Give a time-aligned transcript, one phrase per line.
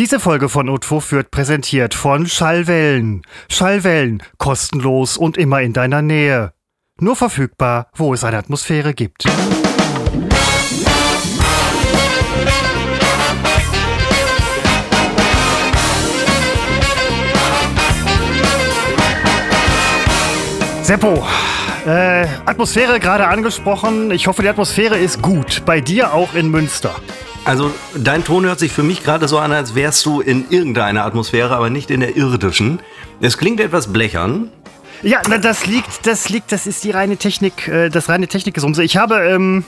[0.00, 3.20] Diese Folge von Utfo wird präsentiert von Schallwellen.
[3.50, 6.54] Schallwellen, kostenlos und immer in deiner Nähe.
[6.98, 9.24] Nur verfügbar, wo es eine Atmosphäre gibt.
[20.82, 21.26] Seppo,
[21.84, 24.10] äh, Atmosphäre gerade angesprochen.
[24.12, 25.62] Ich hoffe, die Atmosphäre ist gut.
[25.66, 26.96] Bei dir auch in Münster.
[27.44, 31.04] Also dein Ton hört sich für mich gerade so an, als wärst du in irgendeiner
[31.04, 32.80] Atmosphäre, aber nicht in der irdischen.
[33.20, 34.50] Es klingt etwas blechern.
[35.02, 38.84] Ja, das liegt, das liegt, das ist die reine Technik, äh, das reine Technikgesumse.
[38.84, 39.64] Ich habe ähm,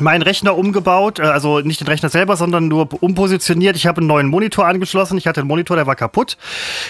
[0.00, 3.76] meinen Rechner umgebaut, äh, also nicht den Rechner selber, sondern nur umpositioniert.
[3.76, 5.18] Ich habe einen neuen Monitor angeschlossen.
[5.18, 6.36] Ich hatte einen Monitor, der war kaputt.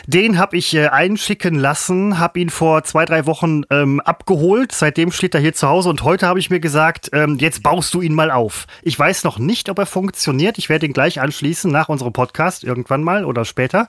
[0.06, 4.72] Den habe ich äh, einschicken lassen, habe ihn vor zwei, drei Wochen ähm, abgeholt.
[4.72, 7.92] Seitdem steht er hier zu Hause und heute habe ich mir gesagt, ähm, jetzt baust
[7.94, 8.66] du ihn mal auf.
[8.82, 10.58] Ich weiß noch nicht, ob er funktioniert.
[10.58, 13.88] Ich werde ihn gleich anschließen nach unserem Podcast irgendwann mal oder später,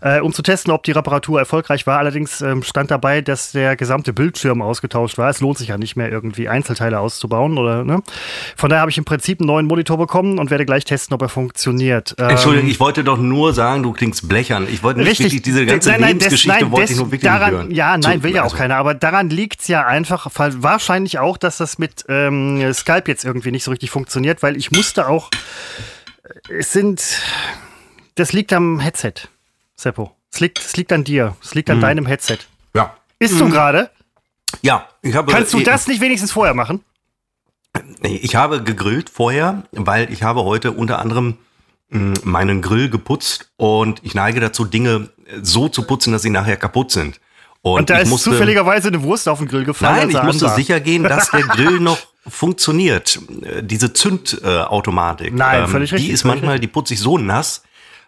[0.00, 1.98] äh, um zu testen, ob die Reparatur erfolgreich war.
[1.98, 5.30] Allerdings ähm, stand dabei, dass der gesamte Bildschirm ausgetauscht war.
[5.30, 8.02] Es lohnt sich ja nicht mehr irgendwie Einzelteile auszubauen oder ne?
[8.56, 11.22] Von daher habe ich im Prinzip einen neuen Monitor bekommen und werde gleich testen, ob
[11.22, 12.14] er funktioniert.
[12.18, 14.66] Entschuldigung, ähm, ich wollte doch nur sagen, du klingst blechern.
[14.70, 16.96] Ich wollte nicht richtig, wirklich diese ganze nein, nein, Lebensgeschichte des, nein, wollte des, ich
[16.96, 17.70] nur wirklich daran, hören.
[17.70, 18.76] Ja, nein, So, will ja auch also, keiner.
[18.76, 23.50] Aber daran liegt es ja einfach, wahrscheinlich auch, dass das mit ähm, Skype jetzt irgendwie
[23.50, 25.30] nicht so richtig funktioniert, weil ich musste auch,
[26.48, 27.02] es sind,
[28.14, 29.14] das liegt am Headset,
[29.76, 30.14] Seppo.
[30.32, 31.82] Es liegt, es liegt an dir, es liegt an Mhm.
[31.82, 32.38] deinem Headset.
[32.74, 32.94] Ja.
[33.18, 33.90] Bist du gerade?
[34.62, 36.84] Ja, ich habe Kannst du eh- das nicht wenigstens vorher machen?
[38.02, 41.36] Ich habe gegrillt vorher, weil ich habe heute unter anderem
[41.90, 45.10] mh, meinen Grill geputzt und ich neige dazu, Dinge
[45.42, 47.20] so zu putzen, dass sie nachher kaputt sind.
[47.62, 49.96] Und, Und da ich ist musste, zufälligerweise eine Wurst auf den Grill gefallen.
[49.96, 50.56] Nein, als ich musste an war.
[50.56, 53.20] sicher gehen, dass der Grill noch funktioniert.
[53.42, 55.34] Äh, Diese Zündautomatik.
[55.34, 57.62] Nein, völlig Die richtig, ist völlig manchmal, die putze ich so nass,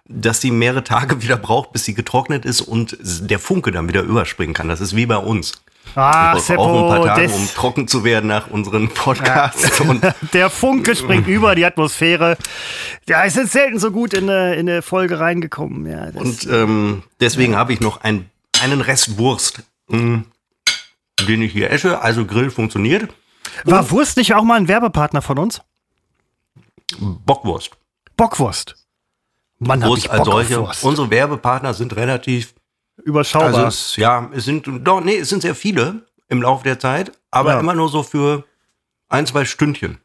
[0.06, 4.02] dass die mehrere Tage wieder braucht, bis sie getrocknet ist und der Funke dann wieder
[4.02, 4.68] überspringen kann.
[4.68, 5.62] Das ist wie bei uns.
[5.95, 9.80] Ach, wir Seppo, ein paar Tage, das- um trocken zu werden nach unseren Podcasts.
[9.80, 12.36] Und Der Funke springt über die Atmosphäre.
[13.08, 15.86] Ja, es ist selten so gut in eine, in eine Folge reingekommen.
[15.91, 18.31] Ja, Und ähm, deswegen habe ich noch ein,
[18.63, 20.23] einen Rest Wurst, mh,
[21.29, 22.01] den ich hier esse.
[22.01, 23.13] Also Grill funktioniert.
[23.64, 25.61] war Wurst nicht auch mal ein Werbepartner von uns?
[26.98, 27.70] Bockwurst.
[28.17, 28.77] Bockwurst.
[29.58, 30.86] Mann, hab Wurst ich als Bock auf solche.
[30.86, 32.55] Unsere Werbepartner sind relativ,
[33.05, 33.48] Überschaubar.
[33.48, 37.13] also es, ja, es sind doch, nee, es sind sehr viele im Laufe der Zeit,
[37.30, 37.61] aber Ja.
[37.61, 38.45] immer nur so für
[39.08, 39.98] ein, zwei Stündchen.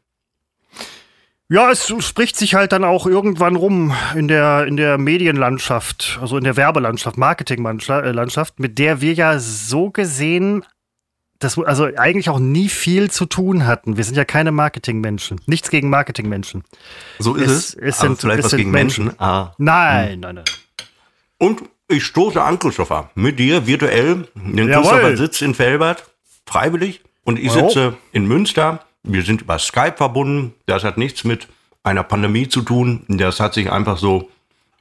[1.48, 6.36] ja, es spricht sich halt dann auch irgendwann rum in der, in der Medienlandschaft, also
[6.36, 10.64] in der Werbelandschaft, Marketinglandschaft, mit der wir ja so gesehen,
[11.38, 13.96] das, also eigentlich auch nie viel zu tun hatten.
[13.96, 15.40] Wir sind ja keine Marketingmenschen.
[15.46, 16.64] Nichts gegen Marketingmenschen.
[17.20, 17.74] So ist Es- es.
[17.76, 19.18] es sind- vielleicht es was gegen Menschen.
[19.20, 19.54] Ah.
[19.56, 20.44] Nein, nein, nein.
[21.38, 24.28] Und ich stoße an, Christopher, mit dir virtuell.
[24.34, 24.82] Denn Jawohl.
[24.82, 26.04] Christopher sitzt in Felbert,
[26.46, 28.84] freiwillig, und ich sitze in Münster.
[29.02, 30.54] Wir sind über Skype verbunden.
[30.66, 31.48] Das hat nichts mit
[31.82, 33.04] einer Pandemie zu tun.
[33.08, 34.30] Das hat sich einfach so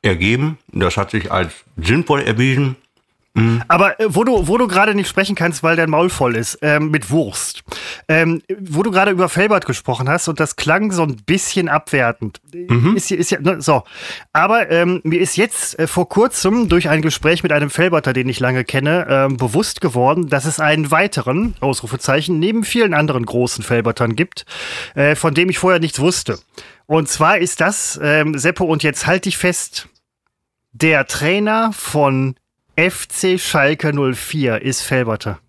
[0.02, 0.58] ergeben.
[0.68, 2.78] Das hat sich als sinnvoll erwiesen.
[3.68, 6.58] Aber äh, wo du, wo du gerade nicht sprechen kannst, weil dein Maul voll ist,
[6.62, 7.64] ähm, mit Wurst.
[8.08, 12.40] Ähm, wo du gerade über Felbert gesprochen hast und das klang so ein bisschen abwertend.
[12.96, 13.84] Ist, hier- ist ja, ne, so.
[14.34, 18.28] Aber ähm, mir ist jetzt äh, vor kurzem durch ein Gespräch mit einem Felberter, den
[18.30, 23.64] ich lange kenne, ähm, bewusst geworden, dass es einen weiteren, Ausrufezeichen, neben vielen anderen großen
[23.64, 24.46] Felbertern gibt,
[24.96, 26.40] äh, von dem ich vorher nichts wusste.
[26.86, 29.88] Und zwar ist das, ähm, Seppo, und jetzt halt dich fest,
[30.72, 32.36] der Trainer von
[32.78, 35.40] FC Schalke 04 ist Felberter.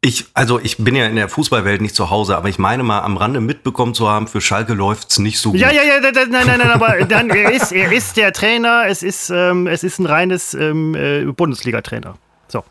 [0.00, 3.00] Ich, also ich bin ja in der Fußballwelt nicht zu Hause, aber ich meine mal
[3.00, 5.60] am Rande mitbekommen zu haben, für Schalke läuft's nicht so gut.
[5.60, 8.32] Ja, ja, ja, da, da, nein, nein, nein, aber dann, er, ist, er ist der
[8.34, 12.18] Trainer, es ist, ähm, es ist ein reines ähm, äh, Bundesliga-Trainer.
[12.48, 12.64] So,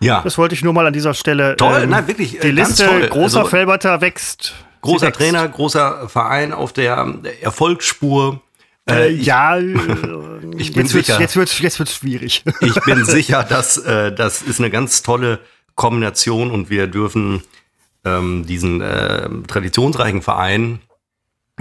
[0.00, 0.20] ja.
[0.22, 1.56] das wollte ich nur mal an dieser Stelle.
[1.56, 3.08] Toll, ähm, nein, wirklich, Die äh, ganz Liste toll.
[3.08, 4.54] großer Also- Felberter wächst.
[4.82, 5.18] Großer wächst.
[5.20, 7.06] Trainer, großer Verein auf der
[7.40, 8.42] Erfolgsspur.
[8.90, 9.62] Äh, ja, äh,
[10.56, 11.20] ich bin jetzt wird's, sicher.
[11.20, 12.42] jetzt wird's, jetzt wird's schwierig.
[12.60, 15.38] Ich bin sicher, dass äh, das ist eine ganz tolle
[15.74, 17.42] Kombination und wir dürfen
[18.04, 20.80] ähm, diesen äh, traditionsreichen Verein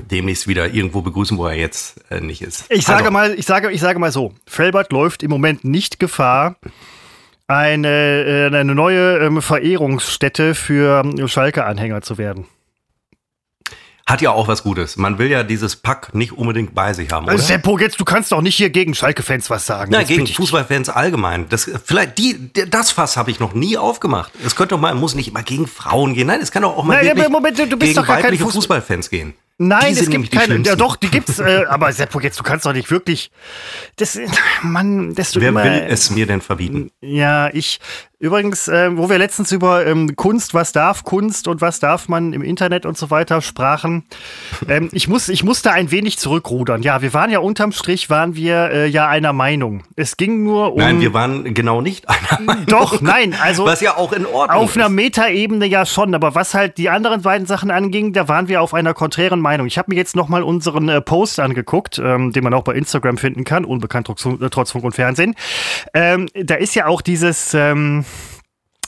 [0.09, 2.65] demnächst wieder irgendwo begrüßen, wo er jetzt äh, nicht ist.
[2.69, 5.99] Ich sage Also, mal, ich sage, ich sage mal so: Felbert läuft im Moment nicht
[5.99, 6.55] Gefahr,
[7.47, 12.47] eine, äh, eine neue ähm, Verehrungsstätte für Schalke-Anhänger zu werden.
[14.05, 14.97] Hat ja auch was Gutes.
[14.97, 17.33] Man will ja dieses Pack nicht unbedingt bei sich haben, oder?
[17.33, 19.93] Also Seppo, jetzt, du kannst doch nicht hier gegen Schalke-Fans was sagen.
[19.93, 21.47] Jetzt gegen Fußballfans allgemein.
[21.49, 24.31] Das, vielleicht die, das Fass habe ich noch nie aufgemacht.
[24.45, 26.27] Es könnte doch mal, muss nicht immer gegen Frauen gehen.
[26.27, 28.25] Nein, es kann doch auch mal Nein, wirklich Moment, du bist gegen doch gar kein
[28.25, 29.33] weibliche Fuß- Fußballfans gehen.
[29.63, 30.57] Nein, es gibt keine.
[30.63, 31.37] Ja, doch, die gibt's.
[31.37, 33.29] Äh, aber Seppo, jetzt du kannst doch nicht wirklich.
[33.97, 34.19] Das,
[34.63, 36.89] Mann, das Wer immer, will es mir denn verbieten?
[37.01, 37.79] Ja, ich.
[38.21, 42.33] Übrigens, äh, wo wir letztens über ähm, Kunst, was darf Kunst und was darf man
[42.33, 44.03] im Internet und so weiter sprachen,
[44.69, 46.83] ähm, ich, muss, ich musste ein wenig zurückrudern.
[46.83, 49.85] Ja, wir waren ja unterm Strich, waren wir äh, ja einer Meinung.
[49.95, 50.77] Es ging nur um.
[50.77, 52.65] Nein, wir waren genau nicht einer Meinung.
[52.67, 53.65] Doch, nein, also.
[53.65, 54.77] Was ja auch in Ordnung Auf ist.
[54.77, 58.61] einer Metaebene ja schon, aber was halt die anderen beiden Sachen anging, da waren wir
[58.61, 59.65] auf einer konträren Meinung.
[59.65, 63.17] Ich habe mir jetzt nochmal unseren äh, Post angeguckt, ähm, den man auch bei Instagram
[63.17, 65.33] finden kann, unbekannt trotz, trotz Funk und Fernsehen.
[65.95, 67.55] Ähm, da ist ja auch dieses.
[67.55, 68.05] Ähm,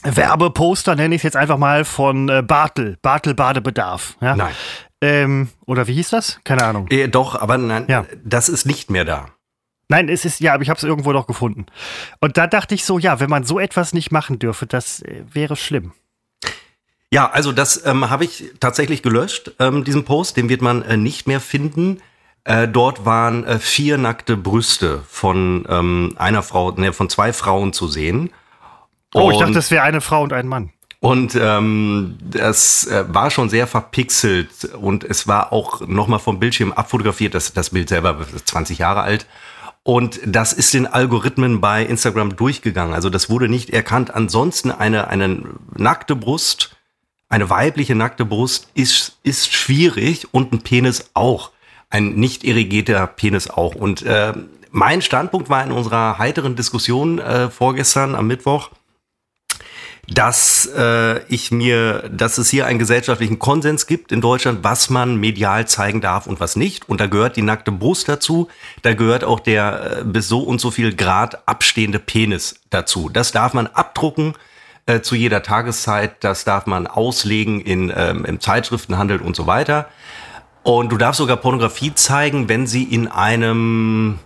[0.04, 4.16] Werbeposter, nenne ich es jetzt einfach mal, von äh, Bartel, Bartel Badebedarf.
[4.20, 4.36] Ja?
[4.36, 4.54] Nein.
[5.00, 6.40] Ähm, oder wie hieß das?
[6.44, 6.86] Keine Ahnung.
[6.90, 8.06] Äh, doch, aber nein, ja.
[8.24, 9.26] das ist nicht mehr da.
[9.88, 11.66] Nein, es ist, ja, aber ich habe es irgendwo noch gefunden.
[12.20, 15.24] Und da dachte ich so, ja, wenn man so etwas nicht machen dürfe, das äh,
[15.30, 15.92] wäre schlimm.
[17.10, 20.96] Ja, also das ähm, habe ich tatsächlich gelöscht, ähm, diesen Post, den wird man äh,
[20.96, 22.00] nicht mehr finden.
[22.44, 27.72] Äh, dort waren äh, vier nackte Brüste von ähm, einer Frau, ne, von zwei Frauen
[27.72, 28.30] zu sehen.
[29.14, 30.70] Oh, ich dachte, das wäre eine Frau und ein Mann.
[31.00, 36.72] Und ähm, das äh, war schon sehr verpixelt und es war auch nochmal vom Bildschirm
[36.72, 37.34] abfotografiert.
[37.34, 39.26] Das, das Bild selber ist 20 Jahre alt.
[39.82, 42.94] Und das ist den Algorithmen bei Instagram durchgegangen.
[42.94, 44.14] Also das wurde nicht erkannt.
[44.14, 45.42] Ansonsten eine, eine
[45.76, 46.74] nackte Brust,
[47.28, 51.50] eine weibliche nackte Brust ist, ist schwierig und ein Penis auch.
[51.90, 53.74] Ein nicht irrigierter Penis auch.
[53.74, 54.32] Und äh,
[54.70, 58.70] mein Standpunkt war in unserer heiteren Diskussion äh, vorgestern am Mittwoch,
[60.08, 65.16] dass äh, ich mir, dass es hier einen gesellschaftlichen Konsens gibt in Deutschland, was man
[65.16, 66.88] medial zeigen darf und was nicht.
[66.88, 68.48] Und da gehört die nackte Brust dazu,
[68.82, 73.08] da gehört auch der äh, bis so und so viel Grad abstehende Penis dazu.
[73.08, 74.34] Das darf man abdrucken
[74.86, 79.88] äh, zu jeder Tageszeit, das darf man auslegen in, ähm, im Zeitschriftenhandel und so weiter.
[80.62, 84.18] Und du darfst sogar Pornografie zeigen, wenn sie in einem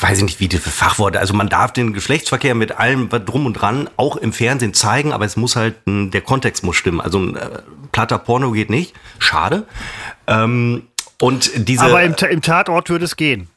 [0.00, 3.54] weiß ich nicht, wie die Fachworte, also man darf den Geschlechtsverkehr mit allem drum und
[3.54, 7.00] dran auch im Fernsehen zeigen, aber es muss halt, der Kontext muss stimmen.
[7.00, 7.60] Also ein äh,
[7.90, 8.94] platter Porno geht nicht.
[9.18, 9.66] Schade.
[10.26, 10.88] Ähm,
[11.18, 11.84] und diese.
[11.84, 13.48] Aber im, im Tatort würde es gehen.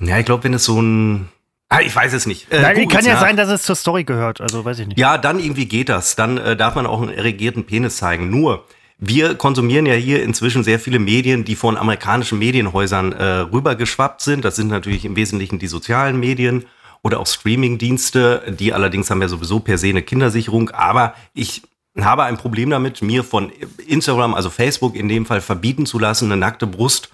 [0.00, 1.28] Ja, ich glaube, wenn es so ein,
[1.70, 2.50] Ah, ich weiß es nicht.
[2.50, 3.20] Äh, Nein, kann ja nach.
[3.20, 4.40] sein, dass es zur Story gehört.
[4.40, 4.98] Also weiß ich nicht.
[4.98, 6.16] Ja, dann irgendwie geht das.
[6.16, 8.30] Dann äh, darf man auch einen erregierten Penis zeigen.
[8.30, 8.64] Nur,
[8.98, 14.44] wir konsumieren ja hier inzwischen sehr viele Medien, die von amerikanischen Medienhäusern äh, rübergeschwappt sind.
[14.44, 16.64] Das sind natürlich im Wesentlichen die sozialen Medien
[17.02, 18.56] oder auch Streamingdienste.
[18.58, 20.70] Die allerdings haben ja sowieso per se eine Kindersicherung.
[20.70, 21.62] Aber ich
[21.96, 23.52] habe ein Problem damit, mir von
[23.86, 27.10] Instagram, also Facebook in dem Fall, verbieten zu lassen, eine nackte Brust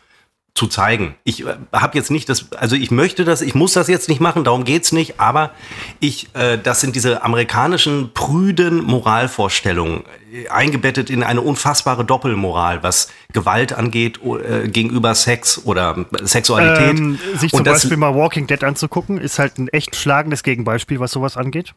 [0.54, 1.16] zu zeigen.
[1.24, 4.20] Ich äh, habe jetzt nicht das, also ich möchte das, ich muss das jetzt nicht
[4.20, 5.50] machen, darum geht's nicht, aber
[5.98, 13.08] ich, äh, das sind diese amerikanischen prüden Moralvorstellungen, äh, eingebettet in eine unfassbare Doppelmoral, was
[13.32, 17.00] Gewalt angeht äh, gegenüber Sex oder Sexualität.
[17.00, 21.10] Ähm, sich zum Beispiel mal Walking Dead anzugucken, ist halt ein echt schlagendes Gegenbeispiel, was
[21.10, 21.74] sowas angeht.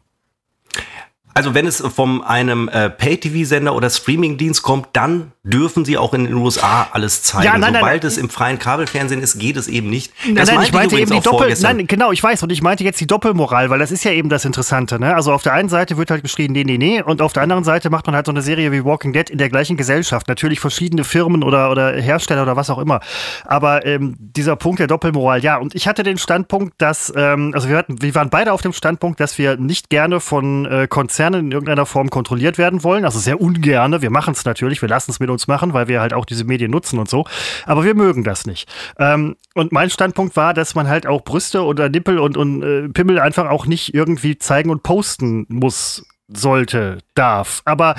[1.34, 6.24] Also wenn es von einem äh, Pay-TV-Sender oder Streaming-Dienst kommt, dann dürfen sie auch in
[6.24, 7.44] den USA alles zeigen.
[7.44, 10.12] Ja, nein, Sobald nein, es im freien Kabelfernsehen ist, geht es eben nicht.
[10.24, 12.84] Nein, das nein, ich meinte eben die Doppel, nein, genau, ich weiß und ich meinte
[12.84, 14.98] jetzt die Doppelmoral, weil das ist ja eben das Interessante.
[14.98, 15.14] Ne?
[15.14, 17.64] Also auf der einen Seite wird halt geschrieben, nee, nee, nee, und auf der anderen
[17.64, 20.28] Seite macht man halt so eine Serie wie Walking Dead in der gleichen Gesellschaft.
[20.28, 23.00] Natürlich verschiedene Firmen oder, oder Hersteller oder was auch immer.
[23.44, 25.56] Aber ähm, dieser Punkt der Doppelmoral, ja.
[25.56, 28.72] Und ich hatte den Standpunkt, dass, ähm, also wir, hatten, wir waren beide auf dem
[28.72, 33.04] Standpunkt, dass wir nicht gerne von äh, Konzernen Konzerne in irgendeiner Form kontrolliert werden wollen.
[33.04, 34.02] Also sehr ungerne.
[34.02, 36.44] Wir machen es natürlich, wir lassen es mit uns machen, weil wir halt auch diese
[36.44, 37.24] Medien nutzen und so.
[37.66, 38.68] Aber wir mögen das nicht.
[38.98, 42.88] Ähm, und mein Standpunkt war, dass man halt auch Brüste oder Nippel und, und äh,
[42.88, 47.62] Pimmel einfach auch nicht irgendwie zeigen und posten muss, sollte, darf.
[47.64, 47.94] Aber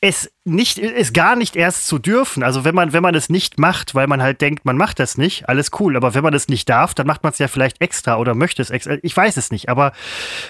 [0.00, 2.42] es nicht, es gar nicht erst zu dürfen.
[2.42, 5.18] Also wenn man, wenn man es nicht macht, weil man halt denkt, man macht das
[5.18, 5.96] nicht, alles cool.
[5.96, 8.62] Aber wenn man es nicht darf, dann macht man es ja vielleicht extra oder möchte
[8.62, 8.96] es extra.
[9.02, 9.68] Ich weiß es nicht.
[9.68, 9.92] Aber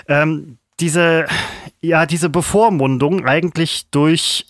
[0.07, 1.27] ähm, diese,
[1.81, 4.47] ja, diese Bevormundung eigentlich durch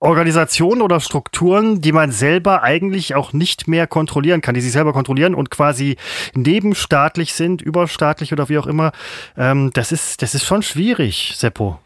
[0.00, 4.92] Organisationen oder Strukturen, die man selber eigentlich auch nicht mehr kontrollieren kann, die sich selber
[4.92, 5.96] kontrollieren und quasi
[6.34, 8.92] nebenstaatlich sind, überstaatlich oder wie auch immer,
[9.36, 11.78] ähm, das, ist, das ist schon schwierig, Seppo.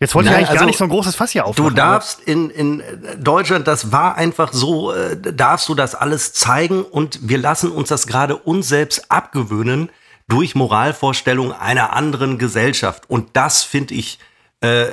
[0.00, 1.70] Jetzt wollte Nein, ich eigentlich also, gar nicht so ein großes Fass hier aufmachen.
[1.70, 2.82] Du darfst in, in
[3.18, 7.88] Deutschland, das war einfach so, äh, darfst du das alles zeigen und wir lassen uns
[7.88, 9.88] das gerade uns selbst abgewöhnen,
[10.28, 13.04] durch Moralvorstellungen einer anderen Gesellschaft.
[13.08, 14.18] Und das finde ich,
[14.60, 14.86] äh,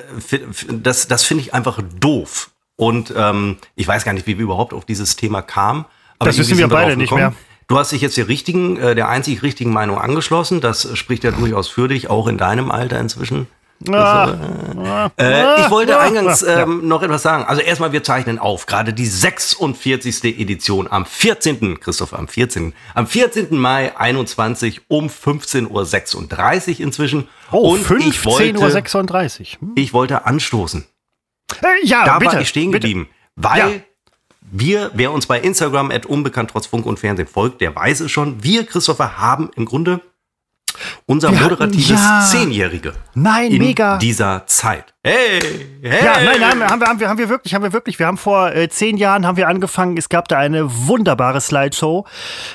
[0.70, 2.51] das, das finde ich einfach doof.
[2.82, 5.86] Und ähm, ich weiß gar nicht, wie wir überhaupt auf dieses Thema kamen.
[6.18, 7.32] Aber das wissen wir beide nicht mehr.
[7.68, 10.62] Du hast dich jetzt der richtigen, äh, der einzig richtigen Meinung angeschlossen.
[10.62, 13.46] Das spricht ja durchaus für dich, auch in deinem Alter inzwischen.
[13.88, 17.44] Ah, äh, ich wollte eingangs ähm, noch etwas sagen.
[17.44, 18.66] Also erstmal, wir zeichnen auf.
[18.66, 20.40] Gerade die 46.
[20.40, 21.80] Edition am 14.
[21.80, 22.74] Christoph, am 14.
[22.96, 23.56] Am 14.
[23.58, 27.28] Mai 21 um 15.36 Uhr inzwischen.
[27.52, 29.62] Oh, 15.36 Uhr.
[29.62, 29.72] Hm.
[29.76, 30.86] Ich wollte anstoßen.
[31.62, 33.08] Äh, ja, da bitte, war ich stehen geblieben.
[33.36, 33.80] Weil ja.
[34.42, 38.12] wir, wer uns bei Instagram at unbekannt trotz Funk und Fernsehen folgt, der weiß es
[38.12, 38.44] schon.
[38.44, 40.02] Wir, Christopher, haben im Grunde
[41.06, 42.26] unser wir moderatives ja.
[42.30, 42.94] Zehnjährige.
[43.14, 43.98] Nein, in mega.
[43.98, 44.94] dieser Zeit.
[45.04, 45.42] Hey,
[45.82, 46.06] hey.
[46.06, 47.98] Ja, nein, nein, haben wir, haben wir, haben wir wirklich, haben wir wirklich.
[47.98, 49.98] Wir haben vor äh, zehn Jahren haben wir angefangen.
[49.98, 52.06] Es gab da eine wunderbare Slideshow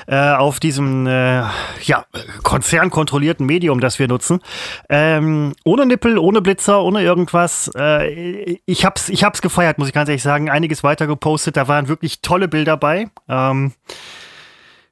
[0.07, 1.41] äh, auf diesem äh,
[1.83, 2.05] ja
[2.43, 4.39] konzernkontrollierten Medium, das wir nutzen.
[4.87, 7.69] Ähm, ohne Nippel, ohne Blitzer, ohne irgendwas.
[7.75, 10.49] Äh, ich hab's, ich hab's gefeiert, muss ich ganz ehrlich sagen.
[10.49, 11.57] Einiges weiter gepostet.
[11.57, 13.09] Da waren wirklich tolle Bilder bei.
[13.27, 13.73] Ähm,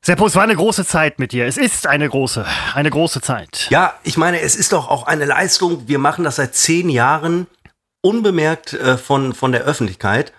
[0.05, 1.47] Seppo, es war eine große Zeit mit dir.
[1.47, 2.45] Es ist eine große,
[2.75, 3.65] eine große Zeit.
[3.71, 5.87] Ja, ich meine, es ist doch auch eine Leistung.
[5.87, 7.47] Wir machen das seit zehn Jahren
[8.01, 10.31] unbemerkt äh, von, von der Öffentlichkeit.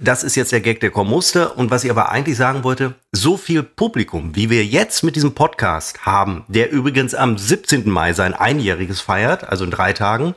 [0.00, 1.50] Das ist jetzt der Gag, der kommen musste.
[1.50, 5.32] Und was ich aber eigentlich sagen wollte, so viel Publikum, wie wir jetzt mit diesem
[5.32, 7.88] Podcast haben, der übrigens am 17.
[7.88, 10.34] Mai sein Einjähriges feiert, also in drei Tagen,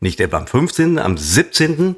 [0.00, 1.96] nicht etwa am 15., am 17.,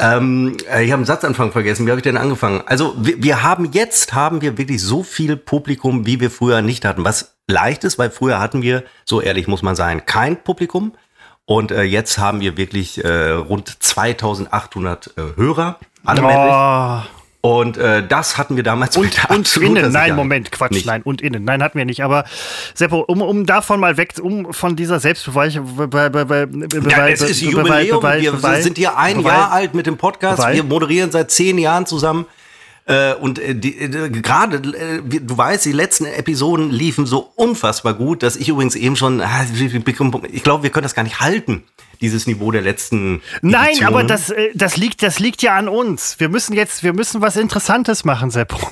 [0.00, 1.86] ähm, äh, ich habe einen Satzanfang vergessen.
[1.86, 2.62] Wie habe ich denn angefangen?
[2.66, 6.84] Also wir, wir, haben jetzt haben wir wirklich so viel Publikum, wie wir früher nicht
[6.84, 7.04] hatten.
[7.04, 10.92] Was leicht ist, weil früher hatten wir, so ehrlich muss man sein, kein Publikum.
[11.44, 16.26] Und äh, jetzt haben wir wirklich äh, rund 2800 äh, Hörer, alle oh.
[16.26, 17.10] männlich.
[17.42, 19.92] Und äh, das hatten wir damals und, und innen.
[19.92, 20.86] Nein, Moment, Quatsch, nicht.
[20.86, 21.42] nein, und innen.
[21.42, 22.04] Nein, hatten wir nicht.
[22.04, 22.24] Aber
[22.74, 25.88] Seppo, um, um davon mal weg, um von dieser Selbstbeweihung.
[26.90, 28.02] Ja, es ist Jubiläum.
[28.02, 30.46] Wir sind hier ein Jahr alt mit dem Podcast.
[30.52, 32.26] Wir moderieren seit zehn Jahren zusammen.
[32.86, 38.22] Äh, und äh, äh, gerade, äh, du weißt, die letzten Episoden liefen so unfassbar gut,
[38.22, 39.46] dass ich übrigens eben schon, ah,
[40.32, 41.62] ich glaube, wir können das gar nicht halten
[42.00, 43.20] dieses Niveau der letzten.
[43.42, 46.18] Nein, aber das, äh, das, liegt, das liegt ja an uns.
[46.18, 48.58] Wir müssen jetzt, wir müssen was Interessantes machen, Seppo.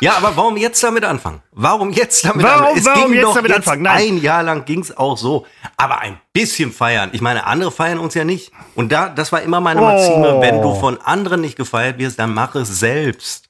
[0.00, 1.42] Ja, aber warum jetzt damit anfangen?
[1.52, 2.78] Warum jetzt damit warum, anfangen?
[2.78, 3.82] Es warum jetzt damit jetzt anfangen?
[3.82, 4.08] Nein.
[4.08, 5.46] Ein Jahr lang ging es auch so.
[5.76, 7.10] Aber ein bisschen feiern.
[7.12, 8.52] Ich meine, andere feiern uns ja nicht.
[8.74, 10.40] Und da, das war immer meine Maxime, oh.
[10.40, 13.48] wenn du von anderen nicht gefeiert wirst, dann mach es selbst.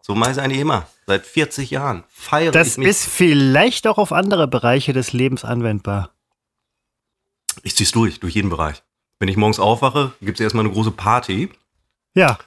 [0.00, 0.86] So mache ich es eigentlich immer.
[1.06, 2.04] Seit 40 Jahren.
[2.08, 2.88] Feiere das ich mich.
[2.88, 6.10] ist vielleicht auch auf andere Bereiche des Lebens anwendbar.
[7.62, 8.82] Ich zieh's durch, durch jeden Bereich.
[9.18, 11.50] Wenn ich morgens aufwache, gibt's erstmal eine große Party.
[12.14, 12.38] Ja.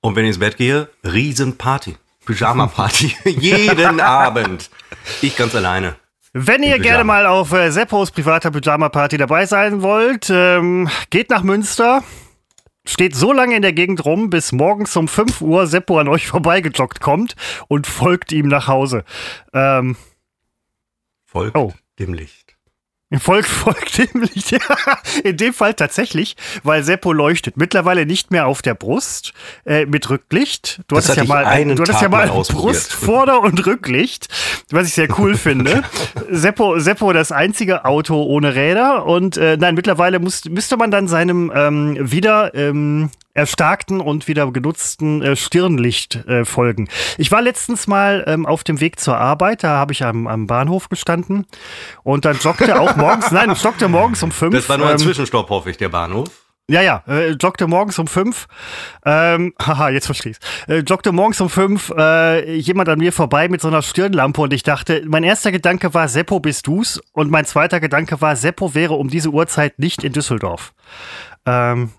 [0.00, 1.96] Und wenn ich ins Bett gehe, Riesenparty.
[2.28, 3.16] Pyjama-Party.
[3.24, 4.68] jeden Abend.
[5.22, 5.96] Ich ganz alleine.
[6.34, 11.42] Wenn ihr gerne mal auf äh, Seppos privater Pyjama-Party dabei sein wollt, ähm, geht nach
[11.42, 12.02] Münster.
[12.84, 16.26] Steht so lange in der Gegend rum, bis morgens um 5 Uhr Seppo an euch
[16.26, 17.34] vorbeigejoggt kommt
[17.66, 19.04] und folgt ihm nach Hause.
[19.54, 19.96] Ähm,
[21.24, 21.72] folgt oh.
[21.98, 22.47] dem Licht.
[23.20, 24.58] Folgt, folgt dem Licht.
[25.24, 27.56] In dem Fall tatsächlich, weil Seppo leuchtet.
[27.56, 29.32] Mittlerweile nicht mehr auf der Brust
[29.64, 30.82] äh, mit Rücklicht.
[30.88, 34.28] Du das hattest ja mal, einen du hattest ja mal, mal Brust, Vorder- und Rücklicht,
[34.70, 35.84] was ich sehr cool finde.
[36.28, 39.06] Seppo, Seppo das einzige Auto ohne Räder.
[39.06, 44.50] Und äh, nein, mittlerweile muss, müsste man dann seinem ähm, wieder ähm, erstarkten und wieder
[44.50, 46.88] genutzten äh, Stirnlicht äh, folgen.
[47.16, 50.46] Ich war letztens mal ähm, auf dem Weg zur Arbeit, da habe ich am, am
[50.46, 51.46] Bahnhof gestanden
[52.02, 54.54] und dann joggte auch morgens, nein, joggte morgens um fünf.
[54.54, 56.28] Das war nur ein ähm, Zwischenstopp, hoffe ich, der Bahnhof.
[56.70, 58.46] Ja, ja, äh, joggte morgens um fünf.
[59.06, 60.40] Ähm, haha, jetzt verstehe ich's.
[60.66, 64.52] Äh, joggte morgens um fünf äh, jemand an mir vorbei mit so einer Stirnlampe und
[64.52, 67.00] ich dachte, mein erster Gedanke war, Seppo, bist du's?
[67.12, 70.74] Und mein zweiter Gedanke war, Seppo wäre um diese Uhrzeit nicht in Düsseldorf.
[71.46, 71.92] Ähm,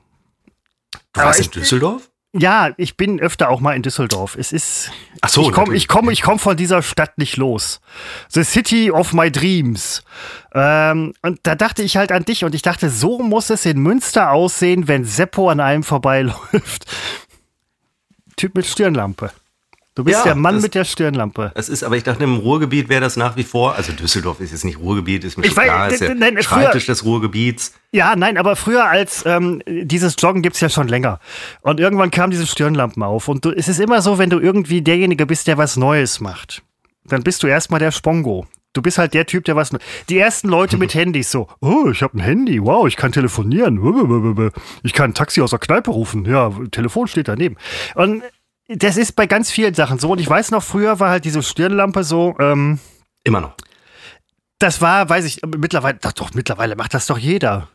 [1.14, 2.10] Du warst in Düsseldorf?
[2.32, 4.36] Ja, ich bin öfter auch mal in Düsseldorf.
[4.38, 4.92] Es ist.
[5.22, 7.82] Ach so, ich komme ich komm, ich komm von dieser Stadt nicht los.
[8.30, 10.04] The City of My Dreams.
[10.54, 13.80] Ähm, und da dachte ich halt an dich und ich dachte, so muss es in
[13.80, 16.86] Münster aussehen, wenn Seppo an einem vorbeiläuft.
[18.36, 19.32] Typ mit Stirnlampe.
[20.00, 21.52] Du bist ja, der Mann mit der Stirnlampe.
[21.56, 23.76] Es ist, aber ich dachte, im Ruhrgebiet wäre das nach wie vor.
[23.76, 26.42] Also Düsseldorf ist jetzt nicht Ruhrgebiet, ist mir ich schon weiß, klar, ist der nein,
[26.42, 27.74] Schreibtisch des Ruhrgebiets.
[27.92, 31.20] Ja, nein, aber früher als ähm, dieses Joggen gibt es ja schon länger.
[31.64, 33.28] Und irgendwann kamen diese Stirnlampen auf.
[33.28, 36.64] Und du, es ist immer so, wenn du irgendwie derjenige bist, der was Neues macht,
[37.04, 38.48] dann bist du erstmal der Spongo.
[38.72, 39.72] Du bist halt der Typ, der was.
[40.08, 44.54] Die ersten Leute mit Handys so, oh, ich habe ein Handy, wow, ich kann telefonieren,
[44.84, 47.58] ich kann ein Taxi aus der Kneipe rufen, ja, Telefon steht daneben.
[47.96, 48.24] Und
[48.70, 50.12] das ist bei ganz vielen Sachen so.
[50.12, 52.36] Und ich weiß noch, früher war halt diese Stirnlampe so.
[52.40, 52.80] Ähm,
[53.24, 53.54] Immer noch.
[54.60, 57.70] Das war, weiß ich, mittlerweile, doch, doch, mittlerweile macht das doch jeder.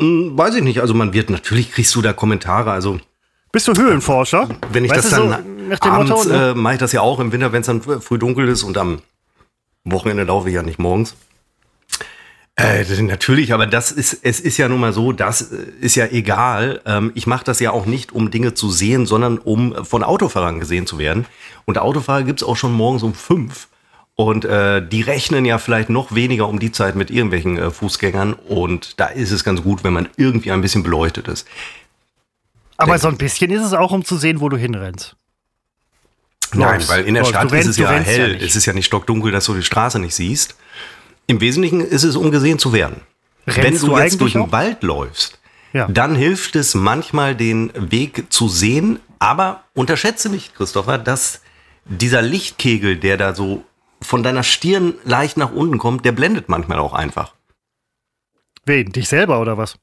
[0.00, 0.80] Hm, weiß ich nicht.
[0.80, 2.70] Also man wird, natürlich kriegst du da Kommentare.
[2.70, 3.00] Also
[3.52, 4.48] bist du Höhlenforscher?
[4.70, 6.50] Wenn ich weißt das dann so, abends Motto, ne?
[6.50, 8.76] äh, mache ich das ja auch im Winter, wenn es dann früh dunkel ist und
[8.78, 9.00] am
[9.84, 11.16] Wochenende laufe ich ja nicht morgens.
[12.58, 16.80] Äh, natürlich, aber das ist, es ist ja nun mal so, das ist ja egal.
[16.86, 20.58] Ähm, ich mache das ja auch nicht, um Dinge zu sehen, sondern um von Autofahrern
[20.58, 21.26] gesehen zu werden.
[21.66, 23.68] Und Autofahrer gibt's auch schon morgens um fünf.
[24.14, 28.32] Und äh, die rechnen ja vielleicht noch weniger um die Zeit mit irgendwelchen äh, Fußgängern.
[28.32, 31.46] Und da ist es ganz gut, wenn man irgendwie ein bisschen beleuchtet ist.
[32.78, 35.14] Aber Denk so ein bisschen ist es auch, um zu sehen, wo du hinrennst.
[36.54, 38.38] Nein, weil in der Stadt rennst, ist es ja hell.
[38.40, 40.56] Ja es ist ja nicht stockdunkel, dass du die Straße nicht siehst.
[41.26, 43.00] Im Wesentlichen ist es, um gesehen zu werden.
[43.46, 45.38] Rennst Wenn du, du jetzt durch den Wald läufst,
[45.72, 45.86] ja.
[45.88, 49.00] dann hilft es manchmal, den Weg zu sehen.
[49.18, 51.40] Aber unterschätze nicht, Christopher, dass
[51.84, 53.64] dieser Lichtkegel, der da so
[54.02, 57.34] von deiner Stirn leicht nach unten kommt, der blendet manchmal auch einfach.
[58.64, 58.92] Wen?
[58.92, 59.76] Dich selber oder was?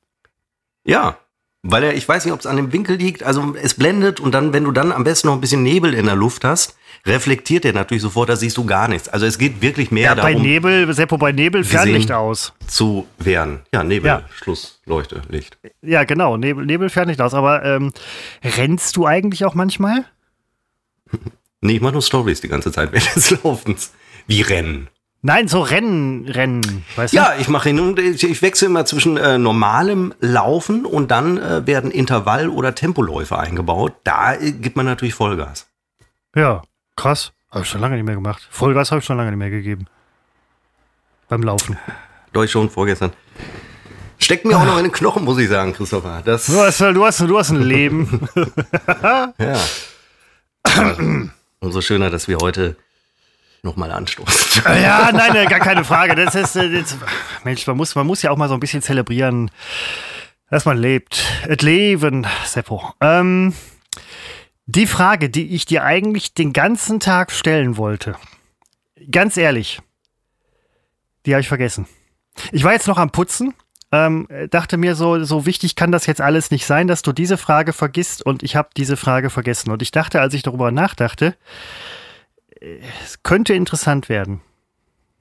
[0.85, 1.17] Ja,
[1.63, 4.34] weil er, ich weiß nicht, ob es an dem Winkel liegt, also es blendet und
[4.34, 7.63] dann, wenn du dann am besten noch ein bisschen Nebel in der Luft hast, reflektiert
[7.65, 9.08] er natürlich sofort, da siehst du gar nichts.
[9.08, 10.34] Also es geht wirklich mehr ja, darum.
[10.34, 12.53] Bei Nebel, Seppo, bei Nebel Fernlicht aus.
[12.67, 13.62] Zu werden.
[13.74, 14.22] Ja, Nebel, ja.
[14.36, 15.58] Schluss, Leuchte, Licht.
[15.82, 17.34] Ja, genau, Nebel, Nebel Fernlicht aus.
[17.34, 17.91] Aber ähm,
[18.43, 20.05] rennst du eigentlich auch manchmal?
[21.62, 23.93] nee, ich mache nur Stories die ganze Zeit während des Laufens.
[24.27, 24.89] Wie Rennen.
[25.25, 27.18] Nein, so Rennen, Rennen, weißt du?
[27.18, 31.65] Ja, ich mache hin und ich, wechsle immer zwischen äh, normalem Laufen und dann äh,
[31.65, 33.94] werden Intervall- oder Tempoläufe eingebaut.
[34.03, 35.70] Da äh, gibt man natürlich Vollgas.
[36.36, 36.62] Ja,
[36.98, 37.32] krass.
[37.51, 38.46] Habe ich schon lange nicht mehr gemacht.
[38.51, 39.86] Vollgas habe ich schon lange nicht mehr gegeben.
[41.30, 41.77] Beim Laufen.
[42.34, 43.13] Doch schon vorgestern.
[44.20, 46.22] Steckt mir auch noch in den Knochen, muss ich sagen, Christopher.
[46.25, 48.27] Das du, hast, du, hast, du hast ein Leben.
[49.38, 49.63] ja.
[51.62, 52.75] umso schöner, dass wir heute
[53.63, 54.63] nochmal anstoßen.
[54.65, 56.15] Ja, nein, gar keine Frage.
[56.15, 56.98] Das ist, äh, das,
[57.43, 59.50] Mensch, man muss, man muss ja auch mal so ein bisschen zelebrieren,
[60.50, 61.24] dass man lebt.
[61.48, 62.93] Et Leben, Seppo.
[63.01, 63.53] Ähm,
[64.65, 68.15] die Frage, die ich dir eigentlich den ganzen Tag stellen wollte,
[69.10, 69.82] ganz ehrlich,
[71.25, 71.88] die habe ich vergessen.
[72.51, 73.53] Ich war jetzt noch am Putzen,
[73.91, 77.38] ähm, dachte mir so, so wichtig kann das jetzt alles nicht sein, dass du diese
[77.38, 79.72] Frage vergisst und ich habe diese Frage vergessen.
[79.72, 81.36] Und ich dachte, als ich darüber nachdachte,
[83.03, 84.41] es könnte interessant werden.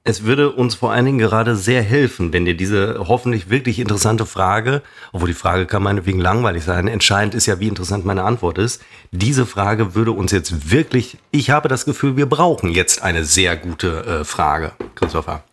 [0.05, 4.25] Es würde uns vor allen Dingen gerade sehr helfen, wenn dir diese hoffentlich wirklich interessante
[4.25, 4.81] Frage,
[5.13, 8.81] obwohl die Frage kann meinetwegen langweilig sein, entscheidend ist ja, wie interessant meine Antwort ist.
[9.11, 13.55] Diese Frage würde uns jetzt wirklich, ich habe das Gefühl, wir brauchen jetzt eine sehr
[13.55, 15.43] gute äh, Frage, Christopher.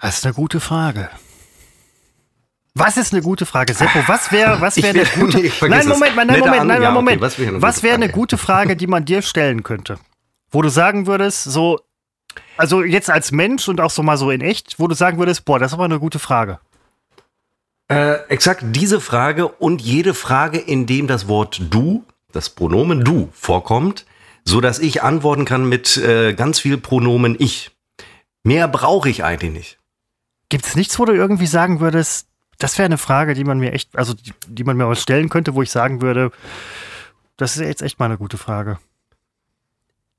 [0.00, 1.08] Das ist eine gute Frage.
[2.74, 4.00] Was ist eine gute Frage, Seppo?
[4.06, 7.20] Was wäre was wär eine gute Nein, Moment, nein, Moment, nein, Moment.
[7.20, 9.98] was wäre wär eine gute Frage, die man dir stellen könnte?
[10.50, 11.80] Wo du sagen würdest, so,
[12.56, 15.44] also jetzt als Mensch und auch so mal so in echt, wo du sagen würdest,
[15.44, 16.60] boah, das ist aber eine gute Frage.
[17.88, 23.30] Äh, exakt diese Frage und jede Frage, in dem das Wort du, das Pronomen du
[23.32, 24.04] vorkommt,
[24.44, 27.70] so dass ich antworten kann mit äh, ganz viel Pronomen ich.
[28.44, 29.78] Mehr brauche ich eigentlich nicht.
[30.50, 33.72] Gibt es nichts, wo du irgendwie sagen würdest, das wäre eine Frage, die man mir
[33.72, 36.30] echt, also die, die man mir mal stellen könnte, wo ich sagen würde,
[37.36, 38.78] das ist jetzt echt mal eine gute Frage.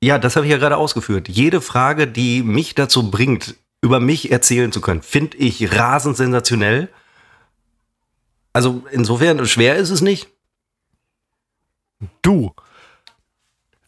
[0.02, 1.28] Ja, das habe ich ja gerade ausgeführt.
[1.28, 6.90] Jede Frage, die mich dazu bringt, über mich erzählen zu können, finde ich rasend sensationell.
[8.54, 10.28] Also insofern schwer ist es nicht.
[12.22, 12.54] Du.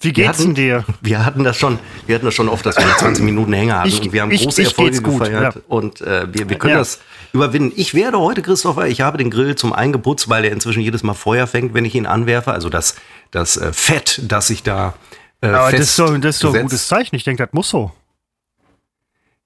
[0.02, 0.84] Wie geht's hatten, dir?
[1.02, 3.90] Wir hatten das schon, wir hatten das schon oft, dass wir 20 Minuten Hänger hatten
[3.90, 5.62] ich, und wir haben ich, große ich Erfolge gefeiert ja.
[5.68, 6.80] und äh, wir, wir können ja.
[6.80, 7.00] das
[7.34, 7.72] überwinden.
[7.76, 11.14] Ich werde heute, Christopher, ich habe den Grill zum eingeputzt, weil er inzwischen jedes Mal
[11.14, 12.52] Feuer fängt, wenn ich ihn anwerfe.
[12.52, 12.96] Also das,
[13.30, 14.96] das äh, Fett, das ich da
[15.42, 17.16] äh, aber das ist, doch, das ist doch ein gutes Zeichen.
[17.16, 17.92] Ich denke, das muss so.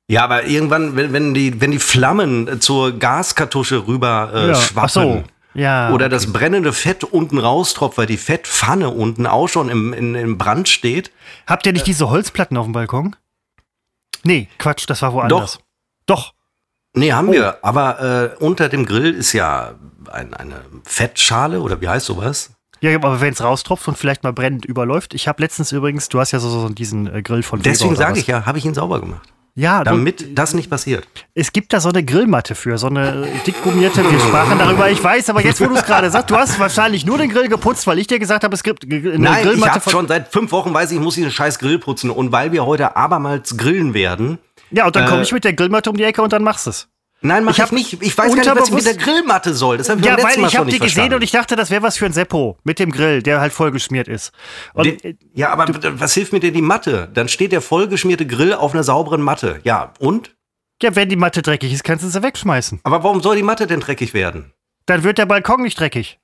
[0.08, 4.55] Ja, aber irgendwann, wenn, wenn, die, wenn die Flammen zur Gaskartusche rüber äh, ja.
[4.55, 5.23] schwappen so.
[5.55, 6.13] ja, oder okay.
[6.13, 10.69] das brennende Fett unten raustropft, weil die Fettpfanne unten auch schon im, in, im Brand
[10.69, 11.12] steht.
[11.47, 13.15] Habt ihr nicht diese Holzplatten auf dem Balkon?
[14.23, 15.53] Nee, Quatsch, das war woanders.
[15.53, 15.62] Doch.
[16.05, 16.34] Doch.
[16.93, 17.34] Nee, haben oh.
[17.34, 17.63] wir.
[17.63, 19.73] Aber äh, unter dem Grill ist ja
[20.12, 22.55] ein, eine Fettschale oder wie heißt sowas?
[22.86, 25.15] Ja, aber wenn es raustropft und vielleicht mal brennend überläuft.
[25.15, 28.19] Ich habe letztens übrigens, du hast ja so, so diesen äh, Grill von Deswegen sage
[28.19, 29.28] ich ja, habe ich ihn sauber gemacht.
[29.58, 31.08] Ja, damit du, das nicht passiert.
[31.34, 34.04] Es gibt da so eine Grillmatte für, so eine dickgummierte.
[34.04, 37.06] Wir sprachen darüber, ich weiß, aber jetzt, wo du es gerade sagst, du hast wahrscheinlich
[37.06, 39.80] nur den Grill geputzt, weil ich dir gesagt habe, es gibt eine Nein, Grillmatte.
[39.80, 42.34] Ich habe schon seit fünf Wochen weiß ich, ich muss diesen scheiß Grill putzen und
[42.34, 44.39] weil wir heute abermals grillen werden.
[44.71, 46.65] Ja, und dann äh, komme ich mit der Grillmatte um die Ecke und dann machst
[46.65, 46.89] du es.
[47.21, 48.04] Nein, mach ich, ich nicht.
[48.04, 49.78] Ich weiß gar nicht, was ich mit der Grillmatte soll.
[49.78, 51.13] Das hab ich ja, weil ich habe die gesehen verstanden.
[51.15, 54.08] und ich dachte, das wäre was für ein Seppo mit dem Grill, der halt vollgeschmiert
[54.08, 54.32] ist.
[54.73, 55.01] Und,
[55.34, 57.10] ja, aber du, was hilft mir denn die Matte?
[57.13, 59.60] Dann steht der vollgeschmierte Grill auf einer sauberen Matte.
[59.63, 60.36] Ja, und?
[60.82, 62.82] Ja, wenn die Matte dreckig ist, kannst du sie wegschmeißen.
[62.84, 64.51] Aber warum soll die Matte denn dreckig werden?
[64.86, 66.19] Dann wird der Balkon nicht dreckig.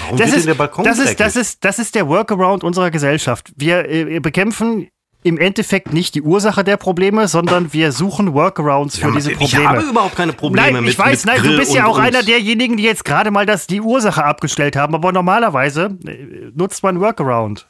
[0.00, 1.12] Warum das ist, denn der Balkon das dreckig?
[1.12, 3.52] Ist, das, ist, das ist der Workaround unserer Gesellschaft.
[3.56, 4.88] Wir äh, bekämpfen
[5.24, 9.38] im Endeffekt nicht die Ursache der Probleme, sondern wir suchen Workarounds für Ja, diese ich
[9.38, 9.68] Probleme.
[9.68, 11.98] habe überhaupt keine Probleme nein, mit ich weiß, mit nein, du Grill bist ja auch
[11.98, 14.94] einer derjenigen, die jetzt gerade mal das, die Ursache abgestellt haben.
[14.94, 17.66] Aber normalerweise äh, nutzt man Workaround,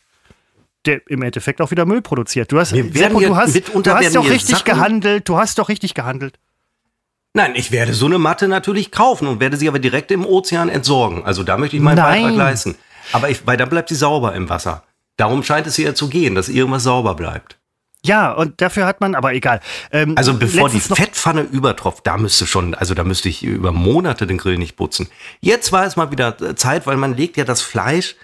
[0.84, 2.50] der im Endeffekt auch wieder Müll produziert.
[2.50, 5.28] Du hast, Seppo, du hast, du hast doch richtig Sachen- gehandelt.
[5.28, 6.38] Du hast doch richtig gehandelt.
[7.34, 10.68] Nein, ich werde so eine Matte natürlich kaufen und werde sie aber direkt im Ozean
[10.68, 11.24] entsorgen.
[11.24, 12.22] Also da möchte ich meinen Nein.
[12.22, 12.74] Beitrag leisten.
[13.12, 14.82] Aber ich, weil dann bleibt sie sauber im Wasser.
[15.16, 17.59] Darum scheint es hier zu gehen, dass irgendwas sauber bleibt.
[18.05, 19.61] Ja, und dafür hat man, aber egal.
[19.90, 24.27] Ähm, Also bevor die Fettpfanne übertropft, da müsste schon, also da müsste ich über Monate
[24.27, 25.09] den Grill nicht putzen.
[25.40, 28.16] Jetzt war es mal wieder äh, Zeit, weil man legt ja das Fleisch.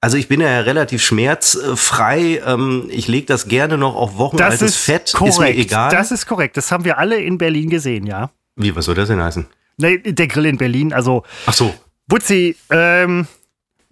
[0.00, 2.42] Also ich bin ja relativ schmerzfrei.
[2.46, 5.12] Ähm, ich lege das gerne noch auf Wochen Das altes ist Fett.
[5.12, 5.34] korrekt.
[5.34, 5.90] Ist mir egal.
[5.90, 6.56] Das ist korrekt.
[6.56, 8.30] Das haben wir alle in Berlin gesehen, ja.
[8.56, 9.46] Wie, was soll das denn heißen?
[9.78, 11.74] Nee, der Grill in Berlin, also Ach so.
[12.06, 13.26] Butzi, ähm,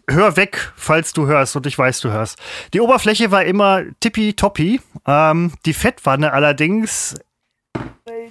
[0.09, 2.39] hör weg, falls du hörst und ich weiß, du hörst.
[2.75, 4.81] Die Oberfläche war immer tippitoppi.
[5.07, 7.15] Ähm, die Fettwanne allerdings,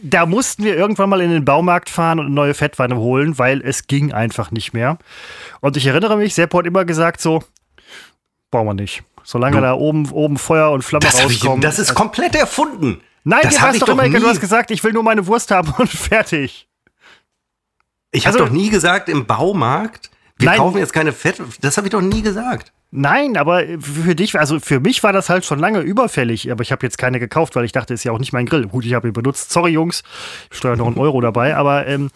[0.04, 3.62] da mussten wir irgendwann mal in den Baumarkt fahren und eine neue Fettwanne holen, weil
[3.62, 4.98] es ging einfach nicht mehr.
[5.62, 7.44] Und ich erinnere mich, Seppo hat immer gesagt so,
[8.52, 9.04] brauchen wir nicht.
[9.24, 11.62] Solange Du- da oben, oben Feuer und Flamme Das, hab ich, rauskommen.
[11.62, 13.02] das ist komplett erfunden.
[13.24, 14.20] Nein, das ich doch immer egal.
[14.20, 14.32] Du nie.
[14.34, 16.68] hast gesagt, ich will nur meine Wurst haben und fertig.
[18.12, 20.11] Ich habe Also- doch nie gesagt im Baumarkt,
[20.42, 20.58] wir Nein.
[20.58, 21.42] kaufen jetzt keine Fett.
[21.62, 22.74] Das habe ich doch nie gesagt.
[22.92, 26.74] Nein, aber für dich, also für mich war das halt schon lange überfällig, aber ich
[26.74, 28.68] habe jetzt keine gekauft, weil ich dachte, ist ja auch nicht mein Grill.
[28.68, 29.52] Gut, ich habe ihn benutzt.
[29.52, 30.04] Sorry, Jungs,
[30.52, 32.10] ich steuere noch einen Euro dabei, aber ähm,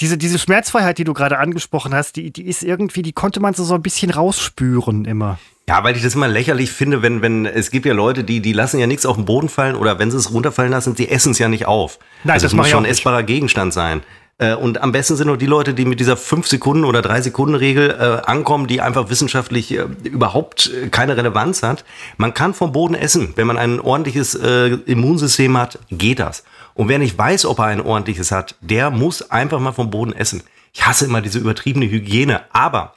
[0.00, 3.52] diese, diese Schmerzfreiheit, die du gerade angesprochen hast, die, die ist irgendwie, die konnte man
[3.52, 5.38] so, so ein bisschen rausspüren immer.
[5.68, 8.52] Ja, weil ich das immer lächerlich finde, wenn, wenn, es gibt ja Leute, die, die
[8.52, 11.32] lassen ja nichts auf den Boden fallen oder wenn sie es runterfallen lassen, die essen
[11.32, 11.98] es ja nicht auf.
[12.24, 14.02] Nein, also das mach muss schon auch ein essbarer Gegenstand sein.
[14.40, 17.20] Äh, Und am besten sind nur die Leute, die mit dieser 5 Sekunden oder 3
[17.22, 21.84] Sekunden Regel äh, ankommen, die einfach wissenschaftlich äh, überhaupt äh, keine Relevanz hat.
[22.16, 23.34] Man kann vom Boden essen.
[23.36, 26.42] Wenn man ein ordentliches äh, Immunsystem hat, geht das.
[26.74, 30.14] Und wer nicht weiß, ob er ein ordentliches hat, der muss einfach mal vom Boden
[30.14, 30.42] essen.
[30.72, 32.94] Ich hasse immer diese übertriebene Hygiene, aber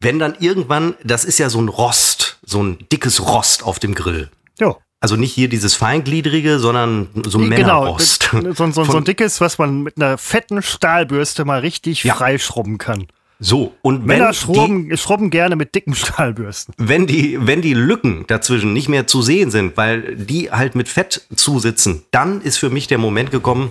[0.00, 3.94] wenn dann irgendwann, das ist ja so ein Rost, so ein dickes Rost auf dem
[3.94, 4.30] Grill.
[4.58, 4.76] Ja.
[5.00, 8.30] Also nicht hier dieses feingliedrige, sondern so ein Genau, Männerrost.
[8.32, 12.14] so, so, so, ein dickes, was man mit einer fetten Stahlbürste mal richtig Ja.
[12.14, 13.06] freischrubben kann.
[13.40, 16.74] So, und wenn Männer die, schrubben, schrubben gerne mit dicken Stahlbürsten.
[16.78, 20.88] wenn, die, wenn die Lücken dazwischen nicht mehr zu sehen sind, weil die halt mit
[20.88, 23.70] Fett zusitzen, dann ist für mich der Moment gekommen,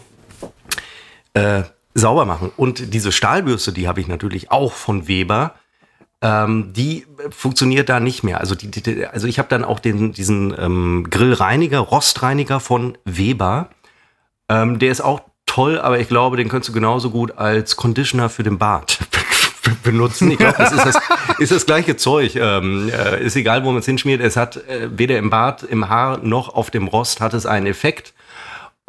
[1.33, 1.63] äh,
[1.93, 2.51] sauber machen.
[2.55, 5.55] Und diese Stahlbürste, die habe ich natürlich auch von Weber.
[6.21, 8.39] Ähm, die funktioniert da nicht mehr.
[8.39, 13.69] Also, die, die, also ich habe dann auch den, diesen ähm, Grillreiniger, Rostreiniger von Weber.
[14.49, 18.29] Ähm, der ist auch toll, aber ich glaube, den könntest du genauso gut als Conditioner
[18.29, 18.99] für den Bart
[19.83, 20.31] benutzen.
[20.31, 20.97] Ich glaube, das ist das,
[21.39, 22.35] ist das gleiche Zeug.
[22.35, 24.21] Ähm, äh, ist egal, wo man es hinschmiert.
[24.21, 27.67] Es hat äh, weder im Bart, im Haar noch auf dem Rost hat es einen
[27.67, 28.13] Effekt.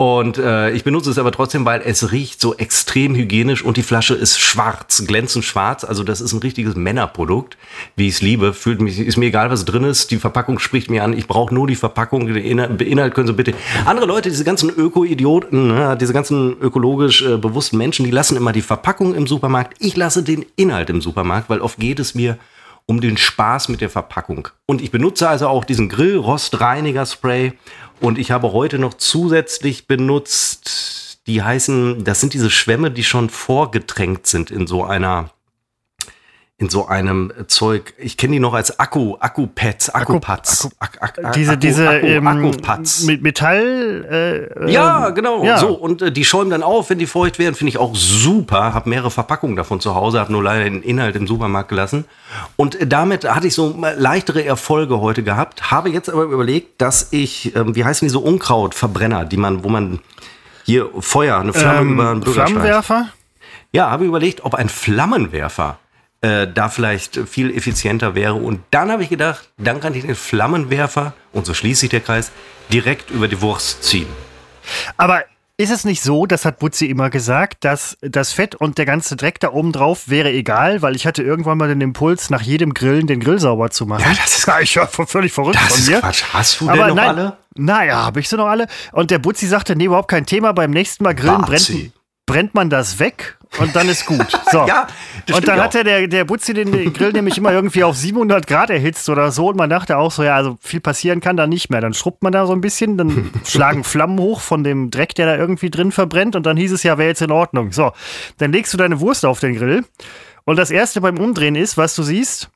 [0.00, 3.82] Und äh, ich benutze es aber trotzdem, weil es riecht so extrem hygienisch und die
[3.82, 5.82] Flasche ist schwarz, glänzend schwarz.
[5.82, 7.58] Also das ist ein richtiges Männerprodukt,
[7.96, 8.52] wie ich es liebe.
[8.52, 10.12] Fühlt mich, ist mir egal, was drin ist.
[10.12, 11.18] Die Verpackung spricht mir an.
[11.18, 12.28] Ich brauche nur die Verpackung.
[12.28, 13.54] Den Inhalt, Inhalt können Sie bitte.
[13.87, 18.52] Andere Leute, diese ganzen Öko-Idioten, ne, diese ganzen ökologisch äh, bewussten Menschen, die lassen immer
[18.52, 19.74] die Verpackung im Supermarkt.
[19.80, 22.38] Ich lasse den Inhalt im Supermarkt, weil oft geht es mir
[22.88, 24.48] um den Spaß mit der Verpackung.
[24.64, 27.52] Und ich benutze also auch diesen Grillrostreiniger-Spray.
[28.00, 33.28] Und ich habe heute noch zusätzlich benutzt, die heißen, das sind diese Schwämme, die schon
[33.28, 35.30] vorgetränkt sind in so einer,
[36.61, 37.94] in so einem Zeug.
[37.99, 40.68] Ich kenne die noch als Akku, Akku-Pads, Akku-Pads.
[40.81, 43.05] Ak- ak- ak- Diese, Akku- diese Akku- ähm, Akku-Pads.
[43.05, 44.49] mit Metall.
[44.59, 45.44] Äh, Ja, ähm, genau.
[45.44, 45.59] ja.
[45.59, 48.75] So, und äh, die schäumen dann auf, wenn die feucht werden, finde ich auch super.
[48.75, 52.07] Hab mehrere Verpackungen davon zu Hause, habe nur leider den Inhalt im Supermarkt gelassen.
[52.57, 55.71] Und äh, damit hatte ich so äh, leichtere Erfolge heute gehabt.
[55.71, 60.01] Habe jetzt aber überlegt, dass ich, ähm, wie heißen diese Unkrautverbrenner, die man, wo man
[60.64, 62.49] hier Feuer, eine Flamme Ähm, über einen Bürgersteig.
[62.49, 63.09] Flammenwerfer?
[63.71, 65.79] Ja, habe überlegt, ob ein Flammenwerfer
[66.20, 68.35] äh, da vielleicht viel effizienter wäre.
[68.35, 72.00] Und dann habe ich gedacht, dann kann ich den Flammenwerfer, und so schließt sich der
[72.00, 72.31] Kreis,
[72.72, 74.09] direkt über die Wurst ziehen.
[74.96, 75.22] Aber
[75.61, 79.16] ist es nicht so, das hat Butzi immer gesagt, dass das Fett und der ganze
[79.16, 82.74] Dreck da oben drauf wäre egal, weil ich hatte irgendwann mal den Impuls, nach jedem
[82.74, 84.04] Grillen den Grill sauber zu machen.
[84.07, 86.00] Ja, das ist- ich höre völlig verrückt Das von ist mir.
[86.00, 86.22] Quatsch.
[86.33, 87.37] Hast du Aber denn noch nein, alle?
[87.57, 88.68] Naja, habe ich sie noch alle.
[88.92, 90.52] Und der Butzi sagte, nee, überhaupt kein Thema.
[90.52, 91.90] Beim nächsten Mal grillen brennt, Bazi.
[92.28, 94.26] Brennt man das weg und dann ist gut.
[94.50, 94.66] So.
[94.66, 94.86] Ja,
[95.26, 98.46] das und dann hat der, der, der Butzi den Grill nämlich immer irgendwie auf 700
[98.46, 99.48] Grad erhitzt oder so.
[99.48, 101.82] Und man dachte auch so, ja, also viel passieren kann da nicht mehr.
[101.82, 105.26] Dann schrubbt man da so ein bisschen, dann schlagen Flammen hoch von dem Dreck, der
[105.26, 106.34] da irgendwie drin verbrennt.
[106.34, 107.72] Und dann hieß es ja, wäre jetzt in Ordnung.
[107.72, 107.92] So,
[108.38, 109.84] dann legst du deine Wurst auf den Grill.
[110.46, 112.48] Und das erste beim Umdrehen ist, was du siehst,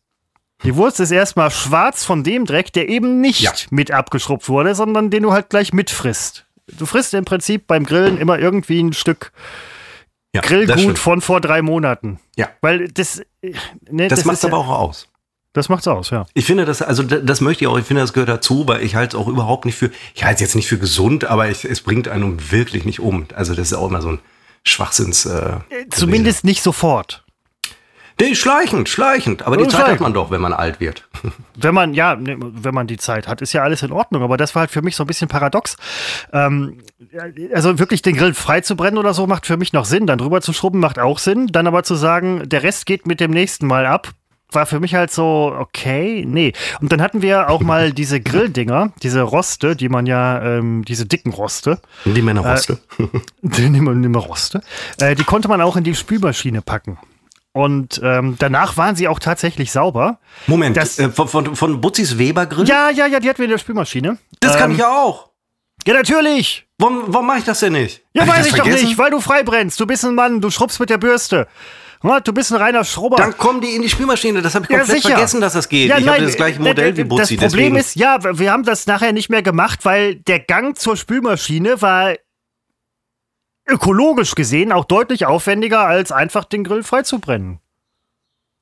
[0.64, 3.52] Die Wurst ist erstmal schwarz von dem Dreck, der eben nicht ja.
[3.68, 6.46] mit abgeschrubbt wurde, sondern den du halt gleich mitfrisst.
[6.66, 9.32] Du frisst im Prinzip beim Grillen immer irgendwie ein Stück
[10.34, 12.18] ja, Grillgut von vor drei Monaten.
[12.36, 12.48] Ja.
[12.60, 13.22] Weil das.
[13.90, 15.08] Ne, das, das macht aber ja, auch aus.
[15.52, 16.26] Das macht's aus, ja.
[16.32, 18.94] Ich finde das, also das möchte ich auch, ich finde, das gehört dazu, weil ich
[18.94, 21.66] halte es auch überhaupt nicht für, ich halte es jetzt nicht für gesund, aber ich,
[21.66, 23.26] es bringt einen wirklich nicht um.
[23.34, 24.18] Also das ist auch immer so ein
[24.64, 25.26] Schwachsinns.
[25.26, 27.21] Äh, äh Zumindest nicht sofort.
[28.20, 29.42] Nee, schleichend, schleichend.
[29.42, 31.08] Aber die Zeit hat man doch, wenn man alt wird.
[31.54, 34.22] Wenn man, ja, ne, wenn man die Zeit hat, ist ja alles in Ordnung.
[34.22, 35.76] Aber das war halt für mich so ein bisschen paradox.
[36.32, 36.78] Ähm,
[37.54, 40.06] also wirklich den Grill frei zu brennen oder so macht für mich noch Sinn.
[40.06, 41.46] Dann drüber zu schrubben macht auch Sinn.
[41.48, 44.08] Dann aber zu sagen, der Rest geht mit dem nächsten Mal ab,
[44.54, 46.52] war für mich halt so, okay, nee.
[46.80, 51.06] Und dann hatten wir auch mal diese Grilldinger, diese Roste, die man ja, ähm, diese
[51.06, 51.80] dicken Roste.
[52.04, 52.78] Die Männerroste.
[52.98, 53.06] Äh,
[53.42, 54.62] die Männerroste.
[54.98, 56.98] Äh, die konnte man auch in die Spülmaschine packen.
[57.52, 60.18] Und ähm, danach waren sie auch tatsächlich sauber.
[60.46, 62.66] Moment, das, äh, von, von, von Butzis Weber Grill?
[62.66, 64.16] Ja, ja, ja, die hatten wir in der Spülmaschine.
[64.40, 65.28] Das ähm, kann ich ja auch.
[65.86, 66.66] Ja, natürlich.
[66.78, 68.02] Warum, warum mache ich das denn nicht?
[68.14, 69.78] Ja, Hab weiß ich, ich doch nicht, weil du frei brennst.
[69.78, 71.46] Du bist ein Mann, du schrubbst mit der Bürste.
[72.24, 73.16] Du bist ein reiner Schrubber.
[73.16, 74.42] Dann kommen die in die Spülmaschine.
[74.42, 75.88] Das habe ich komplett ja, vergessen, dass das geht.
[75.88, 77.36] Ja, ich habe das gleiche Modell wie Butzi.
[77.36, 77.76] Das Problem deswegen.
[77.76, 82.14] ist, ja, wir haben das nachher nicht mehr gemacht, weil der Gang zur Spülmaschine war
[83.66, 87.60] ökologisch gesehen auch deutlich aufwendiger, als einfach den Grill freizubrennen.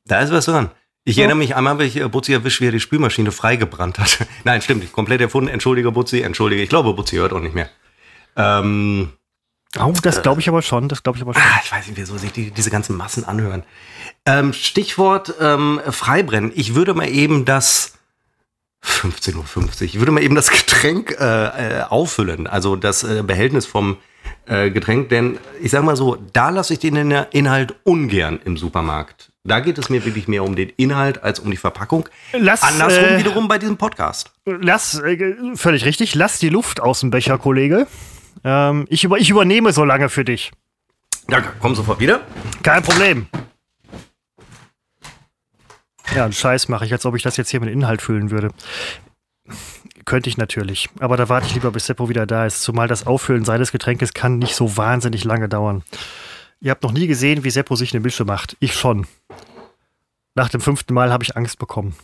[0.04, 0.70] Da ist was dran.
[1.04, 1.22] Ich so.
[1.22, 4.26] erinnere mich einmal, wie ich äh, Butzi erwischt, wie er die Spülmaschine freigebrannt hat.
[4.44, 4.92] Nein, stimmt nicht.
[4.92, 5.48] Komplett erfunden.
[5.48, 6.20] Entschuldige, Butzi.
[6.20, 6.62] Entschuldige.
[6.62, 7.70] Ich glaube, Butzi hört auch nicht mehr.
[8.36, 9.12] Ähm,
[9.78, 10.88] oh, das glaube ich aber schon.
[10.88, 11.42] Das glaube ich aber schon.
[11.42, 13.64] Ah, ich weiß nicht, wieso sich die, diese ganzen Massen anhören.
[14.26, 16.52] Ähm, Stichwort ähm, Freibrennen.
[16.54, 17.94] Ich würde mal eben das
[18.84, 19.82] 15.50 Uhr.
[19.82, 22.46] Ich würde mal eben das Getränk äh, äh, auffüllen.
[22.46, 23.96] Also das äh, Behältnis vom
[24.46, 29.30] äh, Getränk, denn ich sag mal so, da lasse ich den Inhalt ungern im Supermarkt.
[29.44, 32.08] Da geht es mir wirklich mehr um den Inhalt als um die Verpackung.
[32.32, 34.32] Lass, Andersrum äh, wiederum bei diesem Podcast.
[34.44, 37.86] Lass, äh, völlig richtig, lass die Luft aus dem Becher, Kollege.
[38.44, 40.52] Ähm, ich, über, ich übernehme so lange für dich.
[41.28, 42.20] Danke, komm sofort wieder.
[42.62, 43.26] Kein Problem.
[46.14, 48.50] Ja, einen Scheiß mache ich, als ob ich das jetzt hier mit Inhalt füllen würde.
[50.04, 50.88] Könnte ich natürlich.
[50.98, 52.62] Aber da warte ich lieber, bis Seppo wieder da ist.
[52.62, 55.82] Zumal das Auffüllen seines Getränkes kann nicht so wahnsinnig lange dauern.
[56.60, 58.56] Ihr habt noch nie gesehen, wie Seppo sich eine Mische macht.
[58.60, 59.06] Ich schon.
[60.34, 61.96] Nach dem fünften Mal habe ich Angst bekommen.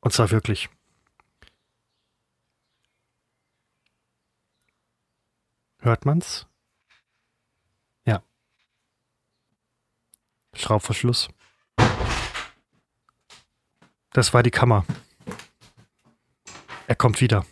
[0.00, 0.68] Und zwar wirklich.
[5.80, 6.46] Hört man's?
[8.04, 8.22] Ja.
[10.54, 11.28] Schraubverschluss.
[14.12, 14.84] Das war die Kammer.
[16.88, 17.44] Er kommt wieder.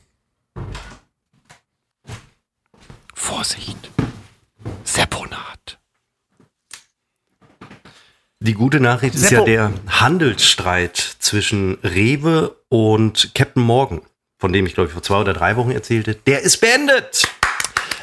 [3.15, 3.91] Vorsicht.
[4.83, 5.79] Sepponat.
[8.41, 9.47] Die gute Nachricht ist Seppo.
[9.47, 14.01] ja der Handelsstreit zwischen Rewe und Captain Morgan,
[14.39, 17.31] von dem ich glaube ich vor zwei oder drei Wochen erzählte, der ist beendet.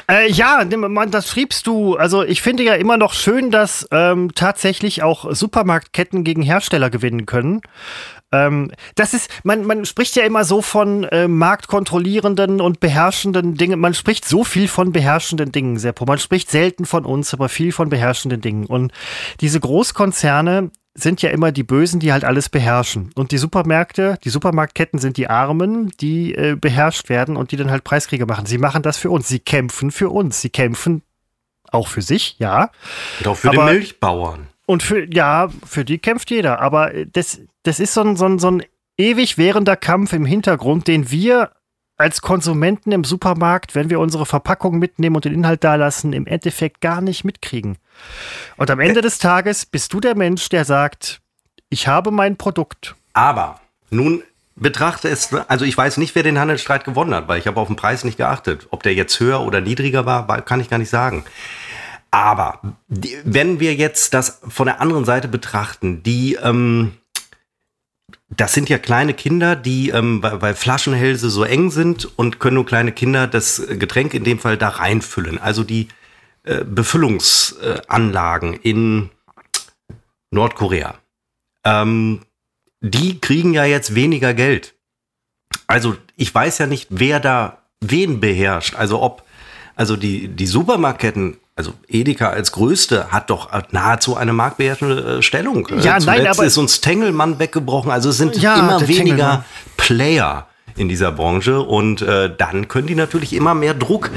[0.08, 1.96] Äh, ja, das schriebst du.
[1.96, 7.26] Also ich finde ja immer noch schön, dass ähm, tatsächlich auch Supermarktketten gegen Hersteller gewinnen
[7.26, 7.62] können.
[8.34, 13.78] Ähm, das ist, man, man spricht ja immer so von äh, marktkontrollierenden und beherrschenden Dingen.
[13.78, 16.04] Man spricht so viel von beherrschenden Dingen, Seppo.
[16.04, 18.66] Man spricht selten von uns, aber viel von beherrschenden Dingen.
[18.66, 18.92] Und
[19.40, 23.10] diese Großkonzerne sind ja immer die Bösen, die halt alles beherrschen.
[23.14, 27.70] Und die Supermärkte, die Supermarktketten sind die Armen, die äh, beherrscht werden und die dann
[27.70, 28.46] halt Preiskriege machen.
[28.46, 29.28] Sie machen das für uns.
[29.28, 30.40] Sie kämpfen für uns.
[30.40, 31.02] Sie kämpfen
[31.70, 32.70] auch für sich, ja.
[33.20, 34.48] Und auch für aber, die Milchbauern.
[34.66, 36.60] Und für, ja, für die kämpft jeder.
[36.60, 38.62] Aber das, das ist so ein, so, ein, so ein
[38.96, 41.50] ewig währender Kampf im Hintergrund, den wir
[41.96, 46.26] als Konsumenten im Supermarkt, wenn wir unsere Verpackung mitnehmen und den Inhalt da lassen, im
[46.26, 47.78] Endeffekt gar nicht mitkriegen.
[48.56, 51.20] Und am Ende des Tages bist du der Mensch, der sagt,
[51.68, 52.96] ich habe mein Produkt.
[53.12, 54.24] Aber nun
[54.56, 57.68] betrachte es, also ich weiß nicht, wer den Handelsstreit gewonnen hat, weil ich habe auf
[57.68, 58.66] den Preis nicht geachtet.
[58.70, 61.24] Ob der jetzt höher oder niedriger war, kann ich gar nicht sagen.
[62.14, 66.92] Aber die, wenn wir jetzt das von der anderen Seite betrachten, die, ähm,
[68.28, 72.54] das sind ja kleine Kinder, die, ähm, weil, weil Flaschenhälse so eng sind und können
[72.54, 75.40] nur kleine Kinder das Getränk in dem Fall da reinfüllen.
[75.40, 75.88] Also die
[76.44, 79.10] äh, Befüllungsanlagen in
[80.30, 80.94] Nordkorea.
[81.64, 82.20] Ähm,
[82.80, 84.76] die kriegen ja jetzt weniger Geld.
[85.66, 88.76] Also ich weiß ja nicht, wer da wen beherrscht.
[88.76, 89.24] Also ob,
[89.74, 95.68] also die, die Supermarktketten also Edeka als größte hat doch nahezu eine marktbeherrschende äh, Stellung.
[95.68, 97.90] Ja, Zuletzt nein, aber ist uns Tengelmann weggebrochen.
[97.90, 99.44] Also es sind ja, immer weniger Tengelmann.
[99.76, 101.60] Player in dieser Branche.
[101.60, 104.10] Und äh, dann können die natürlich immer mehr Druck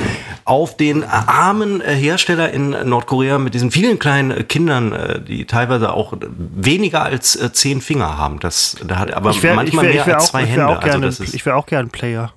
[0.45, 5.45] auf den armen äh, Hersteller in Nordkorea mit diesen vielen kleinen äh, Kindern, äh, die
[5.45, 8.39] teilweise auch weniger als äh, zehn Finger haben.
[8.39, 10.67] Das, da hat aber wär, manchmal wär, mehr als auch, zwei ich Hände.
[10.67, 12.33] Auch gerne, also das ist, ich wäre auch gern Player.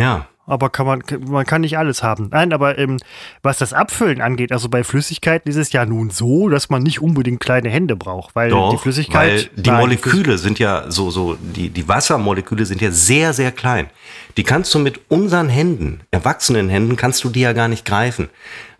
[0.00, 0.26] Ja.
[0.48, 2.30] Aber kann man, man kann nicht alles haben.
[2.32, 2.96] Nein, aber ähm,
[3.42, 7.00] was das Abfüllen angeht, also bei Flüssigkeiten ist es ja nun so, dass man nicht
[7.00, 9.50] unbedingt kleine Hände braucht, weil Doch, die Flüssigkeit.
[9.54, 13.52] Weil die nein, Moleküle sind ja so, so, die, die Wassermoleküle sind ja sehr, sehr
[13.52, 13.90] klein.
[14.36, 18.30] Die kannst du mit unseren Händen, erwachsenen Händen, kannst du die ja gar nicht greifen.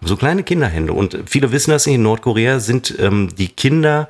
[0.01, 0.93] So kleine Kinderhände.
[0.93, 4.09] Und viele wissen das nicht, in Nordkorea sind ähm, die Kinder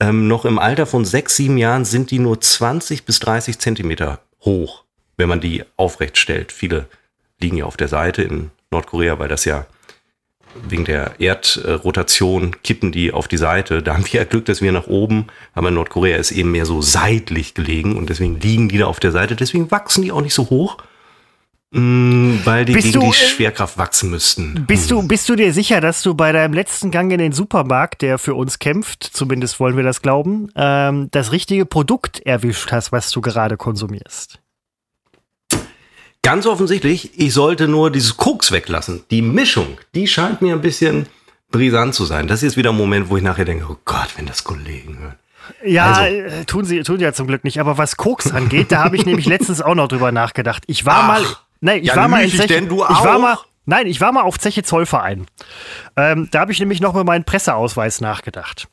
[0.00, 4.20] ähm, noch im Alter von sechs, sieben Jahren sind die nur 20 bis 30 Zentimeter
[4.44, 4.84] hoch,
[5.16, 6.52] wenn man die aufrecht stellt.
[6.52, 6.86] Viele
[7.40, 9.66] liegen ja auf der Seite in Nordkorea, weil das ja
[10.68, 13.82] wegen der Erdrotation kippen die auf die Seite.
[13.82, 16.66] Da haben wir ja Glück, dass wir nach oben, aber in Nordkorea ist eben mehr
[16.66, 19.36] so seitlich gelegen und deswegen liegen die da auf der Seite.
[19.36, 20.78] Deswegen wachsen die auch nicht so hoch,
[21.70, 24.64] mh, weil die Bist gegen du, die äh, Schwerkraft wachsen müssten.
[24.66, 28.02] Bist du, bist du dir sicher, dass du bei deinem letzten Gang in den Supermarkt,
[28.02, 32.90] der für uns kämpft, zumindest wollen wir das glauben, ähm, das richtige Produkt erwischt hast,
[32.92, 34.39] was du gerade konsumierst?
[36.22, 39.04] Ganz offensichtlich, ich sollte nur dieses Koks weglassen.
[39.10, 41.06] Die Mischung, die scheint mir ein bisschen
[41.50, 42.26] brisant zu sein.
[42.26, 44.98] Das ist jetzt wieder ein Moment, wo ich nachher denke, oh Gott, wenn das Kollegen
[44.98, 45.14] hören.
[45.64, 47.58] Ja, Also- äh, tun sie tun sie ja zum Glück nicht.
[47.58, 50.62] Aber was Koks angeht, da habe ich nämlich letztens auch noch drüber nachgedacht.
[50.66, 51.22] Ich war Ach, mal,
[51.60, 54.12] nee, ich ja, war mal in Zeche, denn, du ich war mal, nein, ich war
[54.12, 55.26] mal auf Zeche Zollverein.
[55.96, 58.68] Ähm, da habe ich nämlich noch mit meinem Presseausweis nachgedacht.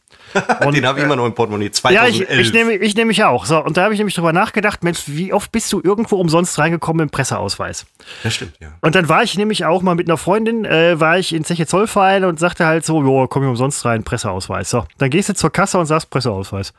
[0.66, 1.72] Und, Den habe ich immer noch im Portemonnaie.
[1.90, 2.40] Ja, ich, 2011.
[2.40, 3.46] ich nehme ich nehm mich auch.
[3.46, 6.58] So, und da habe ich nämlich drüber nachgedacht, Mensch, wie oft bist du irgendwo umsonst
[6.60, 7.86] reingekommen dem Presseausweis?
[8.24, 8.70] das stimmt, ja.
[8.82, 11.68] Und dann war ich nämlich auch mal mit einer Freundin, äh, war ich in Zeche
[11.68, 14.70] Zollverein und sagte halt so, jo, komm ich umsonst rein, Presseausweis.
[14.70, 16.74] So, dann gehst du zur Kasse und sagst Presseausweis.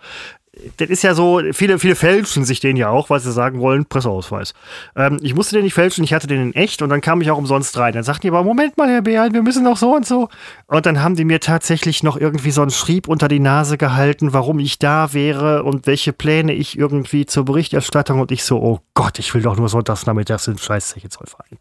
[0.79, 3.87] Das ist ja so, viele, viele fälschen sich den ja auch, weil sie sagen wollen,
[3.87, 4.55] Presseausweis.
[4.97, 7.31] Ähm, ich musste den nicht fälschen, ich hatte den in echt und dann kam ich
[7.31, 7.93] auch umsonst rein.
[7.93, 10.29] Dann sagten die aber, Moment mal, Herr Behan, wir müssen noch so und so.
[10.67, 14.33] Und dann haben die mir tatsächlich noch irgendwie so einen Schrieb unter die Nase gehalten,
[14.33, 18.81] warum ich da wäre und welche Pläne ich irgendwie zur Berichterstattung und ich so, oh
[18.95, 21.59] Gott, ich will doch nur sonntagsnachmittags in scheiß Zeche Zollverein.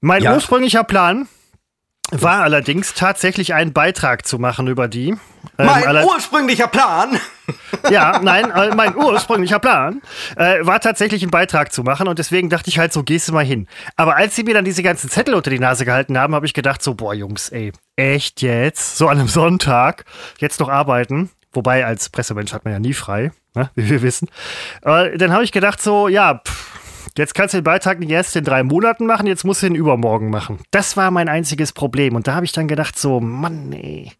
[0.00, 0.34] Mein Ja.
[0.34, 1.26] ursprünglicher Plan
[2.12, 5.08] war allerdings tatsächlich einen Beitrag zu machen über die.
[5.08, 7.18] Ähm, Mein aller- ursprünglicher Plan.
[7.90, 10.00] ja, nein, äh, mein ursprünglicher Plan
[10.36, 13.32] äh, war tatsächlich einen Beitrag zu machen und deswegen dachte ich halt so, gehst du
[13.32, 13.66] mal hin.
[13.96, 16.54] Aber als sie mir dann diese ganzen Zettel unter die Nase gehalten haben, habe ich
[16.54, 18.98] gedacht so, boah Jungs, ey, echt jetzt?
[18.98, 20.04] So an einem Sonntag,
[20.38, 21.30] jetzt noch arbeiten?
[21.52, 24.28] Wobei als Pressemensch hat man ja nie frei, ne, wie wir wissen.
[24.82, 26.71] Äh, dann habe ich gedacht so, ja, pff,
[27.16, 29.74] Jetzt kannst du den Beitrag nicht erst in drei Monaten machen, jetzt musst du ihn
[29.74, 30.58] übermorgen machen.
[30.70, 32.14] Das war mein einziges Problem.
[32.16, 34.12] Und da habe ich dann gedacht, so, Mann, ey.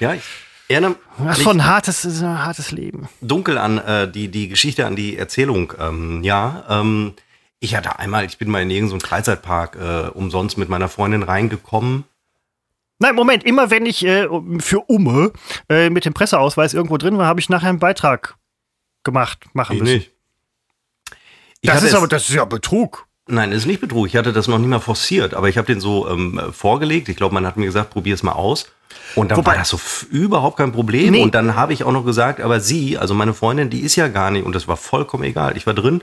[0.00, 0.22] Ja, ich
[0.68, 3.08] erinnere mich schon ein hartes, ein hartes Leben.
[3.20, 5.72] dunkel an äh, die, die Geschichte, an die Erzählung.
[5.78, 7.14] Ähm, ja, ähm,
[7.60, 12.04] ich hatte einmal, ich bin mal in irgendeinem Freizeitpark äh, umsonst mit meiner Freundin reingekommen.
[12.98, 15.32] Nein, Moment, immer wenn ich äh, für Umme
[15.68, 18.36] äh, mit dem Presseausweis irgendwo drin war, habe ich nachher einen Beitrag
[19.04, 20.04] gemacht, machen müssen.
[21.62, 23.06] Ich Das ist aber, das ist ja Betrug.
[23.28, 24.08] Nein, das ist nicht Betrug.
[24.08, 27.08] Ich hatte das noch nie mal forciert, aber ich habe den so ähm, vorgelegt.
[27.08, 28.66] Ich glaube, man hat mir gesagt, probier es mal aus.
[29.14, 29.78] Und dann Wobei- war das so
[30.10, 31.12] überhaupt kein Problem.
[31.12, 31.22] Nee.
[31.22, 34.08] Und dann habe ich auch noch gesagt, aber sie, also meine Freundin, die ist ja
[34.08, 35.56] gar nicht, und das war vollkommen egal.
[35.56, 36.02] Ich war drin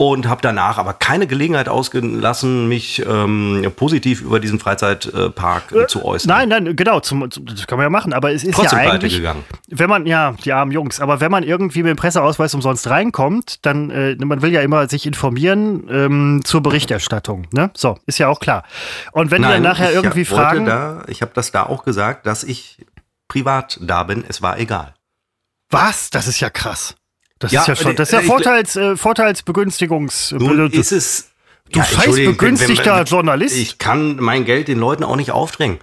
[0.00, 6.02] und habe danach aber keine Gelegenheit ausgelassen, mich ähm, positiv über diesen Freizeitpark äh, zu
[6.06, 6.26] äußern.
[6.30, 8.90] Nein, nein, genau, zum, zum, das kann man ja machen, aber es ist Trotzdem ja
[8.92, 9.44] eigentlich, gegangen.
[9.68, 13.58] wenn man, ja, die armen Jungs, aber wenn man irgendwie mit dem Presseausweis umsonst reinkommt,
[13.66, 17.70] dann, äh, man will ja immer sich informieren ähm, zur Berichterstattung, ne?
[17.76, 18.64] So, ist ja auch klar.
[19.12, 22.24] Und wenn die dann nachher irgendwie wollte fragen, Da, ich habe das da auch gesagt,
[22.24, 22.86] dass ich
[23.28, 24.24] privat da bin.
[24.26, 24.94] Es war egal.
[25.68, 26.08] was?
[26.08, 26.94] Das ist ja krass.
[27.40, 30.32] Das Ja, ist ja schon, das ist ja äh, ich- Vorteils, äh, Vorteilsbegünstigungs...
[30.38, 31.30] Nun ist es.
[31.72, 33.56] Du scheiß Entschuldigung, begünstigter wenn- wenn- Journalist.
[33.56, 35.78] Ich kann mein Geld den Leuten auch nicht aufdrängen.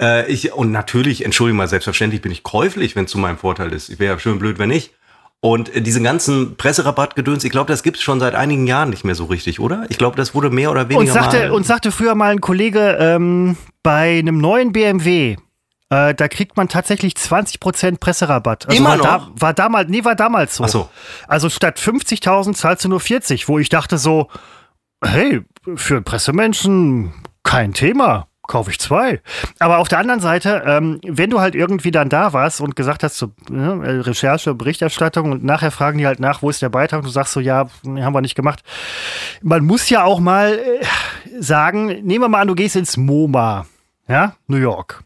[0.00, 3.72] Äh, ich, und natürlich, entschuldigung mal, selbstverständlich bin ich käuflich, wenn es zu meinem Vorteil
[3.72, 3.90] ist.
[3.90, 4.92] Ich wäre ja schön blöd, wenn nicht.
[5.40, 9.04] Und äh, diese ganzen Presserabattgedöns, ich glaube, das gibt es schon seit einigen Jahren nicht
[9.04, 9.84] mehr so richtig, oder?
[9.90, 11.50] Ich glaube, das wurde mehr oder weniger Und sagte, mal.
[11.50, 15.36] und sagte früher mal ein Kollege, ähm, bei einem neuen BMW,
[15.94, 18.66] äh, da kriegt man tatsächlich 20% Presserabatt.
[18.66, 19.04] Also Immer war, noch?
[19.04, 20.64] Da, war damals, nee, war damals so.
[20.64, 20.88] Ach so.
[21.28, 24.28] Also statt 50.000 zahlst du nur 40, wo ich dachte so,
[25.04, 25.42] hey,
[25.76, 28.26] für einen Pressemenschen kein Thema.
[28.46, 29.22] Kaufe ich zwei.
[29.58, 33.02] Aber auf der anderen Seite, ähm, wenn du halt irgendwie dann da warst und gesagt
[33.02, 36.98] hast, so, ne, Recherche, Berichterstattung und nachher fragen die halt nach, wo ist der Beitrag?
[36.98, 38.62] Und du sagst so, ja, haben wir nicht gemacht.
[39.40, 40.84] Man muss ja auch mal äh,
[41.40, 43.64] sagen, nehmen wir mal an, du gehst ins MoMA,
[44.08, 45.03] ja, New York.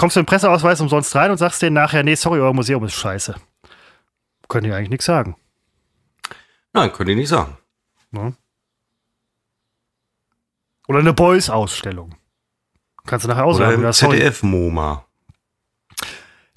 [0.00, 2.94] Kommst du im Presseausweis umsonst rein und sagst denen nachher, nee, sorry, euer Museum ist
[2.94, 3.34] scheiße.
[4.48, 5.36] Können die eigentlich nichts sagen.
[6.72, 7.58] Nein, könnte ich nicht sagen.
[8.10, 8.32] Ne?
[10.88, 12.14] Oder eine Boys-Ausstellung.
[13.04, 13.82] Kannst du nachher Oder aussagen.
[13.82, 15.04] das, soll- ZDF-MoMA.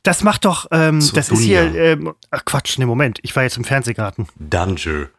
[0.04, 1.82] das macht doch, ähm, das ist hier, Dunja.
[1.84, 4.26] ähm, ach Quatsch, ne Moment, ich war jetzt im Fernsehgarten.
[4.38, 5.10] Danger.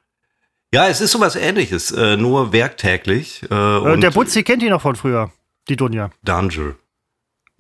[0.72, 3.43] Ja, es ist sowas ähnliches, äh, nur werktäglich.
[3.51, 5.31] Äh, Äh, und der Butzi kennt die noch von früher,
[5.68, 6.11] die Dunja.
[6.22, 6.75] Danger.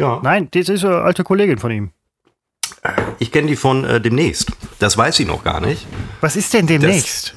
[0.00, 1.90] Ja, Nein, das ist eine alte Kollegin von ihm.
[3.18, 4.50] ich kenne die von äh, demnächst.
[4.78, 5.86] Das weiß sie noch gar nicht.
[6.20, 7.34] Was ist denn demnächst?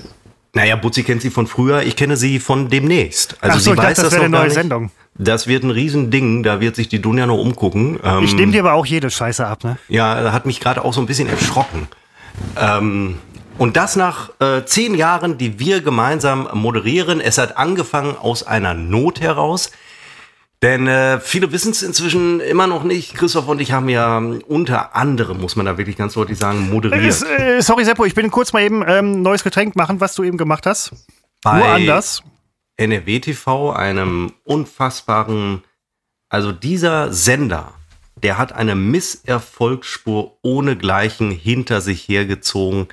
[0.53, 3.37] Naja, Butzi kennt sie von früher, ich kenne sie von demnächst.
[3.41, 4.55] Also ach so, sie ich weiß dachte, das das wäre noch eine gar neue nicht.
[4.55, 4.91] Sendung.
[5.19, 7.99] Das wird ein Riesending, da wird sich die Dunja noch umgucken.
[8.03, 9.77] Ähm, Ich nehme dir aber auch jede Scheiße ab, ne?
[9.87, 11.87] Ja, hat mich gerade auch so ein bisschen erschrocken.
[12.59, 13.17] Ähm,
[13.57, 17.19] und das nach äh, zehn Jahren, die wir gemeinsam moderieren.
[17.19, 19.71] Es hat angefangen aus einer Not heraus.
[20.63, 23.13] Denn äh, viele wissen es inzwischen immer noch nicht.
[23.13, 26.69] Christoph und ich haben ja ähm, unter anderem, muss man da wirklich ganz deutlich sagen,
[26.71, 27.05] moderiert.
[27.05, 30.23] Ist, äh, sorry, Seppo, ich bin kurz mal eben ähm, neues Getränk machen, was du
[30.23, 30.93] eben gemacht hast.
[31.43, 32.23] bei Nur anders.
[32.77, 35.63] NRW TV, einem unfassbaren,
[36.29, 37.73] also dieser Sender,
[38.23, 42.87] der hat eine Misserfolgsspur ohnegleichen hinter sich hergezogen,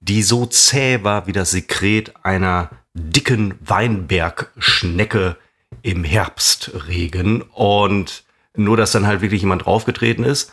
[0.00, 5.36] die so zäh war wie das Sekret einer dicken Weinbergschnecke
[5.82, 8.24] im Herbstregen und
[8.54, 10.52] nur, dass dann halt wirklich jemand draufgetreten ist.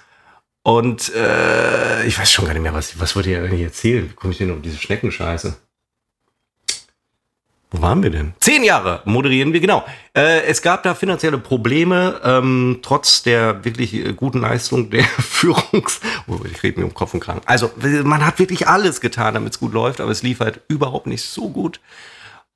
[0.63, 4.09] Und äh, ich weiß schon gar nicht mehr, was, was wollt ihr eigentlich erzählen?
[4.09, 5.55] Wie komme ich denn um diese Schneckenscheiße?
[7.75, 8.33] Wo waren wir denn?
[8.39, 9.83] Zehn Jahre moderieren wir, genau.
[10.15, 15.99] Äh, es gab da finanzielle Probleme, ähm, trotz der wirklich äh, guten Leistung der Führungs...
[16.27, 17.41] Oh, ich rede mir um Kopf und Kragen.
[17.45, 17.71] Also,
[18.03, 21.23] man hat wirklich alles getan, damit es gut läuft, aber es lief halt überhaupt nicht
[21.23, 21.79] so gut.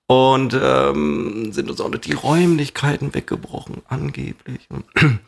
[0.10, 4.68] Und ähm, sind uns auch die Räumlichkeiten weggebrochen, angeblich.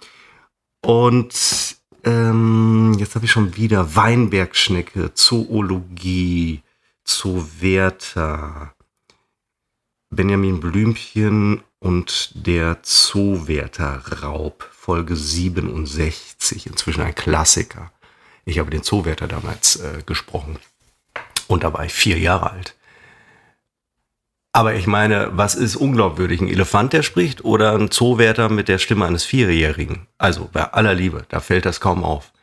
[0.82, 6.64] Und ähm, jetzt habe ich schon wieder Weinbergschnecke, Zoologie,
[7.04, 8.74] Zoowärter,
[10.10, 17.92] Benjamin Blümchen und der Zoowärterraub, Folge 67, inzwischen ein Klassiker.
[18.46, 20.58] Ich habe den Zoowärter damals äh, gesprochen
[21.48, 22.76] und da war ich vier Jahre alt.
[24.54, 26.42] Aber ich meine, was ist unglaubwürdig?
[26.42, 30.08] Ein Elefant, der spricht oder ein Zoowärter mit der Stimme eines Vierjährigen?
[30.18, 32.34] Also bei aller Liebe, da fällt das kaum auf.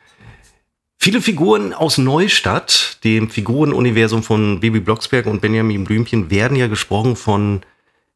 [0.96, 7.14] Viele Figuren aus Neustadt, dem Figurenuniversum von Baby Blocksberg und Benjamin Blümchen, werden ja gesprochen
[7.14, 7.61] von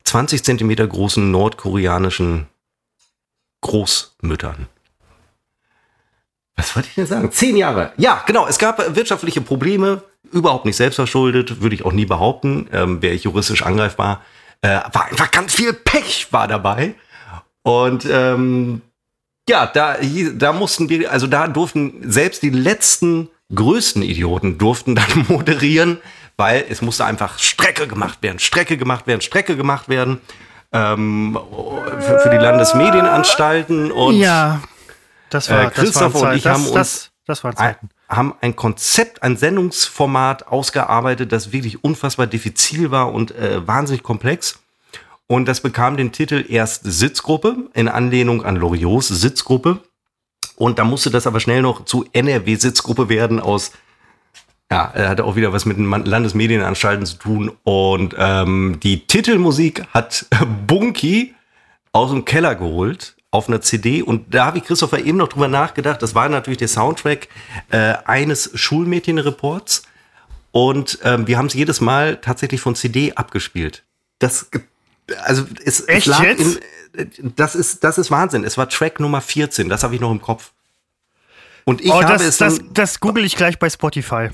[0.05, 2.49] 20 Zentimeter großen nordkoreanischen
[3.61, 4.67] Großmüttern.
[6.57, 7.33] Was wollte ich denn sagen?
[7.33, 7.93] Zehn Jahre.
[7.97, 8.47] Ja, genau.
[8.47, 12.69] Es gab wirtschaftliche Probleme, überhaupt nicht selbstverschuldet, würde ich auch nie behaupten.
[12.73, 14.23] Ähm, Wäre ich juristisch angreifbar.
[14.61, 16.95] Äh, war einfach ganz viel Pech war dabei.
[17.63, 18.83] Und ähm,
[19.49, 19.97] ja, da,
[20.35, 25.99] da mussten wir, also da durften selbst die letzten größten Idioten durften dann moderieren,
[26.37, 30.21] weil es musste einfach Strecke gemacht werden, Strecke gemacht werden, Strecke gemacht werden.
[30.75, 31.39] Ähm,
[32.01, 34.63] für, für die Landesmedienanstalten und ja,
[35.35, 37.77] das war, äh, das Christoph waren und ich Zeit- haben das, uns das, das ein,
[38.09, 44.59] haben ein Konzept, ein Sendungsformat ausgearbeitet, das wirklich unfassbar diffizil war und äh, wahnsinnig komplex.
[45.27, 49.81] Und das bekam den Titel erst Sitzgruppe in Anlehnung an Loriots Sitzgruppe.
[50.57, 53.73] Und da musste das aber schnell noch zu NRW Sitzgruppe werden aus
[54.71, 57.53] ja, er hatte auch wieder was mit den Landesmedienanstalten zu tun.
[57.63, 60.25] Und ähm, die Titelmusik hat
[60.67, 61.35] Bunky
[61.93, 64.03] aus dem Keller geholt auf einer CD.
[64.03, 66.01] Und da habe ich Christopher eben noch drüber nachgedacht.
[66.03, 67.27] Das war natürlich der Soundtrack
[67.71, 69.83] äh, eines Schulmädchenreports.
[70.53, 73.83] Und ähm, wir haben es jedes Mal tatsächlich von CD abgespielt.
[74.21, 74.49] Das,
[75.25, 76.61] also es, es Echt lag jetzt?
[76.95, 78.45] in, das ist, das ist Wahnsinn.
[78.45, 79.71] Es war Track Nummer 14.
[79.71, 80.53] Das habe ich noch im Kopf.
[81.65, 84.29] Und ich Oh, habe das, es das, dann, das google ich gleich bei Spotify.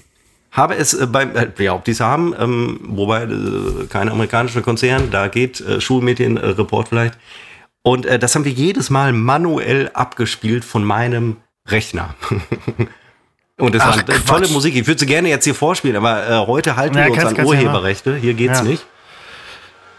[0.50, 4.62] habe es äh, beim, äh, ja, ob die es haben, ähm, wobei äh, kein amerikanischer
[4.62, 7.16] Konzern, da geht äh, Schulmedienreport vielleicht.
[7.82, 12.14] Und äh, das haben wir jedes Mal manuell abgespielt von meinem Rechner.
[13.58, 14.50] Und es Ach, war äh, tolle Quatsch.
[14.52, 14.76] Musik.
[14.76, 17.44] Ich würde sie gerne jetzt hier vorspielen, aber äh, heute halten Ja, wir uns an
[17.44, 18.16] Urheberrechte.
[18.16, 18.64] Hier geht's Ja.
[18.64, 18.86] nicht.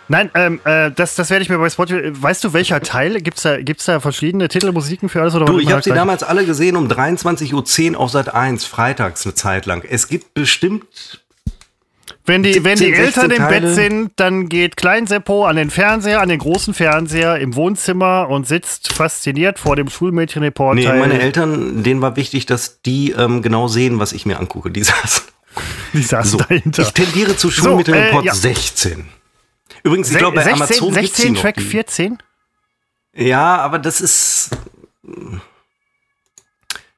[0.08, 2.12] Nein, ähm, äh, das, das werde ich mir bei Spotify.
[2.14, 3.22] Weißt du, welcher Teil?
[3.22, 5.36] Gibt's da, gibt's da verschiedene Titelmusiken für alles?
[5.36, 9.26] Oder Du, ich habe sie damals alle gesehen um 23.10 Uhr auf Sat 1, freitags
[9.26, 9.84] eine Zeit lang.
[9.88, 11.22] Es gibt bestimmt
[12.26, 15.56] Wenn die, wenn die 17, Eltern 16 im Bett sind, dann geht Klein Seppo an
[15.56, 20.76] den Fernseher, an den großen Fernseher im Wohnzimmer und sitzt fasziniert vor dem Schulmädchenreport.
[20.76, 24.72] Nee, meine Eltern, denen war wichtig, dass die ähm, genau sehen, was ich mir angucke.
[24.72, 25.24] Die saßen.
[25.94, 26.84] die saßen So, dahinter.
[26.84, 28.34] ich tendiere zu So, Schulmittelreport äh, ja.
[28.36, 29.06] 16.
[29.84, 31.42] Übrigens, ich Se- glaube, bei 16, Amazon gibt's die 16 noch.
[31.42, 31.62] Track die.
[31.64, 32.18] 14?
[33.16, 34.52] Ja, aber das ist
[35.04, 35.42] hm,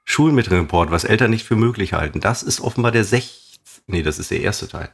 [0.03, 2.19] Schulmittelreport, was Eltern nicht für möglich halten.
[2.19, 3.39] Das ist offenbar der 16.
[3.87, 4.89] Nee, das ist der erste Teil.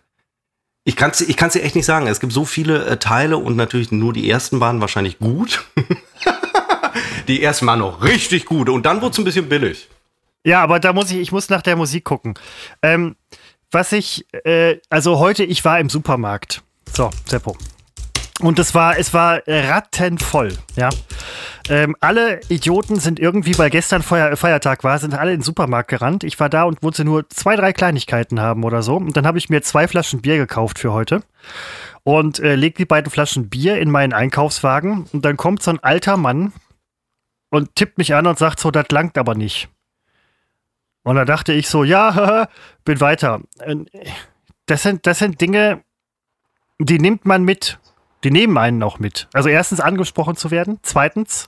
[0.88, 2.08] Ich kann es ich kann's dir echt nicht sagen.
[2.08, 5.66] Es gibt so viele äh, Teile und natürlich nur die ersten waren wahrscheinlich gut.
[7.28, 9.90] die ersten waren noch richtig gut und dann wurde es ein bisschen billig.
[10.46, 12.36] Ja, aber da muss ich, ich muss nach der Musik gucken.
[12.82, 13.18] Ähm,
[13.70, 16.64] was ich, äh, also heute, ich war im Supermarkt.
[16.94, 17.58] So, Seppo.
[18.40, 20.90] Und es war, es war rattenvoll, ja.
[21.70, 25.90] Ähm, alle Idioten sind irgendwie, weil gestern Feuer, Feiertag war, sind alle in den Supermarkt
[25.90, 26.24] gerannt.
[26.24, 28.96] Ich war da und wollte nur zwei, drei Kleinigkeiten haben oder so.
[28.96, 31.24] Und dann habe ich mir zwei Flaschen Bier gekauft für heute
[32.04, 35.08] und äh, leg die beiden Flaschen Bier in meinen Einkaufswagen.
[35.12, 36.54] Und dann kommt so ein alter Mann
[37.50, 39.68] und tippt mich an und sagt so, das langt aber nicht.
[41.04, 42.48] Und da dachte ich so, ja,
[42.86, 43.42] bin weiter.
[44.68, 45.84] Das sind, das sind Dinge,
[46.80, 47.80] die nimmt man mit.
[48.28, 49.30] Die nehmen einen auch mit.
[49.32, 50.80] Also erstens angesprochen zu werden.
[50.84, 51.48] Zweitens,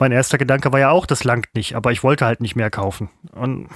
[0.00, 2.68] mein erster Gedanke war ja auch, das langt nicht, aber ich wollte halt nicht mehr
[2.68, 3.10] kaufen.
[3.30, 3.68] Und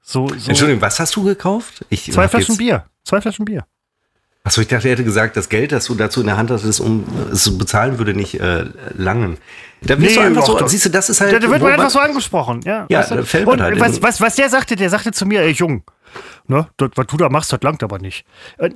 [0.00, 1.84] so, so Entschuldigung, was hast du gekauft?
[1.88, 2.84] Ich zwei Flaschen Bier.
[3.02, 3.66] Zwei Flaschen Bier.
[4.44, 6.78] Achso, ich dachte, er hätte gesagt, das Geld, das du dazu in der Hand hattest,
[6.78, 9.38] um es zu bezahlen, würde nicht äh, langen.
[9.80, 11.32] Da wirst nee, du einfach so, siehst du, das ist halt.
[11.32, 12.86] Da, da wird man einfach so angesprochen, ja.
[12.88, 13.24] Ja, weißt du?
[13.24, 13.80] fällt man halt.
[13.80, 15.82] Was, was, was der sagte, der sagte zu mir, ey, Jung,
[16.46, 18.24] ne, das, was du da machst, das langt aber nicht.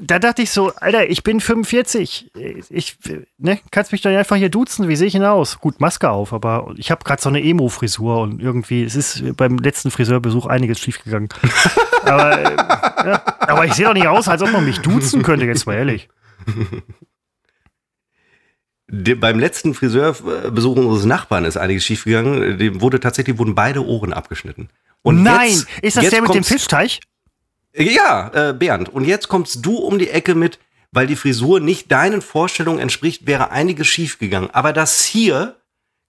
[0.01, 2.33] Da dachte ich so, Alter, ich bin 45.
[2.71, 2.99] Ich,
[3.39, 4.89] ne, kannst mich doch einfach hier duzen.
[4.89, 5.59] Wie sehe ich denn aus?
[5.61, 9.59] Gut, Maske auf, aber ich habe gerade so eine Emo-Frisur und irgendwie, es ist beim
[9.59, 11.29] letzten Friseurbesuch einiges schiefgegangen.
[12.05, 12.57] aber, äh,
[13.09, 15.75] ja, aber ich sehe doch nicht aus, als ob man mich duzen könnte, jetzt mal
[15.75, 16.09] ehrlich.
[18.91, 22.59] De, beim letzten Friseurbesuch unseres Nachbarn ist einiges schiefgegangen.
[22.59, 24.71] Dem wurde tatsächlich wurden beide Ohren abgeschnitten.
[25.03, 27.01] Und Nein, jetzt, ist das der mit dem Fischteich?
[27.79, 28.89] Ja, äh, Bernd.
[28.89, 30.59] Und jetzt kommst du um die Ecke mit,
[30.91, 34.51] weil die Frisur nicht deinen Vorstellungen entspricht, wäre einiges schiefgegangen.
[34.51, 35.57] Aber dass hier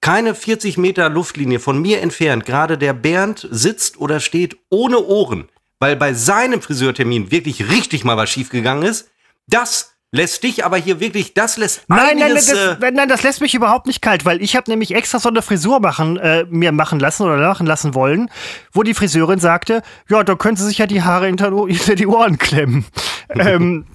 [0.01, 5.49] keine 40 Meter Luftlinie von mir entfernt gerade der Bernd sitzt oder steht ohne Ohren,
[5.79, 9.09] weil bei seinem Friseurtermin wirklich richtig mal was schiefgegangen ist,
[9.47, 13.09] das lässt dich aber hier wirklich, das lässt nein, einiges, nein, nein, das, äh, nein,
[13.09, 16.17] das lässt mich überhaupt nicht kalt, weil ich habe nämlich extra so eine Frisur machen,
[16.17, 18.29] äh, mir machen lassen oder machen lassen wollen,
[18.71, 22.07] wo die Friseurin sagte, ja, da können Sie sich ja die Haare hinter, hinter die
[22.07, 22.85] Ohren klemmen.
[23.29, 23.85] ähm,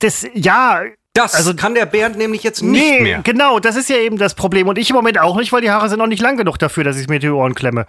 [0.00, 0.82] das, ja,
[1.14, 3.20] das also, kann der Bernd nämlich jetzt nicht nee, mehr.
[3.22, 4.66] Genau, das ist ja eben das Problem.
[4.66, 6.84] Und ich im Moment auch nicht, weil die Haare sind noch nicht lang genug dafür,
[6.84, 7.86] dass ich mir die Ohren klemme.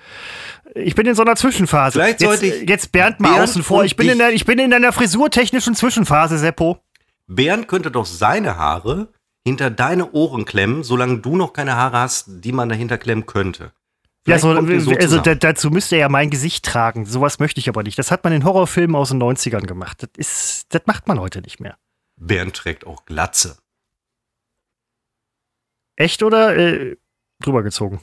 [0.76, 2.00] Ich bin in so einer Zwischenphase.
[2.00, 3.86] Vielleicht sollte jetzt, ich jetzt Bernd mal Bernd außen vor.
[3.86, 6.80] Ich bin, in der, ich bin in einer frisurtechnischen Zwischenphase, Seppo.
[7.36, 9.10] Bernd könnte doch seine Haare
[9.46, 13.74] hinter deine Ohren klemmen, solange du noch keine Haare hast, die man dahinter klemmen könnte.
[14.26, 17.06] ja, so, so also dazu müsste er ja mein Gesicht tragen.
[17.06, 18.00] Sowas möchte ich aber nicht.
[18.00, 20.02] Das hat man in Horrorfilmen aus den 90ern gemacht.
[20.02, 21.78] Das, ist, das macht man heute nicht mehr.
[22.16, 23.58] Bernd trägt auch Glatze.
[25.96, 26.98] Echt oder äh,
[27.42, 28.02] drüber gezogen?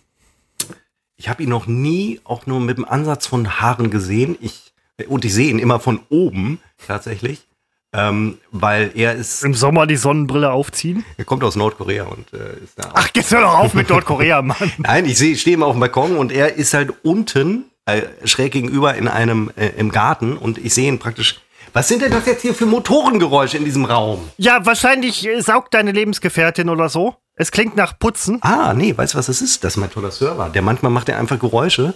[1.16, 4.36] Ich habe ihn noch nie auch nur mit dem Ansatz von Haaren gesehen.
[4.40, 4.72] Ich,
[5.08, 7.49] und ich sehe ihn immer von oben tatsächlich.
[7.92, 9.42] Ähm, weil er ist.
[9.42, 11.04] Im Sommer die Sonnenbrille aufziehen?
[11.16, 12.90] Er kommt aus Nordkorea und äh, ist da.
[12.94, 14.72] Ach, jetzt hör doch auf mit Nordkorea, Mann.
[14.78, 18.52] Nein, ich sehe, stehe immer auf dem Balkon und er ist halt unten, äh, schräg
[18.52, 21.40] gegenüber in einem, äh, im Garten und ich sehe ihn praktisch.
[21.72, 24.28] Was sind denn das jetzt hier für Motorengeräusche in diesem Raum?
[24.38, 27.16] Ja, wahrscheinlich äh, saugt deine Lebensgefährtin oder so.
[27.34, 28.38] Es klingt nach Putzen.
[28.42, 29.64] Ah, nee, weißt du, was das ist?
[29.64, 30.48] Das ist mein toller Server.
[30.48, 31.94] Der manchmal macht er einfach Geräusche.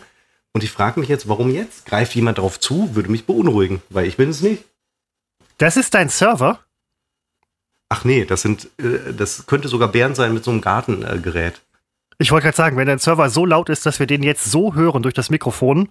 [0.52, 1.86] Und ich frage mich jetzt, warum jetzt?
[1.86, 2.94] Greift jemand drauf zu?
[2.94, 4.64] Würde mich beunruhigen, weil ich bin es nicht.
[5.58, 6.60] Das ist dein Server?
[7.88, 11.60] Ach nee, das sind, äh, das könnte sogar Bären sein mit so einem Gartengerät.
[12.18, 14.74] ich wollte gerade sagen, wenn dein Server so laut ist, dass wir den jetzt so
[14.74, 15.90] hören durch das Mikrofon,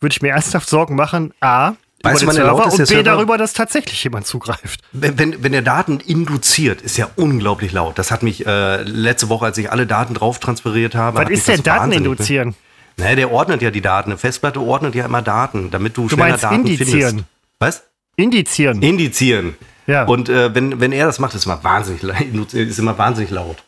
[0.00, 1.34] würde ich mir ernsthaft Sorgen machen.
[1.40, 4.80] A, Weißt über den Server und B, Server, darüber, dass tatsächlich jemand zugreift.
[4.92, 7.98] Wenn, wenn, wenn der Daten induziert, ist ja unglaublich laut.
[7.98, 11.18] Das hat mich äh, letzte Woche, als ich alle Daten drauf transferiert habe.
[11.18, 12.54] Was ist denn Daten induzieren?
[12.96, 14.10] Naja, der ordnet ja die Daten.
[14.10, 17.08] Eine Festplatte ordnet ja immer Daten, damit du, du schneller Daten indizieren.
[17.08, 17.28] findest.
[17.58, 17.82] Was?
[18.18, 18.82] Indizieren.
[18.82, 19.56] Indizieren.
[19.86, 20.04] Ja.
[20.04, 22.02] Und äh, wenn, wenn er das macht, ist immer wahnsinnig,
[22.52, 23.62] ist immer wahnsinnig laut.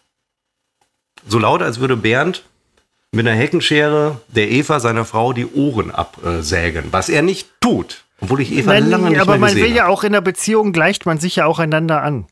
[1.26, 2.44] So laut, als würde Bernd
[3.12, 6.86] mit einer Heckenschere der Eva, seiner Frau, die Ohren absägen.
[6.90, 8.04] Was er nicht tut.
[8.20, 10.72] Obwohl ich Eva Nein, lange nicht aber mehr man will ja auch in der Beziehung
[10.72, 12.26] gleicht man sich ja auch einander an.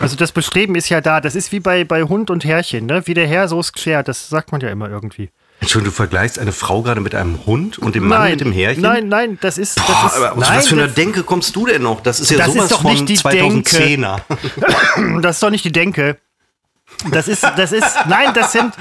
[0.00, 1.22] Also das Bestreben ist ja da.
[1.22, 3.06] Das ist wie bei, bei Hund und Herrchen, ne?
[3.06, 4.06] Wie der Herr, so ist geschert.
[4.06, 5.30] Das sagt man ja immer irgendwie.
[5.60, 8.82] Entschuldigung, du vergleichst eine Frau gerade mit einem Hund und dem Mann mit dem Härchen?
[8.82, 9.76] Nein, nein, das ist.
[9.76, 12.00] Boah, das ist aber nein, was für eine Denke kommst du denn noch?
[12.00, 14.20] Das ist ja das sowas ist doch von nicht die 2010er.
[14.96, 15.20] Denke.
[15.22, 16.16] das ist doch nicht die Denke.
[17.10, 18.74] Das ist, das ist, nein, das sind,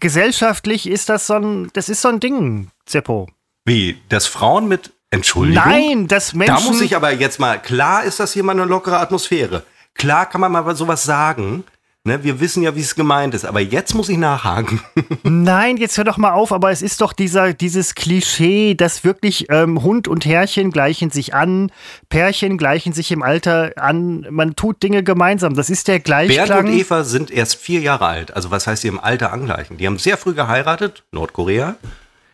[0.00, 3.28] gesellschaftlich ist das so ein, das ist so ein Ding, Zeppo.
[3.64, 5.62] Wie, dass Frauen mit, Entschuldigung?
[5.64, 6.56] Nein, das Menschen.
[6.56, 9.64] Da muss ich aber jetzt mal, klar ist das hier mal eine lockere Atmosphäre.
[9.94, 11.64] Klar kann man mal sowas sagen,
[12.04, 14.80] Ne, wir wissen ja, wie es gemeint ist, aber jetzt muss ich nachhaken.
[15.22, 19.46] Nein, jetzt hör doch mal auf, aber es ist doch dieser, dieses Klischee, dass wirklich
[19.50, 21.70] ähm, Hund und Herrchen gleichen sich an,
[22.08, 25.54] Pärchen gleichen sich im Alter an, man tut Dinge gemeinsam.
[25.54, 26.48] Das ist der Gleichklang.
[26.48, 28.34] Bernd und Eva sind erst vier Jahre alt.
[28.34, 29.76] Also was heißt sie im Alter angleichen?
[29.76, 31.76] Die haben sehr früh geheiratet, Nordkorea.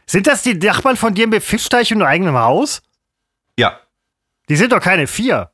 [0.06, 2.80] Sind das die Nachbarn von dir mit Fischteich und eigenem Haus?
[3.58, 3.78] Ja.
[4.48, 5.50] Die sind doch keine vier.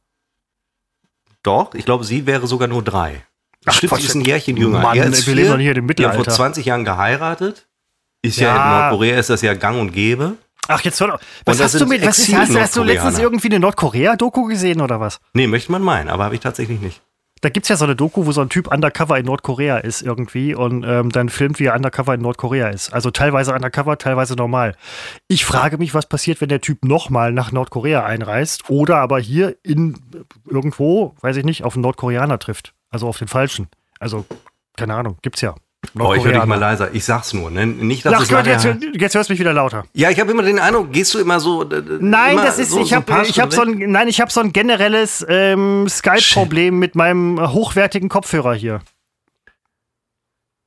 [1.43, 3.25] Doch, ich glaube, sie wäre sogar nur drei.
[3.67, 4.81] Ach, sie ist ein Jährchen jünger.
[4.81, 6.31] Mann, er ist wir leben doch hier im die haben vor Mittelalter.
[6.31, 7.67] 20 Jahren geheiratet.
[8.23, 8.65] Ist ja, Ja.
[8.65, 10.35] in Nordkorea ist das ja gang und gäbe.
[10.69, 11.21] Ach, jetzt hör doch.
[11.45, 14.99] Was hast du mit, was ist, hast, hast du letztens irgendwie eine Nordkorea-Doku gesehen oder
[14.99, 15.21] was?
[15.35, 17.03] Nee, möchte man meinen, aber habe ich tatsächlich nicht.
[17.43, 20.55] Da gibt's ja so eine Doku, wo so ein Typ undercover in Nordkorea ist irgendwie
[20.55, 22.95] und ähm, dann filmt, wie er undercover in Nordkorea ist.
[22.95, 24.75] Also teilweise undercover, teilweise normal.
[25.29, 29.57] Ich frage mich, was passiert, wenn der Typ nochmal nach Nordkorea einreist oder aber hier
[29.63, 29.99] in
[30.49, 32.73] irgendwo, weiß ich nicht, auf einen Nordkoreaner trifft.
[32.95, 33.67] Also auf den falschen.
[33.99, 34.25] Also,
[34.77, 35.57] keine Ahnung, gibt's ja.
[35.99, 36.95] Oh, ich höre dich mal leiser.
[36.95, 37.51] Ich sag's nur.
[37.51, 37.67] Ne?
[37.67, 39.85] Nicht, dass Ach es Gott, jetzt, jetzt hörst du mich wieder lauter.
[39.95, 41.69] Ja, ich habe immer den Eindruck, gehst du immer so.
[41.69, 44.07] äh, Nein, immer das ist, so, ich so habe paar ich hab so ein, nein,
[44.07, 48.81] ich habe so ein generelles ähm, Skype-Problem mit meinem äh, hochwertigen Kopfhörer hier.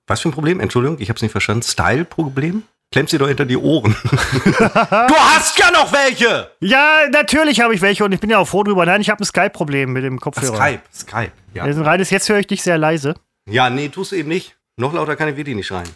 [0.06, 0.60] Was für ein Problem?
[0.60, 1.64] Entschuldigung, ich habe es nicht verstanden.
[1.64, 2.64] Style-Problem?
[2.92, 3.96] Klemmst dir doch hinter die Ohren.
[4.04, 6.52] du hast ja noch welche!
[6.62, 8.86] Ja, natürlich habe ich welche und ich bin ja auch froh drüber.
[8.86, 10.56] Nein, ich habe ein Skype-Problem mit dem Kopfhörer.
[10.56, 11.32] Skype, Skype.
[11.54, 11.66] Ja.
[11.66, 13.16] Das ist ein reines, jetzt höre ich dich sehr leise.
[13.50, 14.56] ja, nee, tust du eben nicht.
[14.78, 15.90] Noch lauter kann ich wirklich nicht schreien.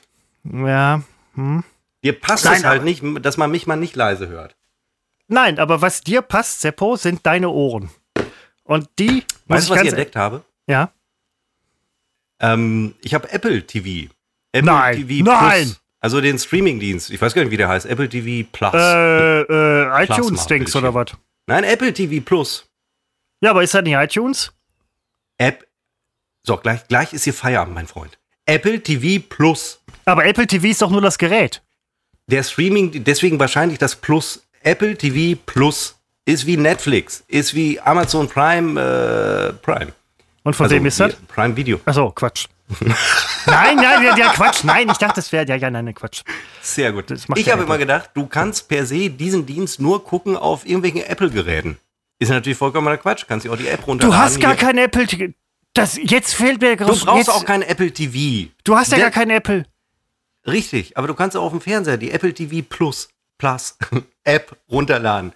[0.43, 1.01] Ja.
[2.03, 4.55] Dir passt Nein, es halt nicht, dass man mich mal nicht leise hört.
[5.27, 7.89] Nein, aber was dir passt, Seppo, sind deine Ohren.
[8.63, 9.23] Und die.
[9.47, 10.43] Weißt du, was ich ganz- entdeckt habe?
[10.67, 10.91] Ja.
[12.39, 14.11] Ähm, ich habe Apple TV.
[14.51, 15.63] Apple Nein, TV nein.
[15.63, 15.80] Plus.
[16.01, 17.11] Also den Streamingdienst.
[17.11, 17.85] Ich weiß gar nicht, wie der heißt.
[17.85, 18.73] Apple TV Plus.
[18.73, 21.11] Äh, äh, iTunes-Dings oder was?
[21.45, 22.65] Nein, Apple TV Plus.
[23.41, 24.51] Ja, aber ist das nicht iTunes?
[25.37, 25.65] App.
[26.43, 28.17] So, gleich, gleich ist hier Feierabend, mein Freund.
[28.47, 29.79] Apple TV Plus.
[30.05, 31.61] Aber Apple TV ist doch nur das Gerät.
[32.27, 34.43] Der Streaming, deswegen wahrscheinlich das Plus.
[34.63, 35.95] Apple TV Plus
[36.25, 39.91] ist wie Netflix, ist wie Amazon Prime, äh, Prime.
[40.43, 41.15] Und von wem ist das?
[41.27, 41.79] Prime Video.
[41.85, 42.47] Achso, Quatsch.
[43.45, 44.63] Nein, nein, ja, ja, Quatsch.
[44.63, 45.45] Nein, ich dachte, das wäre.
[45.47, 46.21] Ja, ja, nein, nein, Quatsch.
[46.61, 47.09] Sehr gut.
[47.11, 47.65] Das macht Ich habe Apple.
[47.65, 51.77] immer gedacht, du kannst per se diesen Dienst nur gucken auf irgendwelchen Apple-Geräten.
[52.19, 53.25] Ist natürlich vollkommener Quatsch.
[53.27, 54.17] Kannst dir auch die App runterladen.
[54.19, 55.07] Du hast gar Hier- kein Apple.
[55.07, 55.33] TV.
[55.73, 58.49] Das, jetzt fehlt mir Du groß- brauchst jetzt, auch kein Apple TV.
[58.63, 59.65] Du hast ja Der- gar kein Apple.
[60.45, 63.77] Richtig, aber du kannst auch auf dem Fernseher die Apple TV Plus, Plus
[64.23, 65.33] App runterladen.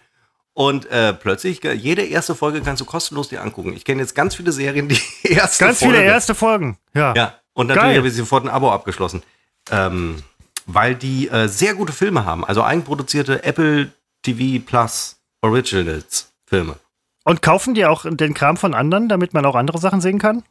[0.56, 3.74] Und äh, plötzlich, äh, jede erste Folge kannst du kostenlos dir angucken.
[3.74, 5.96] Ich kenne jetzt ganz viele Serien, die erste Ganz Folge.
[5.96, 6.78] viele erste Folgen.
[6.94, 7.14] Ja.
[7.14, 9.22] Ja, und natürlich habe ich sofort ein Abo abgeschlossen.
[9.70, 10.24] Ähm,
[10.66, 12.46] weil die äh, sehr gute Filme haben.
[12.46, 13.92] Also eigenproduzierte Apple
[14.24, 16.78] TV Plus Originals Filme.
[17.26, 20.44] Und kaufen die auch den Kram von anderen, damit man auch andere Sachen sehen kann?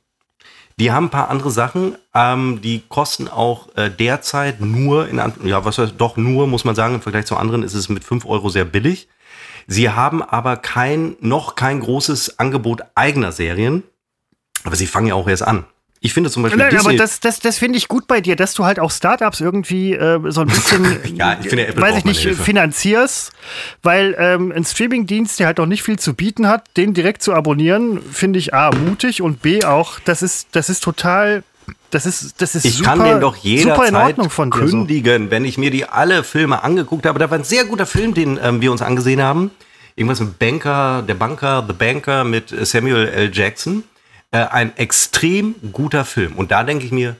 [0.79, 5.65] Die haben ein paar andere Sachen, ähm, die kosten auch äh, derzeit nur, in ja,
[5.65, 8.27] was heißt doch nur, muss man sagen, im Vergleich zu anderen ist es mit 5
[8.27, 9.09] Euro sehr billig.
[9.67, 13.83] Sie haben aber kein, noch kein großes Angebot eigener Serien,
[14.65, 15.65] aber sie fangen ja auch erst an.
[16.05, 18.37] Ich finde zum Beispiel Nein, aber Disney, das, das, das finde ich gut bei dir,
[18.37, 20.85] dass du halt auch Startups irgendwie äh, so ein bisschen,
[21.17, 22.43] Ja, ich finde, Apple weiß braucht ich nicht, Hilfe.
[22.43, 23.33] finanzierst,
[23.83, 27.33] weil ähm, ein Streamingdienst, der halt auch nicht viel zu bieten hat, den direkt zu
[27.33, 31.43] abonnieren, finde ich A, mutig und B auch, das ist, das ist total,
[31.95, 34.25] das ist, das ist ich super, kann den doch jederzeit dir.
[34.25, 34.51] So.
[34.51, 37.19] kündigen, wenn ich mir die alle Filme angeguckt habe.
[37.19, 39.53] Da war ein sehr guter Film, den ähm, wir uns angesehen haben.
[39.95, 43.31] Irgendwas mit Banker, der Banker, The Banker mit Samuel L.
[43.33, 43.85] Jackson.
[44.33, 46.33] Äh, ein extrem guter Film.
[46.33, 47.15] Und da denke ich mir,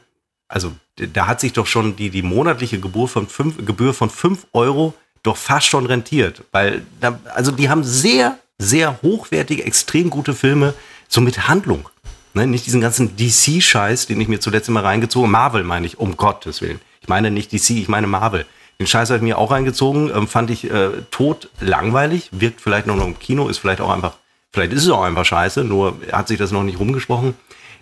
[0.49, 4.49] also da hat sich doch schon die, die monatliche Gebühr von, fünf, Gebühr von 5
[4.53, 6.43] Euro doch fast schon rentiert.
[6.51, 10.75] Weil, da, also die haben sehr, sehr hochwertige, extrem gute Filme,
[11.09, 11.89] so mit Handlung.
[12.37, 16.17] Ne, nicht diesen ganzen DC-Scheiß, den ich mir zuletzt immer reingezogen Marvel meine ich, um
[16.17, 16.81] Gottes Willen.
[17.01, 18.45] Ich meine nicht DC, ich meine Marvel.
[18.81, 22.89] Den Scheiß habe ich mir auch reingezogen, ähm, fand ich äh, tot langweilig, wirkt vielleicht
[22.89, 24.17] noch im Kino, ist vielleicht auch einfach,
[24.53, 27.37] vielleicht ist es auch einfach scheiße, nur hat sich das noch nicht rumgesprochen.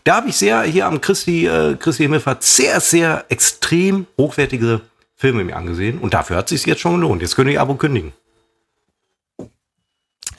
[0.04, 4.82] Da habe ich sehr hier am Christi, äh, Christi Himmelfahrt sehr, sehr extrem hochwertige
[5.16, 7.22] Filme mir angesehen und dafür hat es sich jetzt schon gelohnt.
[7.22, 8.12] Jetzt könnt ihr Abo kündigen.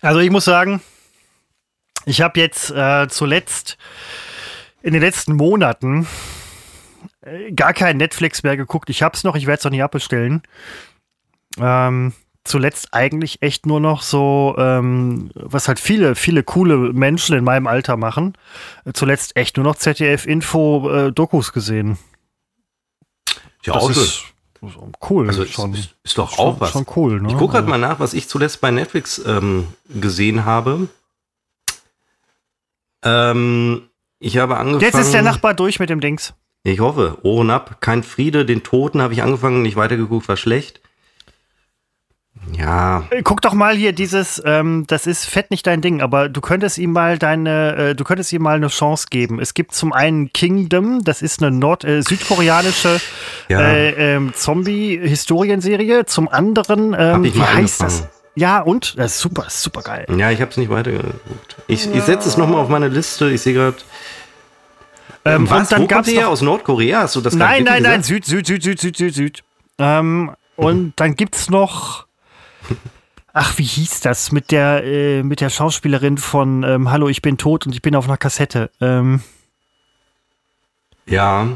[0.01, 0.81] Also ich muss sagen,
[2.05, 3.77] ich habe jetzt äh, zuletzt
[4.81, 6.07] in den letzten Monaten
[7.21, 8.89] äh, gar kein Netflix mehr geguckt.
[8.89, 10.43] Ich habe es noch, ich werde es noch nicht abbestellen.
[11.59, 17.43] Ähm, zuletzt eigentlich echt nur noch so, ähm, was halt viele, viele coole Menschen in
[17.43, 18.33] meinem Alter machen.
[18.85, 21.97] Äh, zuletzt echt nur noch ZDF-Info-Dokus gesehen.
[23.63, 24.23] Ja, Das auch ist
[25.09, 25.27] cool.
[25.27, 26.71] Also schon, ist, ist doch schon, auch was.
[26.71, 27.21] schon cool.
[27.21, 27.29] Ne?
[27.29, 30.87] Ich gucke gerade mal nach, was ich zuletzt bei Netflix ähm, gesehen habe.
[33.03, 33.83] Ähm,
[34.19, 34.81] Ich habe angefangen.
[34.81, 36.33] Jetzt ist der Nachbar durch mit dem Dings.
[36.63, 37.17] Ich hoffe.
[37.23, 37.77] Ohren ab.
[37.81, 38.45] Kein Friede.
[38.45, 40.79] Den Toten habe ich angefangen, nicht weitergeguckt, war schlecht.
[42.57, 43.03] Ja.
[43.09, 46.41] Äh, Guck doch mal hier dieses, ähm, das ist fett nicht dein Ding, aber du
[46.41, 49.39] könntest ihm mal deine, äh, du könntest ihm mal eine Chance geben.
[49.39, 52.99] Es gibt zum einen Kingdom, das ist eine nord äh, südkoreanische
[53.49, 53.59] Ja.
[53.61, 56.05] äh, ähm, Zombie-Historienserie.
[56.05, 58.07] Zum anderen, ähm, wie mal heißt angefangen.
[58.11, 58.22] das?
[58.35, 58.97] Ja, und?
[58.97, 60.07] Das ist super, super geil.
[60.17, 61.57] Ja, ich habe es nicht weitergeguckt.
[61.67, 63.29] Ich, ich setze es nochmal auf meine Liste.
[63.29, 63.77] Ich sehe gerade.
[65.25, 65.59] Ähm, Was?
[65.61, 67.01] und dann Wo gab's kommt ihr Aus Nordkorea?
[67.01, 68.03] Hast du das Nein, nein, nein?
[68.03, 69.43] Süd, Süd, Süd, Süd, Süd, Süd, Süd.
[69.77, 72.07] Ähm, und dann gibt's noch.
[73.33, 77.37] Ach, wie hieß das mit der äh, mit der Schauspielerin von ähm, Hallo, ich bin
[77.37, 78.69] tot und ich bin auf einer Kassette.
[78.81, 79.21] Ähm,
[81.05, 81.47] Ja.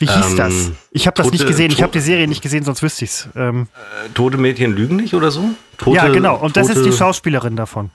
[0.00, 0.70] Wie hieß Ähm, das?
[0.90, 1.70] Ich habe das Tote- nicht gesehen.
[1.70, 3.28] Ich habe die Serie nicht gesehen, sonst wüsste ich's.
[3.36, 3.68] Ähm,
[4.04, 5.50] Äh, Tote Mädchen lügen nicht oder so?
[5.78, 6.36] Tote, ja, genau.
[6.36, 7.90] Und das ist die Schauspielerin davon.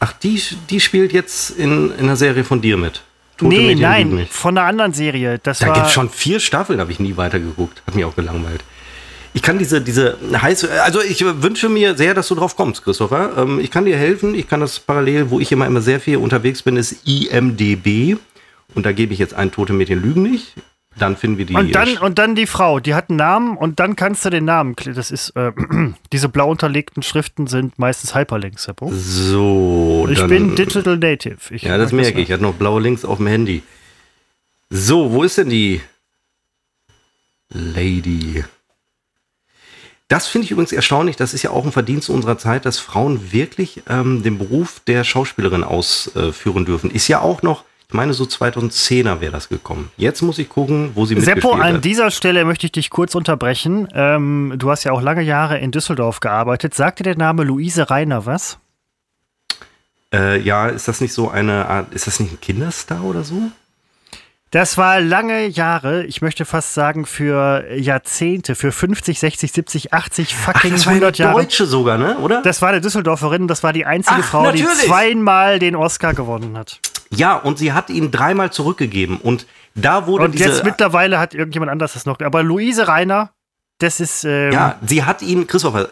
[0.00, 3.02] Ach, die, die spielt jetzt in, in einer Serie von dir mit.
[3.36, 4.32] Tote nee, Mädchen lügen nein, nicht.
[4.32, 5.38] von einer anderen Serie.
[5.42, 5.74] Das Da war.
[5.74, 7.82] gibt es schon vier Staffeln, habe ich nie weitergeguckt.
[7.86, 8.62] Hat mich auch gelangweilt.
[9.34, 13.32] Ich kann diese, diese heiße, also ich wünsche mir sehr, dass du drauf kommst, Christopher.
[13.36, 14.34] Ähm, ich kann dir helfen.
[14.34, 18.16] Ich kann das parallel, wo ich immer, immer sehr viel unterwegs bin, ist IMDB.
[18.74, 20.54] Und da gebe ich jetzt ein Tote Mädchen lügen nicht.
[20.98, 21.54] Dann finden wir die.
[21.54, 24.44] und dann, und dann die Frau, die hat einen Namen und dann kannst du den
[24.44, 24.74] Namen.
[24.94, 25.52] Das ist, äh,
[26.12, 28.90] diese blau unterlegten Schriften sind meistens Hyperlinks, Seppo.
[28.92, 31.36] so, Ich dann, bin Digital Native.
[31.50, 32.28] Ich Ja, das merke ich.
[32.28, 33.62] Ich hatte noch blaue Links auf dem Handy.
[34.70, 35.80] So, wo ist denn die
[37.50, 38.44] Lady?
[40.08, 41.16] Das finde ich übrigens erstaunlich.
[41.16, 45.04] Das ist ja auch ein Verdienst unserer Zeit, dass Frauen wirklich ähm, den Beruf der
[45.04, 46.90] Schauspielerin ausführen dürfen.
[46.90, 49.90] Ist ja auch noch, ich meine, so 2010er wäre das gekommen.
[49.96, 51.84] Jetzt muss ich gucken, wo sie Seppo, mitgespielt an hat.
[51.86, 53.88] dieser Stelle möchte ich dich kurz unterbrechen.
[53.94, 56.74] Ähm, du hast ja auch lange Jahre in Düsseldorf gearbeitet.
[56.74, 58.58] Sagt dir der Name Luise Reiner was?
[60.12, 63.40] Äh, ja, ist das nicht so eine Art, ist das nicht ein Kinderstar oder so?
[64.50, 70.34] Das war lange Jahre, ich möchte fast sagen für Jahrzehnte, für 50, 60, 70, 80,
[70.34, 71.40] fucking das war eine 100 Jahre.
[71.40, 72.18] Deutsche sogar, ne?
[72.18, 72.40] Oder?
[72.42, 74.86] Das war eine Düsseldorferin und das war die einzige Ach, Frau, die natürlich.
[74.86, 76.80] zweimal den Oscar gewonnen hat.
[77.10, 79.18] Ja, und sie hat ihn dreimal zurückgegeben.
[79.18, 80.44] Und da wurde Und diese.
[80.44, 82.20] jetzt mittlerweile hat irgendjemand anders das noch.
[82.20, 83.30] Aber Luise Reiner,
[83.78, 84.24] das ist.
[84.24, 85.88] Ähm, ja, sie hat ihn, Christopher,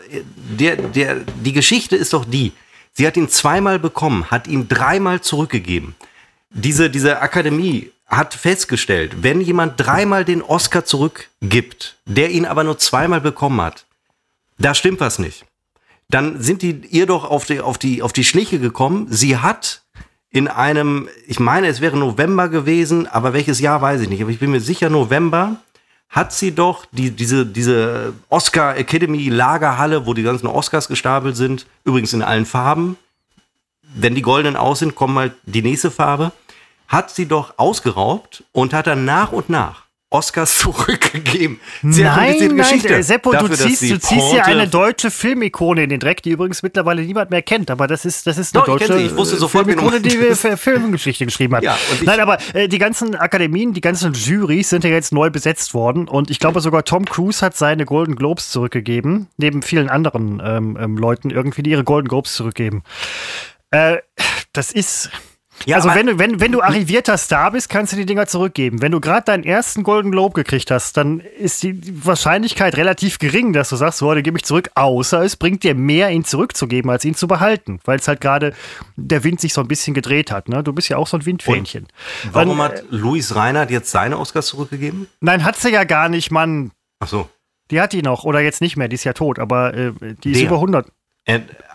[0.59, 2.53] der, der, die Geschichte ist doch die.
[2.93, 5.95] Sie hat ihn zweimal bekommen, hat ihn dreimal zurückgegeben.
[6.51, 12.79] Diese, diese Akademie hat festgestellt, wenn jemand dreimal den Oscar zurückgibt, der ihn aber nur
[12.79, 13.85] zweimal bekommen hat,
[14.59, 15.45] da stimmt was nicht.
[16.09, 19.09] Dann sind die ihr doch auf die, auf die, auf die Schliche gekommen.
[19.11, 19.83] Sie hat
[20.37, 24.30] in einem, ich meine, es wäre November gewesen, aber welches Jahr weiß ich nicht, aber
[24.30, 25.57] ich bin mir sicher, November
[26.11, 31.64] hat sie doch die, diese, diese Oscar Academy Lagerhalle, wo die ganzen Oscars gestapelt sind,
[31.84, 32.99] übrigens in allen Farben.
[33.82, 36.32] Wenn die goldenen aus sind, kommt mal die nächste Farbe.
[36.87, 41.59] Hat sie doch ausgeraubt und hat dann nach und nach Oscars zurückgegeben.
[41.83, 42.95] Sehr Nein, nein, Geschichte.
[42.95, 46.31] äh, Seppo, Dafür, du ziehst, du ziehst hier eine deutsche Filmikone in den Dreck, die
[46.31, 47.71] übrigens mittlerweile niemand mehr kennt.
[47.73, 49.07] Aber das ist, das ist eine Doch, ich deutsche sie.
[49.07, 50.43] Ich wusste sofort, Filmikone, die meinst.
[50.43, 51.65] für Filmgeschichte geschrieben hat.
[51.65, 55.31] Ja, ich- Nein, aber äh, die ganzen Akademien, die ganzen Jurys sind ja jetzt neu
[55.31, 56.07] besetzt worden.
[56.09, 59.27] Und ich glaube sogar Tom Cruise hat seine Golden Globes zurückgegeben.
[59.39, 62.85] Neben vielen anderen ähm, ähm, Leuten irgendwie, die ihre Golden Globes zurückgeben.
[63.73, 63.97] Äh,
[64.53, 65.11] das ist.
[65.65, 68.83] Ja, also wenn du, wenn, wenn du arrivierter Star bist, kannst du die Dinger zurückgeben.
[68.83, 73.53] Wenn du gerade deinen ersten Golden Globe gekriegt hast, dann ist die Wahrscheinlichkeit relativ gering,
[73.53, 76.91] dass du sagst, so, den gebe ich zurück, außer es bringt dir mehr, ihn zurückzugeben,
[76.91, 77.81] als ihn zu behalten.
[77.85, 78.55] Weil es halt gerade
[78.97, 80.49] der Wind sich so ein bisschen gedreht hat.
[80.49, 80.63] Ne?
[80.63, 81.89] Du bist ja auch so ein Windfähnchen.
[82.31, 85.09] Warum Und, hat Luis Reinhardt jetzt seine Oscars zurückgegeben?
[85.21, 86.73] Nein, hat sie ja gar nicht, Mann.
[87.01, 87.29] Ach so.
[87.71, 88.25] Die hat die noch.
[88.25, 89.93] Oder jetzt nicht mehr, die ist ja tot, aber äh,
[90.23, 90.47] die ist Der.
[90.47, 90.87] über 100.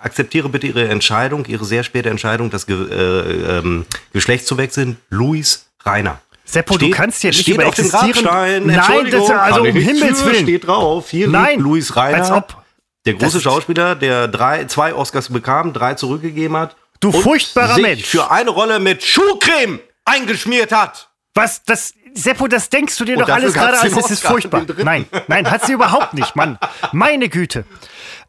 [0.02, 4.98] Akzeptiere bitte Ihre Entscheidung, Ihre sehr späte Entscheidung, das Ge äh, ähm, Geschlecht zu wechseln.
[5.10, 6.20] Luis Reiner.
[6.46, 8.66] Seppo, du kannst hier nicht steht über auf dem Grabstein.
[8.66, 10.44] Nein, das, also kann um Himmels Willen.
[10.44, 11.10] Steht drauf.
[11.10, 12.18] Hier Nein, Luis Reiner.
[12.18, 12.58] als ob.
[13.06, 16.76] Der große Das- Schauspieler, der drei, zwei Oscars bekam, drei zurückgegeben hat.
[17.00, 18.06] Du furchtbarer sich Mensch.
[18.06, 21.10] für eine Rolle mit Schuhcreme eingeschmiert hat.
[21.34, 24.66] Was, das, Seppo, das denkst du dir Und doch alles gerade als, es ist furchtbar.
[24.84, 26.60] Nein, nein, hat sie überhaupt nicht, Mann.
[26.92, 27.66] Meine Güte.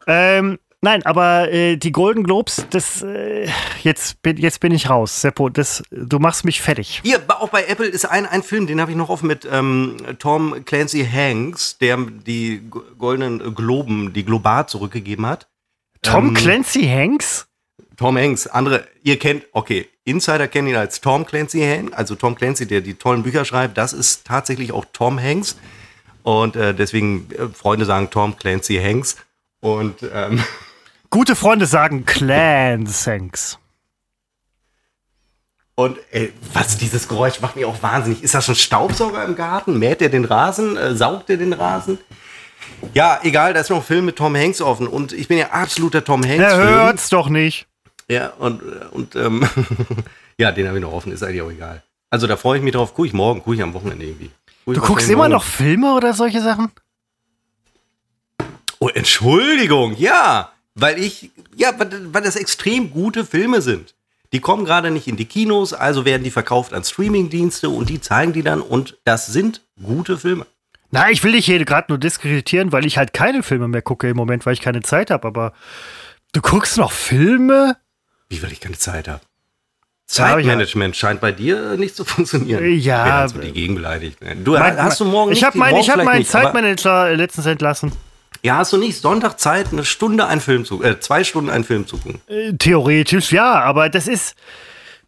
[0.07, 3.49] Ähm, nein, aber äh, die Golden Globes, das, äh,
[3.81, 7.01] jetzt, bin, jetzt bin ich raus, Seppo, das, du machst mich fertig.
[7.03, 9.97] Hier, auch bei Apple ist ein, ein Film, den habe ich noch offen mit ähm,
[10.19, 12.61] Tom Clancy Hanks, der die
[12.97, 15.47] goldenen Globen, die Globat zurückgegeben hat.
[16.03, 17.47] Tom Ähm, Clancy Hanks?
[17.97, 22.35] Tom Hanks, andere, ihr kennt, okay, Insider kennen ihn als Tom Clancy Hanks, also Tom
[22.35, 25.57] Clancy, der die tollen Bücher schreibt, das ist tatsächlich auch Tom Hanks.
[26.23, 29.17] Und äh, deswegen, äh, Freunde sagen Tom Clancy Hanks.
[29.59, 30.43] Und ähm,
[31.13, 33.59] Gute Freunde sagen Clan Hanks.
[35.75, 38.23] Und ey, was dieses Geräusch macht mich auch wahnsinnig.
[38.23, 39.77] Ist das schon Staubsauger im Garten?
[39.77, 40.75] Mäht er den Rasen?
[40.75, 41.99] Äh, saugt er den Rasen?
[42.95, 45.51] Ja, egal, da ist noch ein Film mit Tom Hanks offen und ich bin ja
[45.51, 46.41] absoluter Tom Hanks.
[46.41, 47.67] Er hört's doch nicht.
[48.07, 49.47] Ja, und, und ähm,
[50.39, 51.83] ja, den habe ich noch offen, ist eigentlich auch egal.
[52.09, 54.31] Also da freue ich mich drauf, gucke ich morgen, gucke ich am Wochenende irgendwie.
[54.65, 56.71] Guck Du guckst immer noch Filme oder solche Sachen?
[58.79, 63.93] Oh, Entschuldigung, ja, weil ich, ja, weil, das extrem gute Filme sind.
[64.31, 68.01] Die kommen gerade nicht in die Kinos, also werden die verkauft an Streamingdienste und die
[68.01, 70.45] zeigen die dann und das sind gute Filme.
[70.89, 74.09] Na, ich will dich hier gerade nur diskreditieren, weil ich halt keine Filme mehr gucke
[74.09, 75.27] im Moment, weil ich keine Zeit habe.
[75.27, 75.53] Aber
[76.33, 77.77] du guckst noch Filme?
[78.29, 79.21] Wie, weil ich keine Zeit habe.
[80.11, 82.63] Ja, hab Zeitmanagement scheint bei dir nicht zu funktionieren.
[82.79, 84.17] Ja, Ich bin also die gegenbeleidigt.
[84.43, 87.45] Du Mein- hast du morgen ich habe mein, hab meinen nicht, aber- Zeitmanager äh, letztens
[87.47, 87.91] entlassen.
[88.45, 91.63] Ja, hast du nicht Sonntag Zeit, eine Stunde einen Film zu, äh, zwei Stunden einen
[91.63, 92.21] Film zu gucken?
[92.27, 94.35] Äh, Theoretisch ja, aber das ist.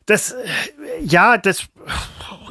[0.06, 0.36] Das.
[1.02, 1.66] Ja, das.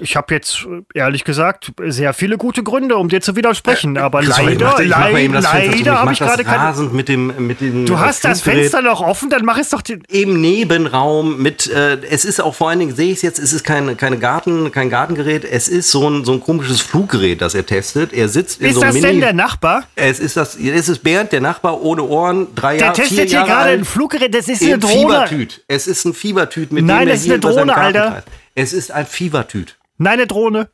[0.00, 4.24] Ich habe jetzt äh, ehrlich gesagt sehr viele gute Gründe, um dir zu widersprechen, aber
[4.24, 5.74] So, ich leider, mach- ich mach mal eben leider.
[5.74, 6.58] Ich habe mach ich gerade keine.
[6.58, 9.70] rasend mit dem mit dem Du äh, hast das Fenster noch offen, dann mach es
[9.70, 9.82] doch.
[10.08, 13.52] Im Nebenraum mit äh, es ist auch vor allen Dingen sehe ich es jetzt es
[13.52, 17.54] ist kein keine Garten kein Gartengerät es ist so ein so ein komisches Fluggerät das
[17.54, 19.84] er testet er sitzt in ist so einem das Mini denn der Nachbar?
[19.94, 23.28] es ist das es ist Bernd der Nachbar ohne Ohren drei Der Jahre vier testet
[23.30, 24.94] hier gerade alt, ein Fluggerät, das ist eine Drohne.
[25.28, 28.10] Fiebertüt es ist ein Fiebertüt mit Nein, dem er das ist eine Drohne, Alter.
[28.10, 28.28] treibt.
[28.54, 30.70] Es ist ein Fiebertüt Nein, eine Drohne.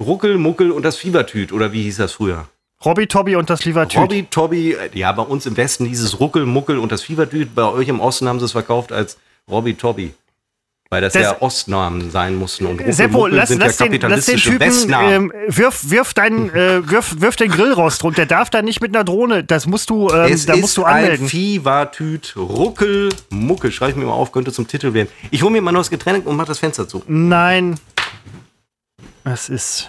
[0.00, 2.48] Ruckel Muckel und das Fiebertüt oder wie hieß das früher
[2.84, 4.00] Robby Tobby und das Liebertüt.
[4.00, 7.54] Hobby, Tobby, ja, bei uns im Westen hieß es Ruckel, Muckel und das Fiebertüt.
[7.54, 9.18] Bei euch im Osten haben sie es verkauft als
[9.48, 10.14] Robby Tobby.
[10.92, 12.66] Weil das, Das- ja Ostnamen sein mussten.
[12.66, 16.50] Und Seppo, lass, sind lass, ja den, lass den kapitalistische Typen, ähm, wirf, wirf, deinen,
[16.54, 18.16] äh, wirf, wirf den Grillrost runter.
[18.16, 19.42] Der darf da nicht mit einer Drohne.
[19.42, 21.28] Das musst du, ähm, es da musst du ein anmelden.
[21.28, 23.72] Fiebertüt, Ruckel, Muckel.
[23.72, 25.08] Schreibe ich mir mal auf, könnte zum Titel werden.
[25.30, 27.02] Ich hole mir mal noch das Getränk und mach das Fenster zu.
[27.06, 27.80] Nein.
[29.24, 29.88] Es ist.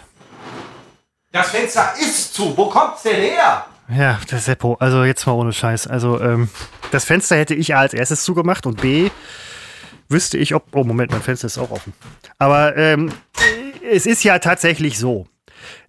[1.34, 2.56] Das Fenster ist zu.
[2.56, 3.66] Wo kommt's denn her?
[3.94, 5.86] Ja, das Seppo, also jetzt mal ohne Scheiß.
[5.86, 6.48] Also, ähm,
[6.92, 9.10] das Fenster hätte ich A als erstes zugemacht und B
[10.10, 10.68] wüsste ich, ob.
[10.74, 11.94] Oh, Moment, mein Fenster ist auch offen.
[12.38, 13.12] Aber ähm,
[13.90, 15.28] es ist ja tatsächlich so,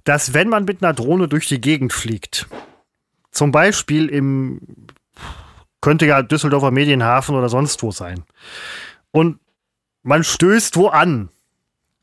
[0.04, 2.46] dass wenn man mit einer Drohne durch die Gegend fliegt,
[3.30, 4.60] zum Beispiel im.
[5.80, 8.24] könnte ja Düsseldorfer Medienhafen oder sonst wo sein.
[9.10, 9.38] Und
[10.02, 11.28] man stößt wo an.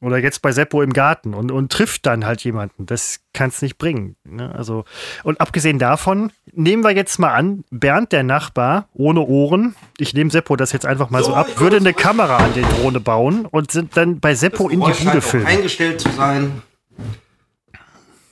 [0.02, 2.88] Oder jetzt bei Seppo im Garten und, und trifft dann halt jemanden.
[2.88, 4.16] Das kann es nicht bringen.
[4.24, 4.54] Ne?
[4.56, 4.84] Also,
[5.24, 10.32] und abgesehen davon, nehmen wir jetzt mal an, Bernd, der Nachbar, ohne Ohren, ich nehme
[10.32, 13.46] Seppo das jetzt einfach mal so, So, ab, würde eine Kamera an die Drohne bauen
[13.46, 15.46] und sind dann bei Seppo in die Bude filmen.
[15.46, 16.64] eingestellt zu sein.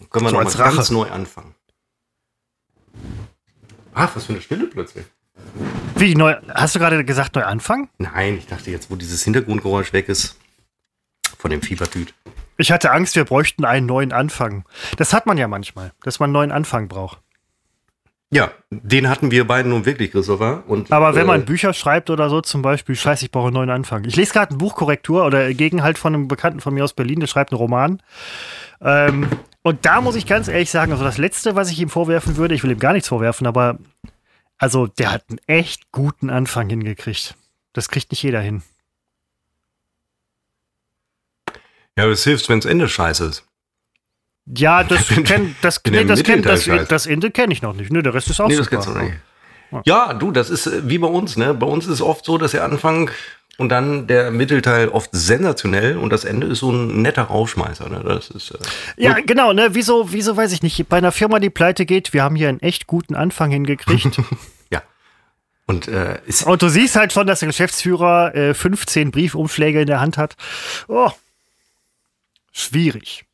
[0.09, 0.93] Können wir So noch als mal ganz Rache.
[0.93, 1.53] neu anfangen.
[3.93, 5.05] Ach, was für eine Stille plötzlich.
[5.95, 6.35] Wie neu?
[6.53, 7.89] Hast du gerade gesagt, neu anfangen?
[7.97, 10.37] Nein, ich dachte jetzt, wo dieses Hintergrundgeräusch weg ist,
[11.37, 12.13] von dem Fiebertüt.
[12.57, 14.65] Ich hatte Angst, wir bräuchten einen neuen Anfang.
[14.97, 17.19] Das hat man ja manchmal, dass man einen neuen Anfang braucht.
[18.31, 20.63] Ja, den hatten wir beiden nun wirklich, Christopher.
[20.67, 23.55] Und, Aber wenn man äh, Bücher schreibt oder so, zum Beispiel, scheiße, ich brauche einen
[23.55, 24.03] neuen Anfang.
[24.05, 27.27] Ich lese gerade eine Buchkorrektur oder Gegenhalt von einem Bekannten von mir aus Berlin, der
[27.27, 28.03] schreibt einen Roman.
[28.81, 29.27] Ähm,
[29.63, 32.53] und da muss ich ganz ehrlich sagen, also das Letzte, was ich ihm vorwerfen würde,
[32.53, 33.79] ich will ihm gar nichts vorwerfen, aber
[34.59, 37.35] also der hat einen echt guten Anfang hingekriegt.
[37.73, 38.61] Das kriegt nicht jeder hin.
[41.99, 43.43] Ja, das hilft, wenn das Ende scheiße ist.
[44.45, 47.91] Ja, das kenn, das, nee, das, kenn, das, das Ende kenne ich noch nicht.
[47.91, 48.77] Nö, der Rest ist auch Nee, das super.
[48.77, 49.85] kennst du noch nicht.
[49.85, 51.53] Ja, du, das ist äh, wie bei uns, ne?
[51.53, 53.11] Bei uns ist es oft so, dass der Anfang
[53.57, 57.89] und dann der Mittelteil oft sensationell und das Ende ist so ein netter Rausschmeißer.
[57.89, 58.01] Ne?
[58.03, 58.57] Das ist, äh,
[58.95, 59.69] Ja, genau, ne?
[59.73, 60.87] Wieso, wieso weiß ich nicht.
[60.87, 64.19] Bei einer Firma, die pleite geht, wir haben hier einen echt guten Anfang hingekriegt.
[64.71, 64.81] ja.
[65.67, 69.87] Und äh, ist, Und du siehst halt schon, dass der Geschäftsführer äh, 15 Briefumschläge in
[69.87, 70.35] der Hand hat.
[70.87, 71.11] Oh.
[72.51, 73.25] Schwierig.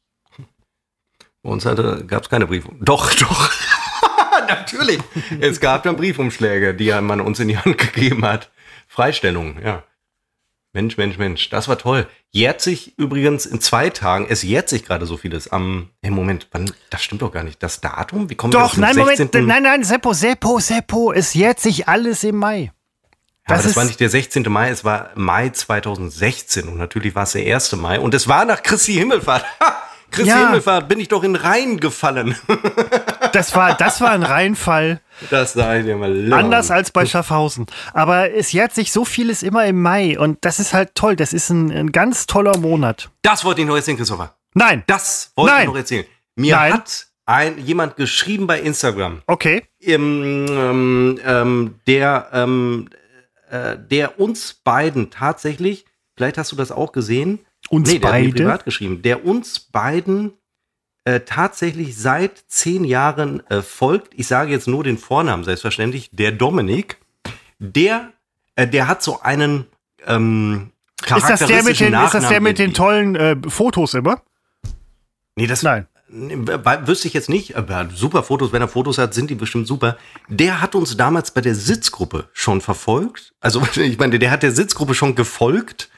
[1.41, 2.77] bei uns gab es keine Briefum.
[2.81, 3.51] Doch, doch.
[4.47, 4.99] Natürlich.
[5.39, 8.51] Es gab dann Briefumschläge, die man uns in die Hand gegeben hat.
[8.87, 9.83] Freistellung, ja.
[10.73, 12.05] Mensch, Mensch, Mensch, das war toll.
[12.31, 16.49] Jährt sich übrigens in zwei Tagen, es jährt sich gerade so vieles am, im Moment,
[16.51, 17.63] wann, das stimmt doch gar nicht.
[17.63, 18.29] Das Datum?
[18.29, 19.29] Wie kommen wir Doch, nein, 16.?
[19.31, 22.73] Moment, nein, nein, Seppo, Seppo, Seppo, es jährt sich alles im Mai.
[23.47, 24.43] Ja, aber Das das war nicht der 16.
[24.49, 27.73] Mai, es war Mai 2016 und natürlich war es der 1.
[27.75, 29.45] Mai und es war nach Christi Himmelfahrt.
[30.11, 30.45] Christi Ja.
[30.45, 32.35] Himmelfahrt bin ich doch in Rhein gefallen.
[33.31, 35.01] Das war, das war ein Reinfall.
[35.29, 36.45] Das sei dir mal lang.
[36.45, 37.65] Anders als bei Schaffhausen.
[37.93, 41.17] Aber es jährt sich so vieles immer im Mai und das ist halt toll.
[41.17, 43.09] Das ist ein, ein ganz toller Monat.
[43.23, 44.33] Das wollte ich noch erzählen, Christopher.
[44.53, 44.83] Nein.
[44.87, 45.61] Das wollte Nein.
[45.63, 46.05] ich noch erzählen.
[46.37, 46.73] Mir Nein.
[46.75, 49.63] hat ein, jemand geschrieben bei Instagram, Okay.
[49.81, 52.89] ähm, ähm, ähm, der, ähm,
[53.55, 55.85] äh, der uns beiden tatsächlich
[56.15, 57.39] vielleicht hast du das auch gesehen.
[57.69, 58.31] Uns nee, beide.
[58.31, 60.33] privat geschrieben, der uns beiden
[61.03, 64.13] äh, tatsächlich seit zehn Jahren äh, folgt.
[64.15, 66.97] Ich sage jetzt nur den Vornamen, selbstverständlich, der Dominik.
[67.59, 68.11] Der,
[68.55, 69.65] äh, der hat so einen
[70.05, 70.71] ähm,
[71.03, 74.21] Ist das der mit den, ist das der mit den Nachnamen- tollen äh, Fotos immer?
[75.35, 75.87] Nee, das Nein.
[76.07, 79.97] Wüsste ich jetzt nicht, aber super Fotos, wenn er Fotos hat, sind die bestimmt super.
[80.29, 83.33] Der hat uns damals bei der Sitzgruppe schon verfolgt.
[83.39, 85.89] Also ich meine, der hat der Sitzgruppe schon gefolgt.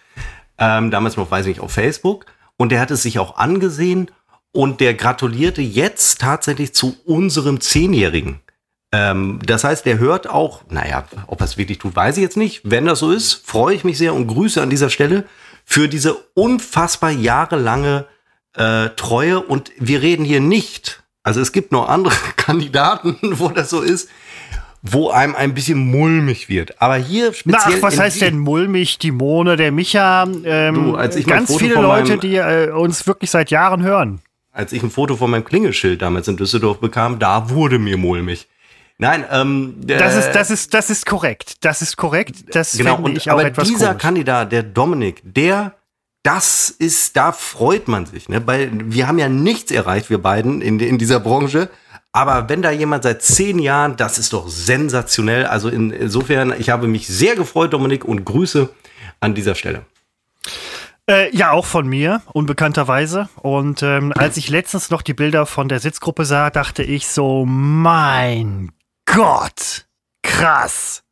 [0.58, 2.26] Ähm, damals noch, weiß ich nicht, auf Facebook.
[2.56, 4.10] Und der hat es sich auch angesehen.
[4.54, 8.40] Und der gratulierte jetzt tatsächlich zu unserem Zehnjährigen.
[8.94, 12.38] Ähm, das heißt, der hört auch, naja, ob er es wirklich tut, weiß ich jetzt
[12.38, 12.62] nicht.
[12.64, 15.26] Wenn das so ist, freue ich mich sehr und grüße an dieser Stelle
[15.66, 18.06] für diese unfassbar jahrelange
[18.58, 19.40] äh, Treue.
[19.42, 24.10] Und wir reden hier nicht, also es gibt noch andere Kandidaten, wo das so ist,
[24.84, 26.82] wo einem ein bisschen mulmig wird.
[26.82, 27.62] Aber hier speziell.
[27.78, 30.26] ach, was heißt denn Mulmig, die Mone, der Micha?
[30.44, 33.82] Ähm, Du, als ich mein ganz viele Leute, meinem- die äh, uns wirklich seit Jahren
[33.84, 34.22] hören.
[34.54, 38.48] als ich ein Foto von meinem Klingelschild damals in Düsseldorf bekam, da wurde mir mulmig.
[39.00, 41.56] Nein, ähm, Das ist, das ist, das ist korrekt.
[41.66, 42.56] Das ist korrekt.
[42.56, 42.96] Das genau.
[42.96, 44.02] finde Und, ich auch aber etwas dieser komisch.
[44.02, 45.74] Kandidat, der Dominik, der,
[46.28, 48.46] das ist, da freut man sich, ne?
[48.46, 51.70] Weil wir haben ja nichts erreicht, wir beiden in, in dieser Branche.
[52.12, 55.46] Aber wenn da jemand seit zehn Jahren, das ist doch sensationell.
[55.46, 58.70] Also in, insofern, ich habe mich sehr gefreut, Dominik, und Grüße
[59.22, 59.86] an dieser Stelle.
[61.10, 63.30] Äh, ja, auch von mir, unbekannterweise.
[63.38, 67.46] Und ähm, als ich letztens noch die Bilder von der Sitzgruppe sah, dachte ich so,
[67.46, 68.74] mein
[69.06, 69.86] Gott,
[70.24, 71.04] krass.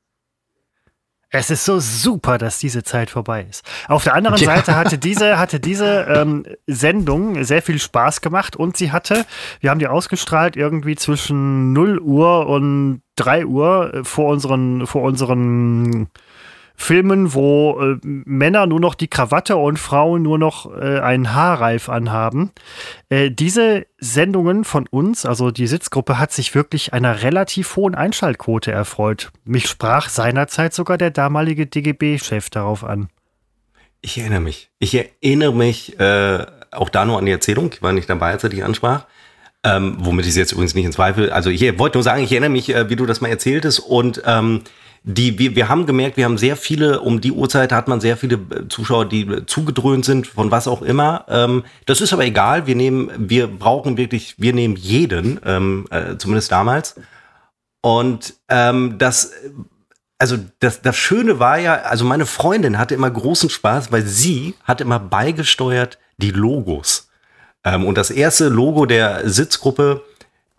[1.38, 3.64] Es ist so super, dass diese Zeit vorbei ist.
[3.88, 4.56] Auf der anderen Ja.
[4.56, 9.26] Seite hatte diese, hatte diese ähm, Sendung sehr viel Spaß gemacht und sie hatte,
[9.60, 15.04] wir haben die ausgestrahlt irgendwie zwischen 0 Uhr und 3 Uhr äh, vor unseren, vor
[15.04, 16.08] unseren
[16.76, 21.90] Filmen, wo äh, Männer nur noch die Krawatte und Frauen nur noch äh, einen Haarreif
[21.90, 22.52] anhaben.
[23.10, 28.72] Äh, diese Sendungen von uns, also die Sitzgruppe, hat sich wirklich einer relativ hohen Einschaltquote
[28.72, 29.32] erfreut.
[29.46, 33.10] Mich sprach seinerzeit sogar der damalige DGB-Chef darauf an.
[34.02, 34.70] Ich erinnere mich.
[34.80, 37.72] Ich erinnere mich äh, auch da nur an die Erzählung.
[37.74, 39.06] Ich war nicht dabei, als er dich ansprach.
[39.64, 41.32] Ähm, womit ich es jetzt übrigens nicht in Zweifel.
[41.32, 43.80] Also ich wollte nur sagen, ich erinnere mich, äh, wie du das mal erzähltest.
[43.80, 44.62] Und ähm,
[45.08, 48.18] die, wir, wir haben gemerkt, wir haben sehr viele, um die Uhrzeit hat man sehr
[48.18, 51.26] viele äh, Zuschauer, die äh, zugedröhnt sind, von was auch immer.
[51.30, 52.66] Ähm, das ist aber egal.
[52.66, 56.96] Wir nehmen, wir brauchen wirklich, wir nehmen jeden, ähm, äh, zumindest damals.
[57.82, 59.32] Und ähm, das
[60.18, 64.56] also das, das Schöne war ja, also meine Freundin hatte immer großen Spaß, weil sie
[64.64, 67.10] hat immer beigesteuert die Logos.
[67.64, 70.04] Ähm, und das erste Logo der Sitzgruppe,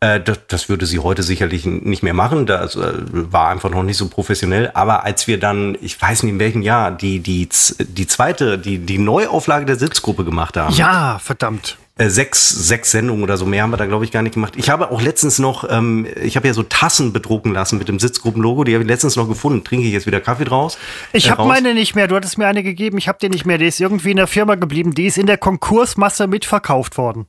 [0.00, 2.46] äh, das, das würde sie heute sicherlich nicht mehr machen.
[2.46, 4.70] Das äh, war einfach noch nicht so professionell.
[4.74, 8.78] Aber als wir dann, ich weiß nicht in welchem Jahr, die, die, die zweite, die,
[8.78, 11.78] die Neuauflage der Sitzgruppe gemacht haben, Ja, verdammt.
[11.98, 14.52] äh, sechs, sechs Sendungen oder so mehr haben wir da, glaube ich, gar nicht gemacht.
[14.56, 17.98] Ich habe auch letztens noch, ähm, ich habe ja so Tassen bedrucken lassen mit dem
[17.98, 19.64] Sitzgruppenlogo, die habe ich letztens noch gefunden.
[19.64, 20.76] Trinke ich jetzt wieder Kaffee draus?
[21.14, 22.06] Ich äh, habe meine nicht mehr.
[22.06, 22.98] Du hattest mir eine gegeben.
[22.98, 23.56] Ich habe die nicht mehr.
[23.56, 24.92] Die ist irgendwie in der Firma geblieben.
[24.94, 27.26] Die ist in der Konkursmasse mitverkauft worden.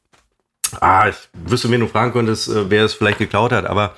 [0.82, 3.96] Ah, ich wüsste, wen du fragen könntest, äh, wer es vielleicht geklaut hat, aber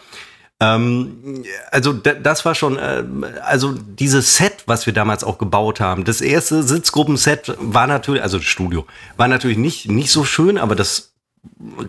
[0.61, 3.03] ähm, also da- das war schon, äh,
[3.45, 8.37] also dieses Set, was wir damals auch gebaut haben, das erste Sitzgruppenset war natürlich, also
[8.37, 11.13] das Studio, war natürlich nicht, nicht so schön, aber das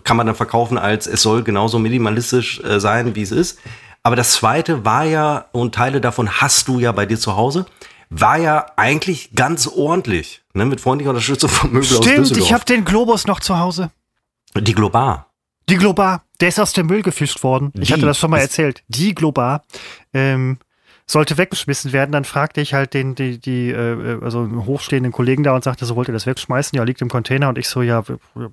[0.05, 3.59] kann man dann verkaufen als es soll genauso minimalistisch äh, sein, wie es ist.
[4.03, 7.65] Aber das zweite war ja, und Teile davon hast du ja bei dir zu Hause,
[8.09, 12.47] war ja eigentlich ganz ordentlich, ne, mit freundlicher Unterstützung von Möbel aus Stimmt, Düsseldorf.
[12.47, 13.91] ich habe den Globus noch zu Hause.
[14.57, 15.27] Die Globar.
[15.69, 17.71] Die Globar, der ist aus dem Müll gefischt worden.
[17.75, 18.83] Ich Die hatte das schon mal erzählt.
[18.87, 19.63] Die Globar
[20.13, 20.57] ähm,
[21.05, 22.11] sollte weggeschmissen werden.
[22.11, 25.85] Dann fragte ich halt den, die, die äh, also einen hochstehenden Kollegen da und sagte,
[25.85, 26.75] so wollt ihr das wegschmeißen?
[26.75, 27.49] Ja, liegt im Container.
[27.49, 28.51] Und ich so, ja, be- be-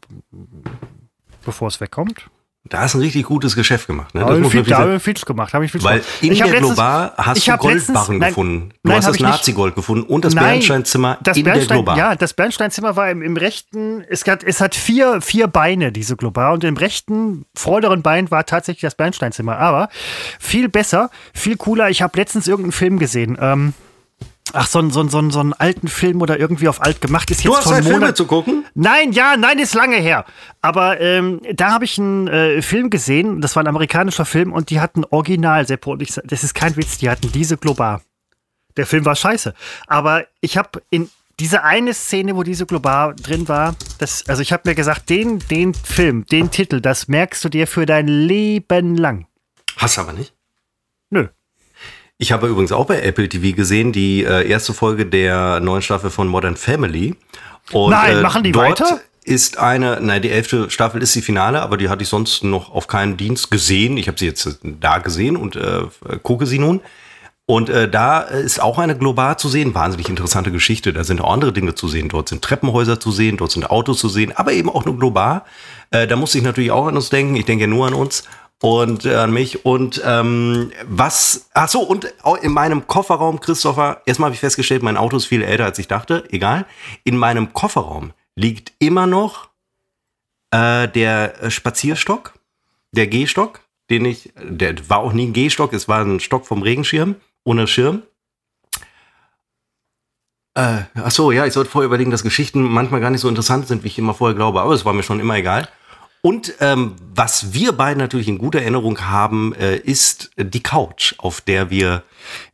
[1.44, 2.28] bevor es wegkommt.
[2.68, 4.14] Da hast du ein richtig gutes Geschäft gemacht.
[4.14, 4.20] Ne?
[4.20, 5.54] Da habe ich viel, hab gemacht.
[5.54, 8.68] Hab ich viel Weil in ich der Globar hast du Goldbarren nein, gefunden.
[8.82, 9.20] Du nein, hast das.
[9.20, 11.96] Nazi-Gold gefunden und das Nein, Bernsteinzimmer das in der Bernstein, Globar.
[11.96, 16.16] Ja, das Bernsteinzimmer war im, im rechten, es hat, es hat vier, vier Beine, diese
[16.16, 19.58] Globar, und im rechten vorderen Bein war tatsächlich das Bernsteinzimmer.
[19.58, 19.88] Aber
[20.38, 21.90] viel besser, viel cooler.
[21.90, 23.38] Ich habe letztens irgendeinen Film gesehen.
[23.40, 23.74] Ähm,
[24.52, 27.30] ach, so einen so so so einen alten Film oder irgendwie auf alt gemacht.
[27.30, 28.64] Ist jetzt Du hast Zeit, Filme zu gucken?
[28.74, 30.24] Nein, ja, nein, ist lange her.
[30.60, 34.70] Aber ähm, da habe ich einen äh, Film gesehen, das war ein amerikanischer Film und
[34.70, 38.02] die hatten original, Seppo, und ich, das ist kein Witz, die hatten diese Globar.
[38.76, 39.54] Der Film war scheiße.
[39.86, 44.52] Aber ich habe in diese eine Szene, wo diese Globar drin war, das, also ich
[44.52, 48.96] habe mir gesagt, den, den Film, den Titel, das merkst du dir für dein Leben
[48.96, 49.26] lang.
[49.76, 50.34] Hast aber nicht.
[51.10, 51.28] Nö.
[52.20, 56.10] Ich habe übrigens auch bei Apple TV gesehen, die äh, erste Folge der neuen Staffel
[56.10, 57.14] von Modern Family.
[57.70, 59.00] Und, Nein, äh, machen die weiter?
[59.22, 62.72] Ist eine, nein, die elfte Staffel ist die Finale, aber die hatte ich sonst noch
[62.72, 63.98] auf keinem Dienst gesehen.
[63.98, 65.82] Ich habe sie jetzt da gesehen und äh,
[66.22, 66.80] gucke sie nun.
[67.46, 70.92] Und äh, da ist auch eine global zu sehen, wahnsinnig interessante Geschichte.
[70.92, 72.08] Da sind auch andere Dinge zu sehen.
[72.08, 75.42] Dort sind Treppenhäuser zu sehen, dort sind Autos zu sehen, aber eben auch nur global.
[75.90, 77.36] Äh, da muss ich natürlich auch an uns denken.
[77.36, 78.24] Ich denke ja nur an uns
[78.60, 79.64] und äh, an mich.
[79.64, 84.96] Und ähm, was, ach so, und in meinem Kofferraum, Christopher, erstmal habe ich festgestellt, mein
[84.96, 86.66] Auto ist viel älter, als ich dachte, egal.
[87.04, 89.48] In meinem Kofferraum liegt immer noch
[90.50, 92.34] äh, der Spazierstock,
[92.92, 96.62] der Gehstock, den ich, der war auch nie ein Gehstock, es war ein Stock vom
[96.62, 98.02] Regenschirm ohne Schirm.
[100.54, 103.68] Äh, ach so, ja, ich sollte vorher überlegen, dass Geschichten manchmal gar nicht so interessant
[103.68, 105.68] sind, wie ich immer vorher glaube, aber es war mir schon immer egal.
[106.20, 111.40] Und ähm, was wir beide natürlich in guter Erinnerung haben, äh, ist die Couch, auf
[111.40, 112.02] der wir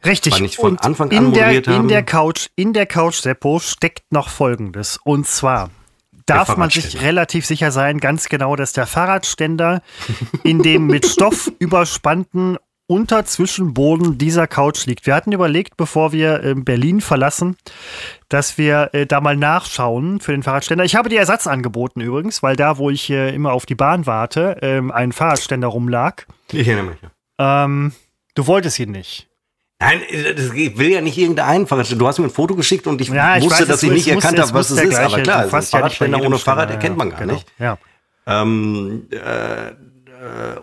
[0.04, 0.38] Richtig.
[0.40, 1.82] nicht von und Anfang an moderiert der, haben.
[1.82, 4.98] In der Couch, in der Couch, Seppo, steckt noch Folgendes.
[5.02, 5.70] Und zwar
[6.26, 9.82] darf man sich relativ sicher sein, ganz genau, dass der Fahrradständer
[10.42, 15.07] in dem mit Stoff überspannten Unterzwischenboden dieser Couch liegt.
[15.07, 17.57] Wir hatten überlegt, bevor wir äh, Berlin verlassen,
[18.28, 20.85] dass wir äh, da mal nachschauen für den Fahrradständer.
[20.85, 24.07] Ich habe dir Ersatz angeboten übrigens, weil da, wo ich äh, immer auf die Bahn
[24.07, 26.26] warte, ähm, ein Fahrradständer rumlag.
[26.53, 26.99] Ich erinnere mich.
[27.39, 27.93] Ähm,
[28.35, 29.28] du wolltest ihn nicht.
[29.80, 32.05] Nein, ich will ja nicht irgendein Fahrradständer.
[32.05, 34.09] Du hast mir ein Foto geschickt und ich ja, ich wusste, weiß, dass ich nicht
[34.09, 34.95] erkannt habe, was es ist.
[34.95, 37.35] Aber klar, also ein Fahrradständer ja ohne Fahrrad erkennt man gar genau.
[37.35, 37.47] nicht.
[37.59, 37.78] Ja.
[38.26, 39.72] Ähm, äh, äh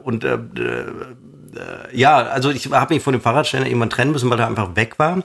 [0.04, 0.86] und äh, äh,
[1.94, 5.00] ja, also ich habe mich von dem Fahrradständer irgendwann trennen müssen, weil er einfach weg
[5.00, 5.24] war.